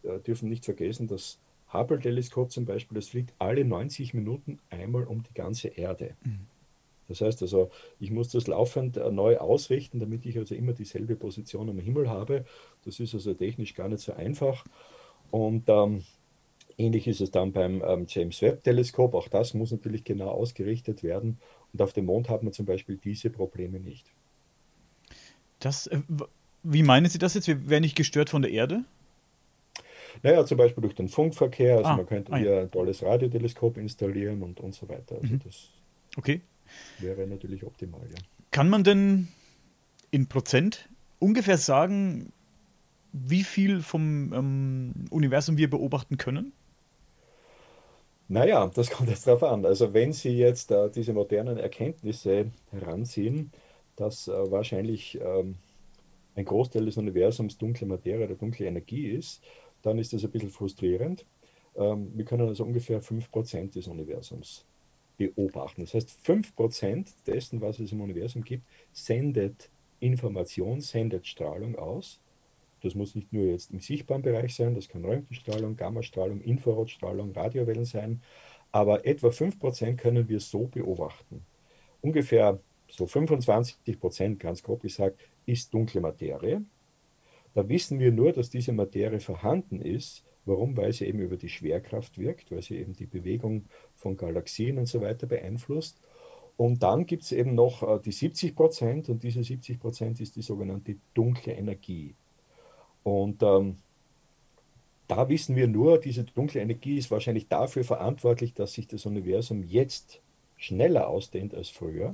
äh, 0.04 0.20
dürfen 0.20 0.50
nicht 0.50 0.66
vergessen, 0.66 1.08
dass 1.08 1.40
Hubble-Teleskop 1.74 2.52
zum 2.52 2.66
Beispiel, 2.66 2.96
das 2.96 3.10
fliegt 3.10 3.34
alle 3.40 3.66
90 3.66 4.14
Minuten 4.14 4.60
einmal 4.70 5.04
um 5.04 5.24
die 5.24 5.34
ganze 5.34 5.68
Erde. 5.68 6.16
Mhm. 6.24 6.48
Das 7.08 7.22
heißt 7.22 7.42
also, 7.42 7.70
ich 8.00 8.12
muss 8.12 8.30
das 8.30 8.48
laufend 8.48 8.98
äh, 8.98 9.12
neu 9.12 9.38
ausrichten, 9.38 10.00
damit 10.00 10.26
ich 10.26 10.38
also 10.38 10.56
immer 10.56 10.74
dieselbe 10.74 11.16
Position 11.16 11.70
am 11.70 11.80
Himmel 11.80 12.10
habe. 12.10 12.46
Das 12.86 13.00
ist 13.00 13.14
also 13.14 13.34
technisch 13.34 13.74
gar 13.76 13.88
nicht 13.88 14.02
so 14.02 14.14
einfach. 14.14 14.66
Und 15.32 15.64
ähm, 15.68 16.04
ähnlich 16.78 17.08
ist 17.08 17.22
es 17.22 17.32
dann 17.32 17.52
beim 17.52 17.82
ähm, 17.86 18.06
James 18.08 18.42
Webb-Teleskop. 18.42 19.14
Auch 19.14 19.28
das 19.28 19.54
muss 19.54 19.72
natürlich 19.72 20.04
genau 20.04 20.30
ausgerichtet 20.30 21.04
werden. 21.04 21.40
Und 21.74 21.82
auf 21.82 21.94
dem 21.94 22.06
Mond 22.06 22.30
hat 22.30 22.44
man 22.44 22.54
zum 22.54 22.66
Beispiel 22.66 22.98
diese 22.98 23.30
Probleme 23.30 23.80
nicht. 23.80 24.14
Das, 25.60 25.88
äh, 25.88 26.02
wie 26.64 26.84
meinen 26.84 27.10
Sie 27.10 27.18
das 27.18 27.34
jetzt? 27.34 27.48
Wir 27.48 27.70
werden 27.70 27.84
nicht 27.84 27.96
gestört 27.96 28.30
von 28.30 28.42
der 28.42 28.52
Erde? 28.52 28.84
Naja, 30.24 30.46
zum 30.46 30.58
Beispiel 30.58 30.82
durch 30.82 30.96
den 30.96 31.10
Funkverkehr. 31.10 31.78
Also 31.78 31.90
ah, 31.90 31.98
man 31.98 32.06
könnte 32.06 32.34
ah, 32.34 32.38
hier 32.38 32.62
ein 32.62 32.72
tolles 32.72 33.04
Radioteleskop 33.04 33.78
installieren 33.78 34.42
und, 34.42 34.60
und 34.60 34.74
so 34.74 34.90
weiter. 34.90 35.16
Also 35.22 35.34
mhm. 35.34 35.42
das 35.44 35.70
okay. 36.18 36.42
wäre 37.00 37.28
natürlich 37.28 37.64
optimal, 37.64 38.02
ja. 38.10 38.18
Kann 38.52 38.70
man 38.70 38.84
denn 38.84 39.28
in 40.12 40.28
Prozent 40.28 40.90
ungefähr 41.20 41.58
sagen, 41.58 42.32
wie 43.12 43.44
viel 43.44 43.82
vom 43.82 44.34
ähm, 44.34 44.94
Universum 45.10 45.58
wir 45.58 45.70
beobachten 45.70 46.18
können? 46.18 46.54
Naja, 48.30 48.70
das 48.74 48.90
kommt 48.90 49.10
jetzt 49.10 49.26
darauf 49.26 49.44
an. 49.44 49.66
Also 49.66 49.94
wenn 49.94 50.12
Sie 50.12 50.38
jetzt 50.38 50.72
äh, 50.72 50.90
diese 50.90 51.14
modernen 51.14 51.58
Erkenntnisse 51.58 52.52
heranziehen, 52.72 53.52
dass 53.98 54.28
äh, 54.28 54.52
wahrscheinlich 54.52 55.20
ähm, 55.22 55.56
ein 56.36 56.46
Großteil 56.46 56.86
des 56.86 56.98
Universums 56.98 57.58
dunkle 57.58 57.88
Materie 57.88 58.26
oder 58.26 58.36
dunkle 58.36 58.68
Energie 58.68 59.10
ist, 59.10 59.44
dann 59.82 59.98
ist 59.98 60.14
das 60.14 60.24
ein 60.24 60.32
bisschen 60.32 60.52
frustrierend. 60.52 61.26
Ähm, 61.76 62.12
wir 62.16 62.24
können 62.24 62.48
also 62.48 62.64
ungefähr 62.64 63.02
5% 63.02 63.74
des 63.74 63.88
Universums 63.88 64.66
beobachten. 65.18 65.82
Das 65.82 65.94
heißt, 65.94 66.10
5% 66.10 67.08
dessen, 67.26 67.60
was 67.60 67.80
es 67.80 67.92
im 67.92 68.02
Universum 68.02 68.44
gibt, 68.44 68.64
sendet 68.94 69.70
Information, 70.00 70.80
sendet 70.80 71.26
Strahlung 71.26 71.76
aus. 71.76 72.22
Das 72.82 72.94
muss 72.94 73.16
nicht 73.16 73.34
nur 73.34 73.46
jetzt 73.46 73.72
im 73.72 73.80
sichtbaren 73.80 74.22
Bereich 74.22 74.56
sein, 74.56 74.76
das 74.76 74.88
kann 74.88 75.04
Röntgenstrahlung, 75.04 75.76
Gammastrahlung, 75.76 76.42
Infrarotstrahlung, 76.42 77.32
Radiowellen 77.32 77.86
sein. 77.86 78.22
aber 78.72 79.06
etwa 79.06 79.32
5% 79.32 79.98
können 79.98 80.28
wir 80.30 80.40
so 80.40 80.68
beobachten. 80.68 81.46
Ungefähr 82.02 82.60
so 82.90 83.06
25%, 83.06 84.38
ganz 84.38 84.64
grob 84.64 84.82
gesagt, 84.82 85.20
ist 85.46 85.74
dunkle 85.74 86.02
Materie. 86.02 86.62
Da 87.54 87.68
wissen 87.68 88.00
wir 88.00 88.12
nur, 88.12 88.34
dass 88.34 88.50
diese 88.50 88.72
Materie 88.72 89.20
vorhanden 89.20 89.82
ist. 89.82 90.24
Warum? 90.46 90.78
Weil 90.78 90.94
sie 90.94 91.06
eben 91.06 91.20
über 91.20 91.38
die 91.38 91.50
Schwerkraft 91.50 92.18
wirkt, 92.18 92.52
weil 92.52 92.62
sie 92.62 92.78
eben 92.78 92.94
die 92.94 93.06
Bewegung 93.06 93.66
von 93.96 94.16
Galaxien 94.16 94.78
und 94.78 94.86
so 94.86 95.02
weiter 95.02 95.28
beeinflusst. 95.28 96.00
Und 96.56 96.82
dann 96.82 97.06
gibt 97.06 97.24
es 97.24 97.32
eben 97.32 97.56
noch 97.56 97.84
äh, 97.84 98.00
die 98.04 98.12
70 98.12 98.56
Prozent 98.56 99.10
und 99.10 99.24
diese 99.24 99.44
70 99.44 99.80
Prozent 99.80 100.20
ist 100.20 100.36
die 100.36 100.42
sogenannte 100.42 100.96
dunkle 101.14 101.54
Energie. 101.54 102.16
Und 103.04 103.44
ähm, 103.44 103.78
da 105.08 105.30
wissen 105.30 105.56
wir 105.56 105.68
nur, 105.68 106.00
diese 106.00 106.24
dunkle 106.26 106.62
Energie 106.62 106.98
ist 106.98 107.12
wahrscheinlich 107.12 107.48
dafür 107.48 107.84
verantwortlich, 107.84 108.54
dass 108.54 108.74
sich 108.74 108.88
das 108.88 109.06
Universum 109.06 109.64
jetzt 109.64 110.22
schneller 110.58 111.08
ausdehnt 111.08 111.54
als 111.54 111.70
früher, 111.70 112.12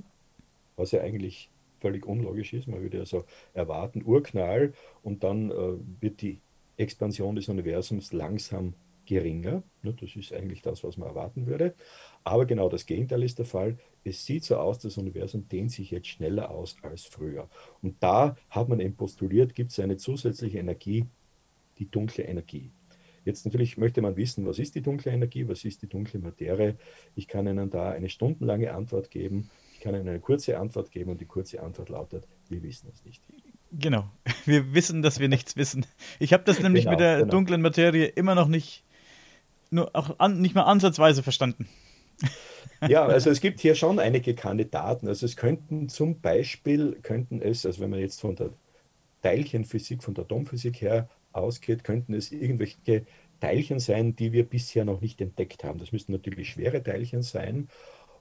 was 0.75 0.91
ja 0.91 1.01
eigentlich 1.01 1.49
völlig 1.79 2.05
unlogisch 2.05 2.53
ist. 2.53 2.67
Man 2.67 2.81
würde 2.81 2.99
also 2.99 3.25
erwarten, 3.53 4.03
Urknall 4.05 4.73
und 5.01 5.23
dann 5.23 5.51
äh, 5.51 5.73
wird 6.01 6.21
die 6.21 6.39
Expansion 6.77 7.35
des 7.35 7.49
Universums 7.49 8.13
langsam 8.13 8.73
geringer. 9.05 9.63
Ne, 9.81 9.93
das 9.99 10.15
ist 10.15 10.33
eigentlich 10.33 10.61
das, 10.61 10.83
was 10.83 10.97
man 10.97 11.09
erwarten 11.09 11.45
würde. 11.45 11.75
Aber 12.23 12.45
genau 12.45 12.69
das 12.69 12.85
Gegenteil 12.85 13.23
ist 13.23 13.37
der 13.37 13.45
Fall. 13.45 13.77
Es 14.03 14.25
sieht 14.25 14.45
so 14.45 14.57
aus, 14.57 14.79
das 14.79 14.97
Universum 14.97 15.47
dehnt 15.49 15.71
sich 15.71 15.91
jetzt 15.91 16.07
schneller 16.07 16.51
aus 16.51 16.77
als 16.81 17.03
früher. 17.03 17.49
Und 17.81 18.01
da 18.01 18.37
hat 18.49 18.69
man 18.69 18.79
eben 18.79 18.95
postuliert, 18.95 19.53
gibt 19.53 19.71
es 19.71 19.79
eine 19.79 19.97
zusätzliche 19.97 20.59
Energie, 20.59 21.05
die 21.79 21.89
dunkle 21.89 22.23
Energie. 22.23 22.71
Jetzt 23.25 23.45
natürlich 23.45 23.77
möchte 23.77 24.01
man 24.01 24.17
wissen, 24.17 24.45
was 24.45 24.59
ist 24.59 24.75
die 24.75 24.81
dunkle 24.81 25.11
Energie, 25.11 25.47
was 25.47 25.63
ist 25.63 25.81
die 25.81 25.87
dunkle 25.87 26.19
Materie. 26.19 26.77
Ich 27.15 27.27
kann 27.27 27.47
Ihnen 27.47 27.69
da 27.69 27.91
eine 27.91 28.09
stundenlange 28.09 28.73
Antwort 28.73 29.11
geben. 29.11 29.49
Ich 29.83 29.85
kann 29.85 29.95
Ihnen 29.95 30.07
eine 30.07 30.21
kurze 30.21 30.57
Antwort 30.57 30.91
geben 30.91 31.11
und 31.11 31.19
die 31.19 31.25
kurze 31.25 31.61
Antwort 31.61 31.89
lautet, 31.89 32.25
wir 32.47 32.63
wissen 32.63 32.89
es 32.89 33.03
nicht. 33.03 33.21
Genau, 33.73 34.05
wir 34.45 34.73
wissen, 34.73 35.01
dass 35.01 35.19
wir 35.19 35.27
nichts 35.27 35.57
wissen. 35.57 35.85
Ich 36.19 36.31
habe 36.31 36.45
das 36.45 36.61
nämlich 36.61 36.85
genau, 36.85 36.91
mit 36.91 36.99
der 37.01 37.17
genau. 37.17 37.31
dunklen 37.31 37.61
Materie 37.61 38.05
immer 38.05 38.33
noch 38.33 38.47
nicht, 38.47 38.85
nur 39.71 39.93
auch 39.93 40.19
an, 40.19 40.39
nicht 40.39 40.55
mal 40.55 40.63
ansatzweise 40.63 41.21
verstanden. 41.21 41.67
Ja, 42.87 43.05
also 43.05 43.29
es 43.29 43.39
gibt 43.39 43.61
hier 43.61 43.75
schon 43.75 43.97
einige 43.97 44.35
Kandidaten. 44.35 45.07
Also 45.07 45.25
es 45.25 45.37
könnten 45.37 45.87
zum 45.87 46.19
Beispiel, 46.19 46.99
könnten 47.01 47.41
es, 47.41 47.65
also 47.65 47.79
wenn 47.79 47.89
man 47.89 47.99
jetzt 47.99 48.19
von 48.19 48.35
der 48.35 48.49
Teilchenphysik, 49.21 50.03
von 50.03 50.13
der 50.13 50.25
Atomphysik 50.25 50.81
her 50.81 51.07
ausgeht, 51.31 51.85
könnten 51.85 52.13
es 52.13 52.33
irgendwelche 52.33 53.05
Teilchen 53.39 53.79
sein, 53.79 54.17
die 54.17 54.33
wir 54.33 54.43
bisher 54.43 54.83
noch 54.83 54.99
nicht 54.99 55.21
entdeckt 55.21 55.63
haben. 55.63 55.79
Das 55.79 55.93
müssten 55.93 56.11
natürlich 56.11 56.49
schwere 56.49 56.83
Teilchen 56.83 57.21
sein. 57.21 57.69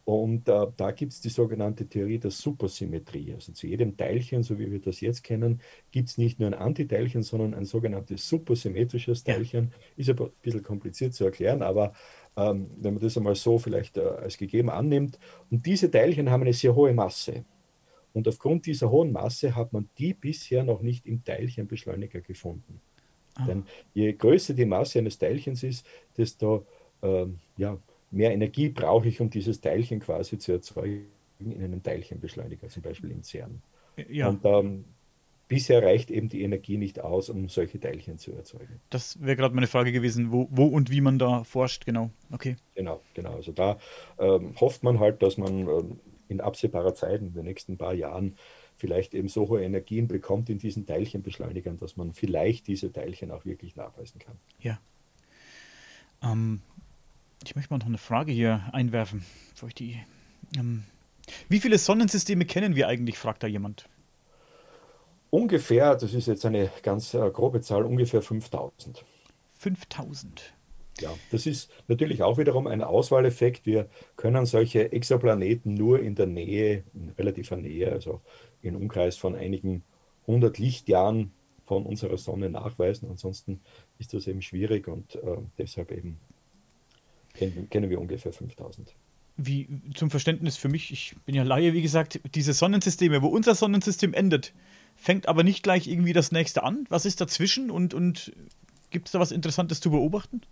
Und 0.04 0.48
äh, 0.48 0.66
da 0.76 0.90
gibt 0.90 1.12
es 1.12 1.20
die 1.20 1.28
sogenannte 1.28 1.86
Theorie 1.86 2.18
der 2.18 2.32
Supersymmetrie. 2.32 3.34
Also 3.34 3.52
zu 3.52 3.68
jedem 3.68 3.96
Teilchen, 3.96 4.42
so 4.42 4.58
wie 4.58 4.70
wir 4.70 4.80
das 4.80 5.00
jetzt 5.00 5.22
kennen, 5.22 5.60
gibt 5.92 6.08
es 6.08 6.18
nicht 6.18 6.40
nur 6.40 6.48
ein 6.48 6.54
Antiteilchen, 6.54 7.22
sondern 7.22 7.54
ein 7.54 7.64
sogenanntes 7.64 8.28
supersymmetrisches 8.28 9.22
Teilchen. 9.22 9.72
Ist 9.96 10.10
aber 10.10 10.26
ein 10.26 10.32
bisschen 10.42 10.62
kompliziert 10.62 11.14
zu 11.14 11.24
erklären, 11.24 11.62
aber 11.62 11.92
ähm, 12.36 12.70
wenn 12.78 12.94
man 12.94 13.02
das 13.02 13.16
einmal 13.16 13.36
so 13.36 13.58
vielleicht 13.58 13.96
äh, 13.96 14.00
als 14.00 14.38
gegeben 14.38 14.70
annimmt. 14.70 15.20
Und 15.50 15.66
diese 15.66 15.90
Teilchen 15.90 16.30
haben 16.30 16.42
eine 16.42 16.52
sehr 16.52 16.74
hohe 16.74 16.92
Masse. 16.92 17.44
Und 18.12 18.26
aufgrund 18.26 18.66
dieser 18.66 18.90
hohen 18.90 19.12
Masse 19.12 19.54
hat 19.54 19.72
man 19.72 19.88
die 19.98 20.14
bisher 20.14 20.64
noch 20.64 20.82
nicht 20.82 21.06
im 21.06 21.22
Teilchenbeschleuniger 21.22 22.20
gefunden. 22.20 22.80
Ah. 23.36 23.46
Denn 23.46 23.64
je 23.94 24.12
größer 24.12 24.52
die 24.54 24.66
Masse 24.66 24.98
eines 24.98 25.16
Teilchens 25.16 25.62
ist, 25.62 25.86
desto 26.16 26.66
ähm, 27.02 27.38
ja, 27.56 27.78
mehr 28.12 28.32
Energie 28.32 28.68
brauche 28.68 29.08
ich, 29.08 29.20
um 29.20 29.30
dieses 29.30 29.60
Teilchen 29.60 30.00
quasi 30.00 30.38
zu 30.38 30.52
erzeugen 30.52 31.06
in 31.40 31.62
einem 31.62 31.82
Teilchenbeschleuniger, 31.82 32.68
zum 32.68 32.82
Beispiel 32.82 33.10
in 33.10 33.22
CERN. 33.24 33.62
Ja. 34.08 34.28
Und 34.28 34.44
ähm, 34.44 34.84
bisher 35.48 35.82
reicht 35.82 36.10
eben 36.10 36.28
die 36.28 36.42
Energie 36.42 36.78
nicht 36.78 37.00
aus, 37.00 37.28
um 37.28 37.48
solche 37.48 37.80
Teilchen 37.80 38.18
zu 38.18 38.32
erzeugen. 38.32 38.80
Das 38.90 39.20
wäre 39.20 39.36
gerade 39.36 39.54
meine 39.54 39.66
Frage 39.66 39.92
gewesen, 39.92 40.30
wo, 40.30 40.48
wo, 40.50 40.66
und 40.66 40.90
wie 40.90 41.00
man 41.00 41.18
da 41.18 41.42
forscht, 41.44 41.84
genau. 41.84 42.10
Okay. 42.30 42.56
Genau, 42.74 43.00
genau. 43.14 43.34
Also 43.34 43.52
da 43.52 43.78
ähm, 44.18 44.54
hofft 44.60 44.82
man 44.82 45.00
halt, 45.00 45.22
dass 45.22 45.36
man 45.36 45.68
ähm, 45.68 46.00
in 46.28 46.40
absehbarer 46.40 46.94
Zeit, 46.94 47.20
in 47.20 47.34
den 47.34 47.44
nächsten 47.44 47.76
paar 47.76 47.94
Jahren, 47.94 48.36
vielleicht 48.76 49.14
eben 49.14 49.28
so 49.28 49.48
hohe 49.48 49.62
Energien 49.62 50.08
bekommt 50.08 50.48
in 50.48 50.58
diesen 50.58 50.86
Teilchenbeschleunigern, 50.86 51.78
dass 51.78 51.96
man 51.96 52.14
vielleicht 52.14 52.66
diese 52.66 52.90
Teilchen 52.90 53.30
auch 53.30 53.44
wirklich 53.44 53.76
nachweisen 53.76 54.18
kann. 54.18 54.36
Ja. 54.58 54.80
Ähm, 56.22 56.62
ich 57.44 57.56
möchte 57.56 57.72
mal 57.72 57.78
noch 57.78 57.86
eine 57.86 57.98
Frage 57.98 58.32
hier 58.32 58.62
einwerfen, 58.72 59.24
bevor 59.52 59.68
ich 59.68 59.74
die. 59.74 59.98
Ähm, 60.56 60.84
wie 61.48 61.60
viele 61.60 61.78
Sonnensysteme 61.78 62.44
kennen 62.44 62.76
wir 62.76 62.88
eigentlich, 62.88 63.18
fragt 63.18 63.42
da 63.42 63.46
jemand. 63.46 63.88
Ungefähr, 65.30 65.94
das 65.94 66.14
ist 66.14 66.26
jetzt 66.26 66.44
eine 66.44 66.70
ganz 66.82 67.14
äh, 67.14 67.30
grobe 67.30 67.60
Zahl, 67.60 67.84
ungefähr 67.84 68.22
5000. 68.22 69.04
5000. 69.52 70.52
Ja, 71.00 71.10
das 71.30 71.46
ist 71.46 71.70
natürlich 71.88 72.22
auch 72.22 72.36
wiederum 72.36 72.66
ein 72.66 72.82
Auswahleffekt. 72.82 73.64
Wir 73.64 73.88
können 74.16 74.44
solche 74.44 74.92
Exoplaneten 74.92 75.74
nur 75.74 76.00
in 76.00 76.14
der 76.14 76.26
Nähe, 76.26 76.84
in 76.92 77.10
relativer 77.10 77.56
Nähe, 77.56 77.90
also 77.90 78.20
in 78.60 78.76
Umkreis 78.76 79.16
von 79.16 79.34
einigen 79.34 79.84
hundert 80.26 80.58
Lichtjahren 80.58 81.32
von 81.64 81.86
unserer 81.86 82.18
Sonne 82.18 82.50
nachweisen. 82.50 83.08
Ansonsten 83.08 83.62
ist 83.98 84.12
das 84.12 84.26
eben 84.26 84.42
schwierig 84.42 84.86
und 84.86 85.14
äh, 85.16 85.38
deshalb 85.56 85.92
eben 85.92 86.20
kennen, 87.34 87.68
kennen 87.70 87.90
wir 87.90 88.00
ungefähr 88.00 88.32
5000 88.32 88.94
wie 89.36 89.68
zum 89.94 90.10
Verständnis 90.10 90.56
für 90.56 90.68
mich, 90.68 90.92
ich 90.92 91.16
bin 91.24 91.34
ja 91.34 91.42
Laie, 91.42 91.72
wie 91.72 91.82
gesagt, 91.82 92.20
diese 92.34 92.52
Sonnensysteme, 92.52 93.22
wo 93.22 93.28
unser 93.28 93.54
Sonnensystem 93.54 94.14
endet, 94.14 94.52
fängt 94.94 95.28
aber 95.28 95.42
nicht 95.42 95.62
gleich 95.62 95.88
irgendwie 95.88 96.12
das 96.12 96.32
nächste 96.32 96.62
an. 96.62 96.86
Was 96.88 97.06
ist 97.06 97.20
dazwischen 97.20 97.70
und, 97.70 97.94
und 97.94 98.32
gibt 98.90 99.08
es 99.08 99.12
da 99.12 99.20
was 99.20 99.32
Interessantes 99.32 99.80
zu 99.80 99.90
beobachten? 99.90 100.42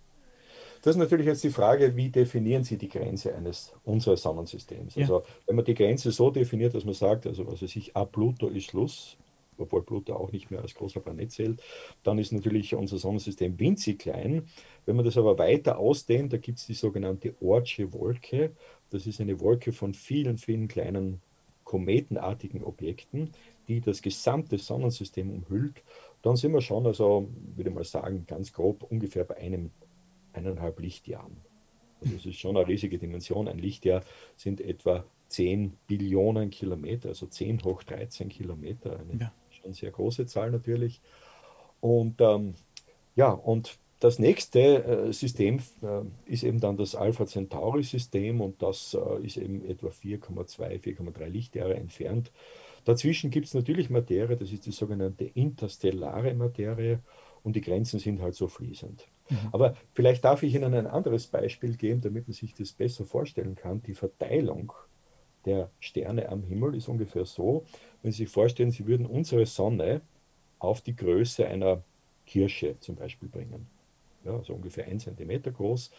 Das 0.81 0.95
ist 0.95 0.99
natürlich 0.99 1.27
jetzt 1.27 1.43
die 1.43 1.51
Frage, 1.51 1.95
wie 1.95 2.09
definieren 2.09 2.63
Sie 2.63 2.75
die 2.77 2.89
Grenze 2.89 3.35
eines 3.35 3.71
unseres 3.83 4.23
Sonnensystems? 4.23 4.95
Ja. 4.95 5.03
Also 5.03 5.23
wenn 5.45 5.55
man 5.55 5.65
die 5.65 5.75
Grenze 5.75 6.11
so 6.11 6.31
definiert, 6.31 6.73
dass 6.73 6.85
man 6.85 6.95
sagt, 6.95 7.27
also 7.27 7.45
was 7.45 7.61
weiß 7.61 7.75
ich, 7.75 7.95
ab 7.95 8.11
Pluto 8.13 8.47
ist 8.47 8.65
Schluss, 8.65 9.17
obwohl 9.61 9.83
Pluto 9.83 10.13
auch 10.15 10.31
nicht 10.31 10.51
mehr 10.51 10.61
als 10.61 10.73
großer 10.73 10.99
Planet 10.99 11.31
zählt, 11.31 11.61
dann 12.03 12.17
ist 12.19 12.31
natürlich 12.31 12.75
unser 12.75 12.97
Sonnensystem 12.97 13.59
winzig 13.59 13.99
klein. 13.99 14.47
Wenn 14.85 14.95
man 14.95 15.05
das 15.05 15.17
aber 15.17 15.37
weiter 15.37 15.77
ausdehnt, 15.77 16.33
da 16.33 16.37
gibt 16.37 16.59
es 16.59 16.65
die 16.65 16.73
sogenannte 16.73 17.35
Ortsche 17.41 17.93
Wolke. 17.93 18.51
Das 18.89 19.07
ist 19.07 19.21
eine 19.21 19.39
Wolke 19.39 19.71
von 19.71 19.93
vielen, 19.93 20.37
vielen 20.37 20.67
kleinen 20.67 21.21
kometenartigen 21.63 22.63
Objekten, 22.63 23.31
die 23.67 23.79
das 23.79 24.01
gesamte 24.01 24.57
Sonnensystem 24.57 25.29
umhüllt. 25.29 25.83
Dann 26.21 26.35
sind 26.35 26.53
wir 26.53 26.61
schon, 26.61 26.85
also 26.85 27.29
würde 27.55 27.69
ich 27.69 27.75
mal 27.75 27.83
sagen, 27.83 28.25
ganz 28.27 28.51
grob 28.51 28.83
ungefähr 28.83 29.23
bei 29.23 29.37
einem 29.37 29.71
eineinhalb 30.33 30.79
Lichtjahren. 30.79 31.37
Also 32.01 32.15
es 32.15 32.25
ist 32.25 32.39
schon 32.39 32.57
eine 32.57 32.67
riesige 32.67 32.97
Dimension. 32.97 33.47
Ein 33.47 33.59
Lichtjahr 33.59 34.03
sind 34.35 34.59
etwa 34.59 35.05
10 35.29 35.77
Billionen 35.87 36.49
Kilometer, 36.49 37.09
also 37.09 37.27
10 37.27 37.63
hoch 37.63 37.83
13 37.83 38.29
Kilometer. 38.29 38.99
Eine 38.99 39.19
ja. 39.19 39.33
Schon 39.61 39.73
sehr 39.73 39.91
große 39.91 40.25
Zahl 40.25 40.51
natürlich. 40.51 41.01
Und 41.79 42.21
ähm, 42.21 42.55
ja, 43.15 43.29
und 43.31 43.77
das 43.99 44.17
nächste 44.17 44.83
äh, 44.83 45.13
System 45.13 45.59
äh, 45.83 46.01
ist 46.25 46.43
eben 46.43 46.59
dann 46.59 46.75
das 46.75 46.95
Alpha 46.95 47.25
Centauri-System 47.25 48.41
und 48.41 48.61
das 48.61 48.95
äh, 48.95 49.25
ist 49.25 49.37
eben 49.37 49.63
etwa 49.63 49.89
4,2, 49.89 50.81
4,3 50.81 51.25
Lichtjahre 51.27 51.75
entfernt. 51.75 52.31
Dazwischen 52.83 53.29
gibt 53.29 53.45
es 53.45 53.53
natürlich 53.53 53.91
Materie, 53.91 54.35
das 54.37 54.51
ist 54.51 54.65
die 54.65 54.71
sogenannte 54.71 55.25
interstellare 55.25 56.33
Materie 56.33 56.99
und 57.43 57.55
die 57.55 57.61
Grenzen 57.61 57.99
sind 57.99 58.21
halt 58.21 58.33
so 58.33 58.47
fließend. 58.47 59.07
Mhm. 59.29 59.37
Aber 59.51 59.75
vielleicht 59.93 60.25
darf 60.25 60.41
ich 60.41 60.55
Ihnen 60.55 60.73
ein 60.73 60.87
anderes 60.87 61.27
Beispiel 61.27 61.77
geben, 61.77 62.01
damit 62.01 62.27
man 62.27 62.33
sich 62.33 62.55
das 62.55 62.73
besser 62.73 63.05
vorstellen 63.05 63.55
kann. 63.55 63.83
Die 63.83 63.93
Verteilung 63.93 64.73
der 65.45 65.69
Sterne 65.79 66.29
am 66.29 66.43
Himmel 66.43 66.75
ist 66.75 66.87
ungefähr 66.87 67.25
so, 67.25 67.65
wenn 68.01 68.11
Sie 68.11 68.23
sich 68.23 68.29
vorstellen, 68.29 68.71
Sie 68.71 68.85
würden 68.87 69.05
unsere 69.05 69.45
Sonne 69.45 70.01
auf 70.59 70.81
die 70.81 70.95
Größe 70.95 71.47
einer 71.47 71.83
Kirsche 72.25 72.79
zum 72.79 72.95
Beispiel 72.95 73.29
bringen. 73.29 73.67
Ja, 74.23 74.35
also 74.37 74.53
ungefähr 74.53 74.85
ein 74.85 74.99
Zentimeter 74.99 75.51
groß. 75.51 75.91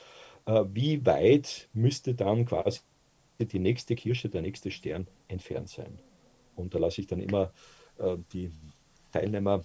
Äh, 0.46 0.64
wie 0.72 1.04
weit 1.04 1.68
müsste 1.72 2.14
dann 2.14 2.44
quasi 2.46 2.80
die 3.40 3.58
nächste 3.58 3.96
Kirsche, 3.96 4.28
der 4.28 4.42
nächste 4.42 4.70
Stern 4.70 5.08
entfernt 5.28 5.68
sein? 5.68 5.98
Und 6.54 6.74
da 6.74 6.78
lasse 6.78 7.00
ich 7.00 7.06
dann 7.06 7.20
immer 7.20 7.52
äh, 7.98 8.16
die 8.32 8.52
Teilnehmer 9.12 9.62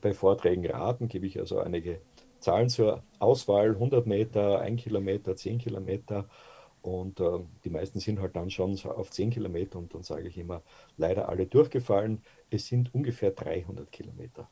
bei 0.00 0.12
Vorträgen 0.14 0.66
raten, 0.66 1.08
gebe 1.08 1.26
ich 1.26 1.38
also 1.38 1.58
einige 1.58 2.00
Zahlen 2.40 2.68
zur 2.68 3.02
Auswahl, 3.18 3.70
100 3.70 4.06
Meter, 4.06 4.60
1 4.60 4.82
Kilometer, 4.82 5.34
10 5.34 5.58
Kilometer. 5.58 6.28
Und 6.88 7.20
äh, 7.20 7.40
die 7.64 7.70
meisten 7.70 8.00
sind 8.00 8.18
halt 8.18 8.34
dann 8.34 8.50
schon 8.50 8.78
auf 8.84 9.10
10 9.10 9.30
Kilometer 9.30 9.78
und 9.78 9.94
dann 9.94 10.02
sage 10.02 10.28
ich 10.28 10.38
immer, 10.38 10.62
leider 10.96 11.28
alle 11.28 11.46
durchgefallen. 11.46 12.22
Es 12.50 12.66
sind 12.66 12.94
ungefähr 12.94 13.30
300 13.30 13.92
Kilometer. 13.92 14.48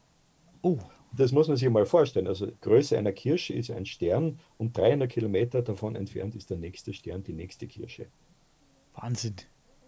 Oh. 0.60 0.78
Das 1.16 1.32
muss 1.32 1.48
man 1.48 1.56
sich 1.56 1.68
mal 1.70 1.86
vorstellen. 1.86 2.26
Also 2.26 2.48
Größe 2.60 2.98
einer 2.98 3.12
Kirsche 3.12 3.54
ist 3.54 3.70
ein 3.70 3.86
Stern 3.86 4.38
und 4.58 4.76
300 4.76 5.10
Kilometer 5.10 5.62
davon 5.62 5.96
entfernt 5.96 6.34
ist 6.34 6.50
der 6.50 6.58
nächste 6.58 6.92
Stern, 6.92 7.22
die 7.24 7.32
nächste 7.32 7.66
Kirsche. 7.66 8.06
Wahnsinn. 8.94 9.36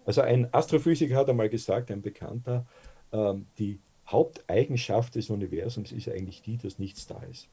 Also 0.07 0.23
ein 0.23 0.53
Astrophysiker 0.55 1.17
hat 1.17 1.29
einmal 1.29 1.51
gesagt, 1.51 1.91
ein 1.91 2.01
Bekannter, 2.01 2.67
ähm, 3.13 3.47
die 3.59 3.79
Haupteigenschaft 4.07 5.17
des 5.17 5.29
Universums 5.29 5.93
ist 5.93 6.09
eigentlich 6.09 6.41
die, 6.41 6.57
dass 6.57 6.79
nichts 6.79 7.07
da 7.07 7.23
ist. 7.25 7.51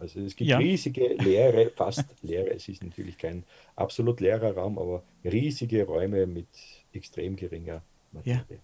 Also 0.00 0.20
es 0.20 0.34
gibt 0.34 0.48
ja. 0.48 0.56
riesige 0.56 1.14
leere, 1.14 1.70
fast 1.76 2.06
leere, 2.22 2.50
es 2.54 2.68
ist 2.68 2.82
natürlich 2.82 3.18
kein 3.18 3.44
absolut 3.76 4.20
leerer 4.20 4.54
Raum, 4.54 4.78
aber 4.78 5.02
riesige 5.24 5.84
Räume 5.84 6.26
mit 6.26 6.48
extrem 6.92 7.36
geringer 7.36 7.82
Materie. 8.12 8.46
Ja. 8.48 8.56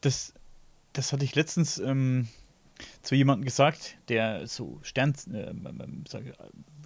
Das, 0.00 0.34
das 0.92 1.12
hatte 1.12 1.24
ich 1.24 1.34
letztens 1.36 1.78
ähm, 1.78 2.28
zu 3.02 3.14
jemandem 3.14 3.44
gesagt, 3.44 3.96
der 4.08 4.46
so 4.48 4.80
Stern, 4.82 5.14
äh, 5.32 5.52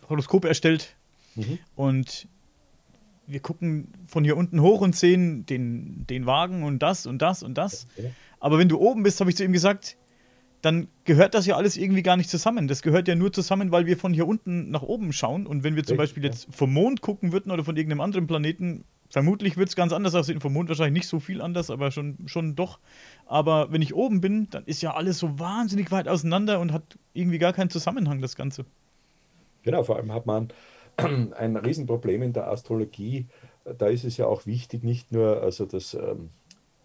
Horoskope 0.08 0.46
erstellt. 0.46 0.94
Mhm. 1.34 1.58
Und 1.74 2.28
wir 3.26 3.40
gucken 3.40 3.88
von 4.06 4.24
hier 4.24 4.36
unten 4.36 4.60
hoch 4.60 4.82
und 4.82 4.94
sehen 4.94 5.46
den, 5.46 6.06
den 6.06 6.26
Wagen 6.26 6.62
und 6.62 6.80
das 6.80 7.06
und 7.06 7.20
das 7.22 7.42
und 7.42 7.54
das. 7.54 7.86
Okay. 7.96 8.12
Aber 8.40 8.58
wenn 8.58 8.68
du 8.68 8.78
oben 8.78 9.02
bist, 9.02 9.20
habe 9.20 9.30
ich 9.30 9.36
zu 9.36 9.44
ihm 9.44 9.52
gesagt, 9.52 9.96
dann 10.62 10.88
gehört 11.04 11.34
das 11.34 11.46
ja 11.46 11.56
alles 11.56 11.76
irgendwie 11.76 12.02
gar 12.02 12.16
nicht 12.16 12.30
zusammen. 12.30 12.68
Das 12.68 12.82
gehört 12.82 13.08
ja 13.08 13.14
nur 13.14 13.32
zusammen, 13.32 13.72
weil 13.72 13.86
wir 13.86 13.96
von 13.96 14.12
hier 14.12 14.26
unten 14.26 14.70
nach 14.70 14.82
oben 14.82 15.12
schauen. 15.12 15.46
Und 15.46 15.64
wenn 15.64 15.76
wir 15.76 15.84
zum 15.84 15.96
Beispiel 15.96 16.24
jetzt 16.24 16.48
vom 16.50 16.72
Mond 16.72 17.02
gucken 17.02 17.32
würden 17.32 17.52
oder 17.52 17.64
von 17.64 17.76
irgendeinem 17.76 18.00
anderen 18.00 18.26
Planeten, 18.26 18.84
vermutlich 19.10 19.56
wird 19.56 19.68
es 19.68 19.76
ganz 19.76 19.92
anders 19.92 20.14
aussehen. 20.14 20.40
Vom 20.40 20.52
Mond 20.52 20.68
wahrscheinlich 20.68 21.02
nicht 21.02 21.08
so 21.08 21.20
viel 21.20 21.40
anders, 21.40 21.70
aber 21.70 21.90
schon, 21.90 22.16
schon 22.26 22.56
doch. 22.56 22.78
Aber 23.26 23.70
wenn 23.70 23.82
ich 23.82 23.94
oben 23.94 24.20
bin, 24.20 24.48
dann 24.50 24.64
ist 24.64 24.82
ja 24.82 24.94
alles 24.94 25.18
so 25.18 25.38
wahnsinnig 25.38 25.90
weit 25.90 26.08
auseinander 26.08 26.60
und 26.60 26.72
hat 26.72 26.98
irgendwie 27.12 27.38
gar 27.38 27.52
keinen 27.52 27.70
Zusammenhang, 27.70 28.20
das 28.20 28.34
Ganze. 28.36 28.64
Genau, 29.62 29.82
vor 29.84 29.96
allem 29.96 30.12
hat 30.12 30.26
man 30.26 30.48
ein 30.96 31.56
Riesenproblem 31.56 32.22
in 32.22 32.32
der 32.32 32.48
Astrologie. 32.48 33.26
Da 33.78 33.88
ist 33.88 34.04
es 34.04 34.16
ja 34.16 34.26
auch 34.26 34.46
wichtig, 34.46 34.84
nicht 34.84 35.12
nur 35.12 35.42
also 35.42 35.66
das 35.66 35.94
ähm, 35.94 36.30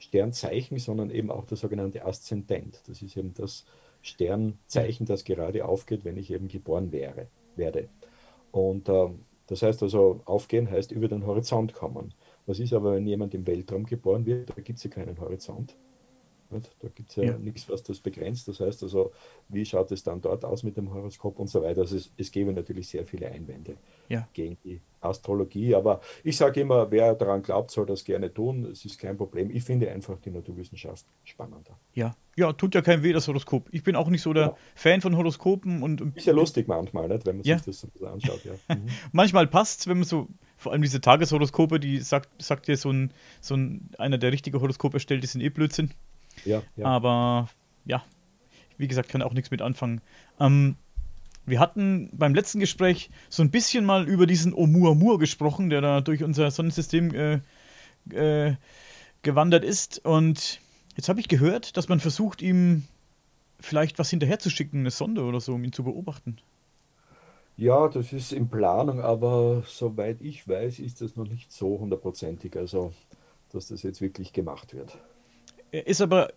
Sternzeichen, 0.02 0.80
sondern 0.80 1.10
eben 1.10 1.32
auch 1.32 1.45
das 1.45 1.62
sogenannte 1.62 2.06
Aszendent. 2.06 2.82
Das 2.88 3.02
ist 3.02 3.16
eben 3.16 3.34
das 3.34 3.66
Sternzeichen, 4.02 5.06
das 5.06 5.24
gerade 5.24 5.66
aufgeht, 5.66 6.04
wenn 6.04 6.18
ich 6.18 6.32
eben 6.32 6.47
geboren 6.47 6.91
wäre, 6.91 7.28
werde. 7.56 7.88
Und 8.52 8.89
ähm, 8.89 9.20
das 9.47 9.62
heißt 9.62 9.84
also, 9.84 10.22
aufgehen 10.26 10.70
heißt 10.70 10.91
über 10.91 11.08
den 11.08 11.26
Horizont 11.26 11.74
kommen. 11.74 12.14
Was 12.45 12.60
ist 12.60 12.74
aber, 12.74 12.93
wenn 12.93 13.06
jemand 13.06 13.34
im 13.34 13.45
Weltraum 13.45 13.86
geboren 13.86 14.26
wird? 14.26 14.49
Da 14.49 14.62
gibt 14.62 14.78
es 14.78 14.84
ja 14.84 14.89
keinen 14.89 15.20
Horizont. 15.20 15.76
Da 16.52 16.89
gibt 16.93 17.10
es 17.10 17.16
ja, 17.16 17.24
ja, 17.24 17.38
nichts, 17.38 17.70
was 17.70 17.84
das 17.84 17.99
begrenzt. 17.99 18.47
Das 18.47 18.60
heißt 18.60 18.84
also, 18.84 19.12
wie 19.49 19.66
schaut 19.66 19.91
es 19.91 20.04
dann 20.04 20.22
dort 20.22 20.45
aus 20.45 20.64
mit 20.64 20.78
dem 20.78 20.93
Horoskop 20.93 21.39
und 21.39 21.47
so 21.47 21.62
weiter. 21.64 21.82
Also 21.82 21.95
es, 21.95 22.12
es 22.18 22.32
gäbe 22.32 22.54
natürlich 22.54 22.89
sehr 22.89 23.06
viele 23.06 23.28
Einwände 23.28 23.78
ja. 24.10 24.28
gegen 24.34 24.58
die 24.64 24.82
Astrologie. 24.99 25.76
Aber 25.76 26.02
ich 26.24 26.38
sage 26.38 26.62
immer, 26.62 26.89
wer 26.91 27.16
daran 27.16 27.41
glaubt, 27.41 27.72
soll 27.72 27.86
das 27.86 28.04
gerne 28.04 28.34
tun. 28.34 28.66
Es 28.66 28.86
ist 28.86 28.99
kein 28.99 29.18
Problem. 29.18 29.49
Ich 29.49 29.64
finde 29.64 29.89
einfach 29.89 30.20
die 30.20 30.32
Naturwissenschaft 30.32 31.06
spannender. 31.24 31.78
Ja, 31.93 32.16
ja, 32.38 32.54
tut 32.54 32.76
ja 32.76 32.82
kein 32.82 33.04
weh, 33.04 33.14
das 33.14 33.28
Horoskop. 33.28 33.68
Ich 33.72 33.84
bin 33.84 33.95
auch 33.95 34.10
nicht 34.10 34.22
so 34.22 34.34
der 34.34 34.43
ja. 34.43 34.56
Fan 34.76 35.02
von 35.02 35.18
Horoskopen. 35.18 35.84
und 35.84 36.02
Ist 36.16 36.28
ja 36.28 36.34
lustig 36.34 36.68
manchmal, 36.68 37.08
nicht, 37.08 37.26
wenn 37.26 37.38
man 37.38 37.43
sich 37.43 37.62
das 37.62 37.88
so 37.93 38.06
anschaut. 38.06 38.41
Ja. 38.45 38.52
Mhm. 38.72 38.88
manchmal 39.12 39.47
passt 39.47 39.82
es, 39.82 39.88
wenn 39.88 39.97
man 39.97 40.08
so 40.08 40.28
vor 40.56 40.72
allem 40.72 40.82
diese 40.82 41.02
Tageshoroskope, 41.02 41.80
die 41.80 41.99
sagt, 41.99 42.30
sagt 42.41 42.68
dir 42.68 42.78
so 42.78 42.91
ein, 42.91 43.12
so 43.41 43.56
ein, 43.56 43.89
einer, 43.97 44.18
der 44.18 44.32
richtige 44.32 44.62
Horoskop 44.62 44.93
erstellt, 44.93 45.24
die 45.24 45.28
sind 45.28 45.41
eh 45.41 45.49
Blödsinn. 45.49 45.91
Ja, 46.46 46.64
ja. 46.76 46.86
Aber 46.86 47.50
ja, 47.86 48.04
wie 48.78 48.88
gesagt, 48.88 49.10
kann 49.10 49.22
auch 49.22 49.34
nichts 49.34 49.52
mit 49.52 49.62
anfangen. 49.62 50.02
Ähm, 50.39 50.76
wir 51.46 51.60
hatten 51.60 52.10
beim 52.14 52.36
letzten 52.36 52.60
Gespräch 52.60 53.10
so 53.30 53.44
ein 53.44 53.52
bisschen 53.52 53.86
mal 53.86 54.08
über 54.08 54.28
diesen 54.28 54.54
Oumuamua 54.54 55.18
gesprochen, 55.18 55.70
der 55.70 55.82
da 55.82 56.02
durch 56.02 56.24
unser 56.24 56.52
Sonnensystem 56.52 57.14
äh, 57.14 57.39
äh, 58.12 58.56
gewandert 59.24 59.64
ist. 59.64 60.04
Und 60.06 60.60
jetzt 60.96 61.10
habe 61.10 61.20
ich 61.20 61.28
gehört, 61.28 61.78
dass 61.78 61.89
man 61.89 62.00
versucht, 62.00 62.42
ihm 62.42 62.84
vielleicht 63.60 64.00
was 64.00 64.10
hinterherzuschicken, 64.10 64.82
eine 64.82 64.92
Sonde 64.92 65.24
oder 65.24 65.39
so, 65.39 65.54
um 65.54 65.64
ihn 65.64 65.74
zu 65.74 65.84
beobachten. 65.84 66.38
Ja, 67.58 67.88
das 67.89 68.12
ist 68.14 68.34
in 68.34 68.50
Planung, 68.50 69.02
aber 69.02 69.64
soweit 69.68 70.22
ich 70.22 70.48
weiß, 70.48 70.80
ist 70.80 71.02
das 71.02 71.16
noch 71.16 71.28
nicht 71.28 71.52
so 71.52 71.80
hundertprozentig, 71.80 72.56
also 72.58 72.92
dass 73.52 73.68
das 73.68 73.84
jetzt 73.84 74.02
wirklich 74.02 74.34
gemacht 74.34 74.74
wird. 74.74 74.98
Ist 75.72 76.01
aber 76.01 76.30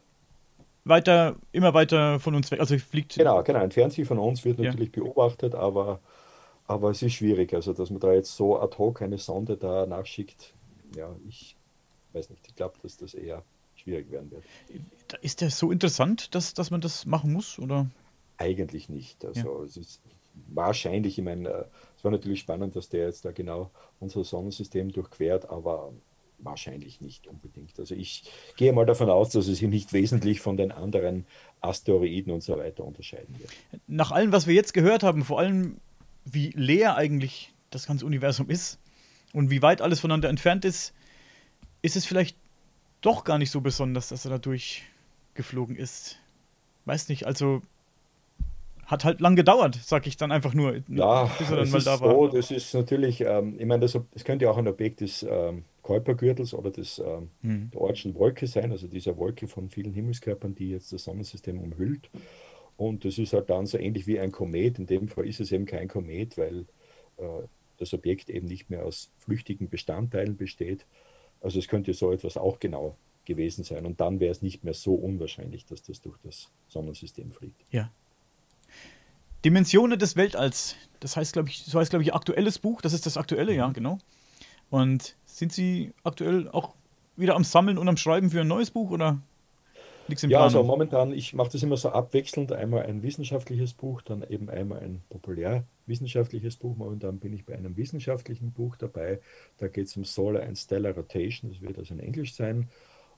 weiter, 0.85 1.37
immer 1.53 1.75
weiter 1.75 2.21
von 2.21 2.35
uns 2.35 2.51
weg. 2.51 2.61
Also 2.61 2.79
fliegt. 2.79 3.17
Genau, 3.17 3.43
genau. 3.43 3.61
Entfernt 3.61 3.93
sich 3.93 4.07
von 4.07 4.19
uns, 4.19 4.45
wird 4.45 4.59
natürlich 4.59 4.95
ja. 4.95 5.03
beobachtet, 5.03 5.55
aber, 5.55 6.01
aber 6.67 6.91
es 6.91 7.03
ist 7.03 7.15
schwierig. 7.15 7.55
Also, 7.55 7.73
dass 7.73 7.91
man 7.91 8.01
da 8.01 8.13
jetzt 8.13 8.35
so 8.37 8.61
ad 8.61 8.77
hoc 8.79 9.03
eine 9.03 9.19
Sonde 9.19 9.57
da 9.57 9.87
nachschickt, 9.87 10.55
ja, 10.97 11.15
ich 11.29 11.57
weiß 12.13 12.31
nicht. 12.31 12.47
Ich 12.47 12.55
glaube, 12.55 12.75
dass 12.83 12.97
das 12.97 13.15
eher 13.15 13.43
schwierig 13.75 14.11
werden 14.11 14.31
wird. 14.31 14.45
Ist 15.23 15.41
der 15.41 15.51
so 15.51 15.73
interessant, 15.73 16.35
dass, 16.35 16.55
dass 16.55 16.71
man 16.71 16.81
das 16.81 17.07
machen 17.07 17.33
muss? 17.33 17.59
Oder? 17.59 17.89
Eigentlich 18.37 18.89
nicht. 18.89 19.25
Also, 19.25 19.61
ja. 19.61 19.65
es 19.65 19.77
ist 19.77 20.01
wahrscheinlich, 20.53 21.19
ich 21.19 21.25
meine, 21.25 21.49
äh, 21.49 21.65
es 21.97 22.05
war 22.05 22.11
natürlich 22.11 22.41
spannend, 22.41 22.77
dass 22.77 22.89
der 22.89 23.07
jetzt 23.07 23.25
da 23.25 23.33
genau 23.33 23.71
unser 24.01 24.25
Sonnensystem 24.25 24.93
durchquert, 24.93 25.49
aber 25.51 25.93
Wahrscheinlich 26.45 27.01
nicht 27.01 27.27
unbedingt. 27.27 27.79
Also 27.79 27.95
ich 27.95 28.25
gehe 28.57 28.73
mal 28.73 28.87
davon 28.87 29.09
aus, 29.09 29.31
dass 29.31 29.49
es 29.49 29.59
sich 29.59 29.69
nicht 29.69 29.93
wesentlich 29.93 30.41
von 30.41 30.57
den 30.57 30.73
anderen 30.73 31.27
Asteroiden 31.63 32.33
und 32.33 32.43
so 32.43 32.59
weiter 32.59 32.85
unterscheiden 32.85 33.35
wird. 33.39 33.51
Nach 33.87 34.13
allem, 34.13 34.31
was 34.31 34.47
wir 34.47 34.55
jetzt 34.55 34.75
gehört 34.75 35.03
haben, 35.03 35.25
vor 35.25 35.39
allem 35.41 35.79
wie 36.25 36.51
leer 36.55 36.97
eigentlich 36.97 37.53
das 37.71 37.87
ganze 37.87 38.07
Universum 38.07 38.51
ist 38.51 38.79
und 39.33 39.51
wie 39.51 39.63
weit 39.63 39.81
alles 39.81 40.01
voneinander 40.01 40.29
entfernt 40.29 40.65
ist, 40.65 40.93
ist 41.83 41.97
es 41.97 42.05
vielleicht 42.05 42.37
doch 43.01 43.25
gar 43.25 43.39
nicht 43.39 43.51
so 43.51 43.61
besonders, 43.61 44.09
dass 44.09 44.25
er 44.25 44.33
da 44.33 44.39
durchgeflogen 44.39 45.77
ist. 45.77 46.19
Weiß 46.85 47.09
nicht, 47.09 47.27
also 47.27 47.63
hat 48.87 49.05
halt 49.05 49.21
lang 49.21 49.37
gedauert, 49.37 49.79
sag 49.83 50.07
ich 50.07 50.17
dann 50.17 50.31
einfach 50.31 50.55
nur, 50.55 50.83
ja, 50.89 51.25
bis 51.39 51.51
er 51.51 51.57
dann 51.57 51.71
mal 51.71 51.83
da 51.83 52.01
war. 52.01 52.11
So, 52.11 52.29
das 52.29 52.51
ist 52.51 52.75
natürlich, 52.75 53.23
ähm, 53.23 53.57
ich 53.59 53.67
meine, 53.67 53.81
das, 53.81 53.99
das 54.13 54.25
könnte 54.25 54.45
ja 54.45 54.51
auch 54.51 54.59
ein 54.59 54.69
Objekt 54.69 55.01
des 55.01 55.23
ähm, 55.23 55.65
Kuipergürtels 55.85 56.55
oder 56.55 56.71
des, 56.71 56.99
ähm, 56.99 57.29
mhm. 57.43 57.71
der 57.71 57.81
Ortschen 57.81 58.15
Wolke 58.15 58.47
sein, 58.47 58.73
also 58.73 58.89
dieser 58.89 59.17
Wolke 59.19 59.47
von 59.47 59.69
vielen 59.69 59.93
Himmelskörpern, 59.93 60.55
die 60.55 60.71
jetzt 60.71 60.93
das 60.93 61.05
Sonnensystem 61.05 61.61
umhüllt. 61.61 62.11
Und 62.77 63.05
das 63.05 63.19
ist 63.19 63.35
halt 63.35 63.51
dann 63.51 63.67
so 63.67 63.79
ähnlich 63.79 64.07
wie 64.07 64.19
ein 64.19 64.33
Komet. 64.33 64.79
In 64.79 64.87
dem 64.87 65.09
Fall 65.09 65.29
ist 65.29 65.41
es 65.41 65.53
eben 65.53 65.67
kein 65.67 65.87
Komet, 65.87 66.39
weil 66.39 66.61
äh, 67.19 67.47
das 67.77 67.93
Objekt 67.93 68.31
eben 68.31 68.49
nicht 68.49 68.71
mehr 68.71 68.85
aus 68.85 69.11
flüchtigen 69.19 69.69
Bestandteilen 69.69 70.37
besteht. 70.37 70.87
Also 71.43 71.59
es 71.59 71.69
könnte 71.69 71.93
so 71.93 72.11
etwas 72.11 72.39
auch 72.39 72.59
genau 72.59 72.97
gewesen 73.27 73.63
sein. 73.63 73.85
Und 73.85 74.01
dann 74.01 74.21
wäre 74.21 74.33
es 74.33 74.41
nicht 74.41 74.65
mehr 74.65 74.75
so 74.75 74.95
unwahrscheinlich, 74.95 75.67
dass 75.67 75.83
das 75.83 76.01
durch 76.01 76.17
das 76.25 76.51
Sonnensystem 76.69 77.31
fliegt. 77.31 77.61
Ja. 77.71 77.91
Dimensionen 79.45 79.99
des 79.99 80.17
Weltalls, 80.17 80.77
das 81.01 81.17
heißt, 81.19 81.35
glaube 81.35 81.51
ich, 81.51 81.63
so 81.63 81.79
heißt, 81.79 81.91
glaube 81.91 82.03
ich, 82.03 82.15
aktuelles 82.15 82.59
Buch. 82.59 82.81
Das 82.81 82.95
ist 82.95 83.05
das 83.05 83.19
aktuelle, 83.19 83.53
mhm. 83.53 83.59
ja, 83.59 83.69
genau. 83.71 83.99
Und 84.71 85.17
sind 85.25 85.53
Sie 85.53 85.93
aktuell 86.03 86.49
auch 86.51 86.75
wieder 87.17 87.37
am 87.37 87.45
Sammeln 87.45 87.79
und 87.79 87.89
am 87.89 87.97
Schreiben 87.97 88.31
für 88.31 88.41
ein 88.41 88.49
neues 88.49 88.71
Buch 88.71 88.91
oder 88.91 89.21
nichts 90.09 90.23
im 90.25 90.31
Ja, 90.31 90.41
also 90.41 90.63
momentan, 90.63 91.13
ich 91.13 91.35
mache 91.35 91.51
das 91.53 91.63
immer 91.63 91.77
so 91.77 91.91
abwechselnd. 91.91 92.53
Einmal 92.53 92.85
ein 92.87 93.03
wissenschaftliches 93.03 93.75
Buch, 93.75 94.03
dann 94.03 94.25
eben 94.29 94.51
einmal 94.51 94.81
ein 94.81 95.03
populärwissenschaftliches 95.11 96.57
Buch. 96.57 96.77
Momentan 96.77 97.19
bin 97.19 97.33
ich 97.33 97.45
bei 97.45 97.55
einem 97.55 97.77
wissenschaftlichen 97.77 98.53
Buch 98.53 98.77
dabei. 98.77 99.21
Da 99.59 99.69
geht 99.69 99.87
es 99.87 99.97
um 99.97 100.05
Solar 100.05 100.43
and 100.43 100.59
Stellar 100.59 100.95
Rotation. 100.95 101.51
Das 101.51 101.61
wird 101.61 101.79
also 101.79 101.95
in 101.95 102.01
Englisch 102.01 102.35
sein 102.35 102.69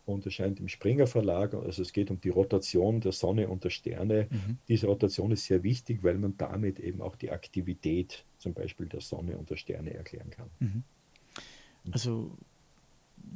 und 0.04 0.24
erscheint 0.24 0.60
im 0.60 0.68
Springer 0.68 1.06
Verlag. 1.06 1.54
Also 1.54 1.82
es 1.82 1.92
geht 1.92 2.10
um 2.10 2.20
die 2.20 2.28
Rotation 2.28 3.00
der 3.00 3.12
Sonne 3.12 3.48
und 3.48 3.64
der 3.64 3.70
Sterne. 3.70 4.28
Mhm. 4.30 4.58
Diese 4.68 4.86
Rotation 4.86 5.32
ist 5.32 5.44
sehr 5.44 5.62
wichtig, 5.62 6.02
weil 6.02 6.16
man 6.18 6.36
damit 6.36 6.78
eben 6.78 7.02
auch 7.02 7.16
die 7.16 7.30
Aktivität 7.30 8.24
zum 8.38 8.54
Beispiel 8.54 8.86
der 8.86 9.00
Sonne 9.00 9.36
und 9.36 9.50
der 9.50 9.56
Sterne 9.56 9.94
erklären 9.94 10.30
kann. 10.30 10.50
Mhm. 10.60 10.84
Also 11.92 12.30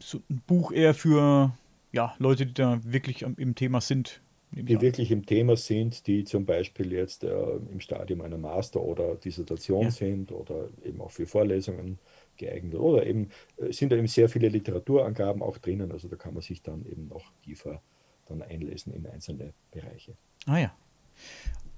so 0.00 0.20
ein 0.30 0.42
Buch 0.46 0.72
eher 0.72 0.94
für 0.94 1.52
ja, 1.92 2.14
Leute, 2.18 2.46
die 2.46 2.54
da 2.54 2.80
wirklich 2.84 3.22
im 3.22 3.54
Thema 3.54 3.80
sind. 3.80 4.20
Die 4.52 4.80
wirklich 4.80 5.12
im 5.12 5.26
Thema 5.26 5.56
sind, 5.56 6.08
die 6.08 6.24
zum 6.24 6.44
Beispiel 6.44 6.92
jetzt 6.92 7.22
äh, 7.22 7.56
im 7.70 7.78
Stadium 7.78 8.20
einer 8.20 8.36
Master- 8.36 8.82
oder 8.82 9.14
Dissertation 9.14 9.84
ja. 9.84 9.90
sind 9.92 10.32
oder 10.32 10.68
eben 10.84 11.00
auch 11.00 11.12
für 11.12 11.26
Vorlesungen 11.26 12.00
geeignet. 12.36 12.74
Oder 12.74 13.06
eben 13.06 13.30
äh, 13.58 13.72
sind 13.72 13.92
da 13.92 13.96
eben 13.96 14.08
sehr 14.08 14.28
viele 14.28 14.48
Literaturangaben 14.48 15.40
auch 15.40 15.58
drinnen. 15.58 15.92
Also 15.92 16.08
da 16.08 16.16
kann 16.16 16.34
man 16.34 16.42
sich 16.42 16.62
dann 16.62 16.84
eben 16.84 17.06
noch 17.06 17.30
tiefer 17.44 17.80
dann 18.28 18.42
einlesen 18.42 18.92
in 18.92 19.06
einzelne 19.06 19.52
Bereiche. 19.70 20.14
Ah 20.46 20.58
ja. 20.58 20.74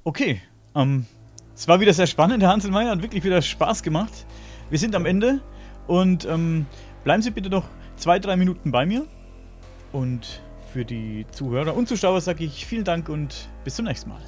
Okay. 0.05 0.41
Ähm, 0.75 1.05
es 1.55 1.69
war 1.69 1.79
wieder 1.79 1.93
sehr 1.93 2.07
spannend. 2.07 2.43
Herr 2.43 2.51
Hanselmeier 2.51 2.91
hat 2.91 3.03
wirklich 3.03 3.23
wieder 3.23 3.43
Spaß 3.43 3.83
gemacht. 3.83 4.27
Wir 4.71 4.79
sind 4.79 4.95
am 4.95 5.05
Ende. 5.05 5.43
Und 5.87 6.25
ähm, 6.25 6.67
bleiben 7.05 7.23
Sie 7.23 7.31
bitte 7.31 7.51
noch 7.51 7.65
zwei, 7.97 8.19
drei 8.19 8.37
Minuten 8.37 8.71
bei 8.73 8.87
mir. 8.87 9.07
Und 9.93 10.41
für 10.73 10.85
die 10.85 11.27
Zuhörer 11.33 11.77
und 11.77 11.89
Zuschauer 11.89 12.21
sage 12.21 12.45
ich 12.45 12.67
vielen 12.67 12.85
Dank 12.85 13.09
und 13.09 13.49
bis 13.65 13.77
zum 13.77 13.85
nächsten 13.85 14.09
Mal. 14.09 14.23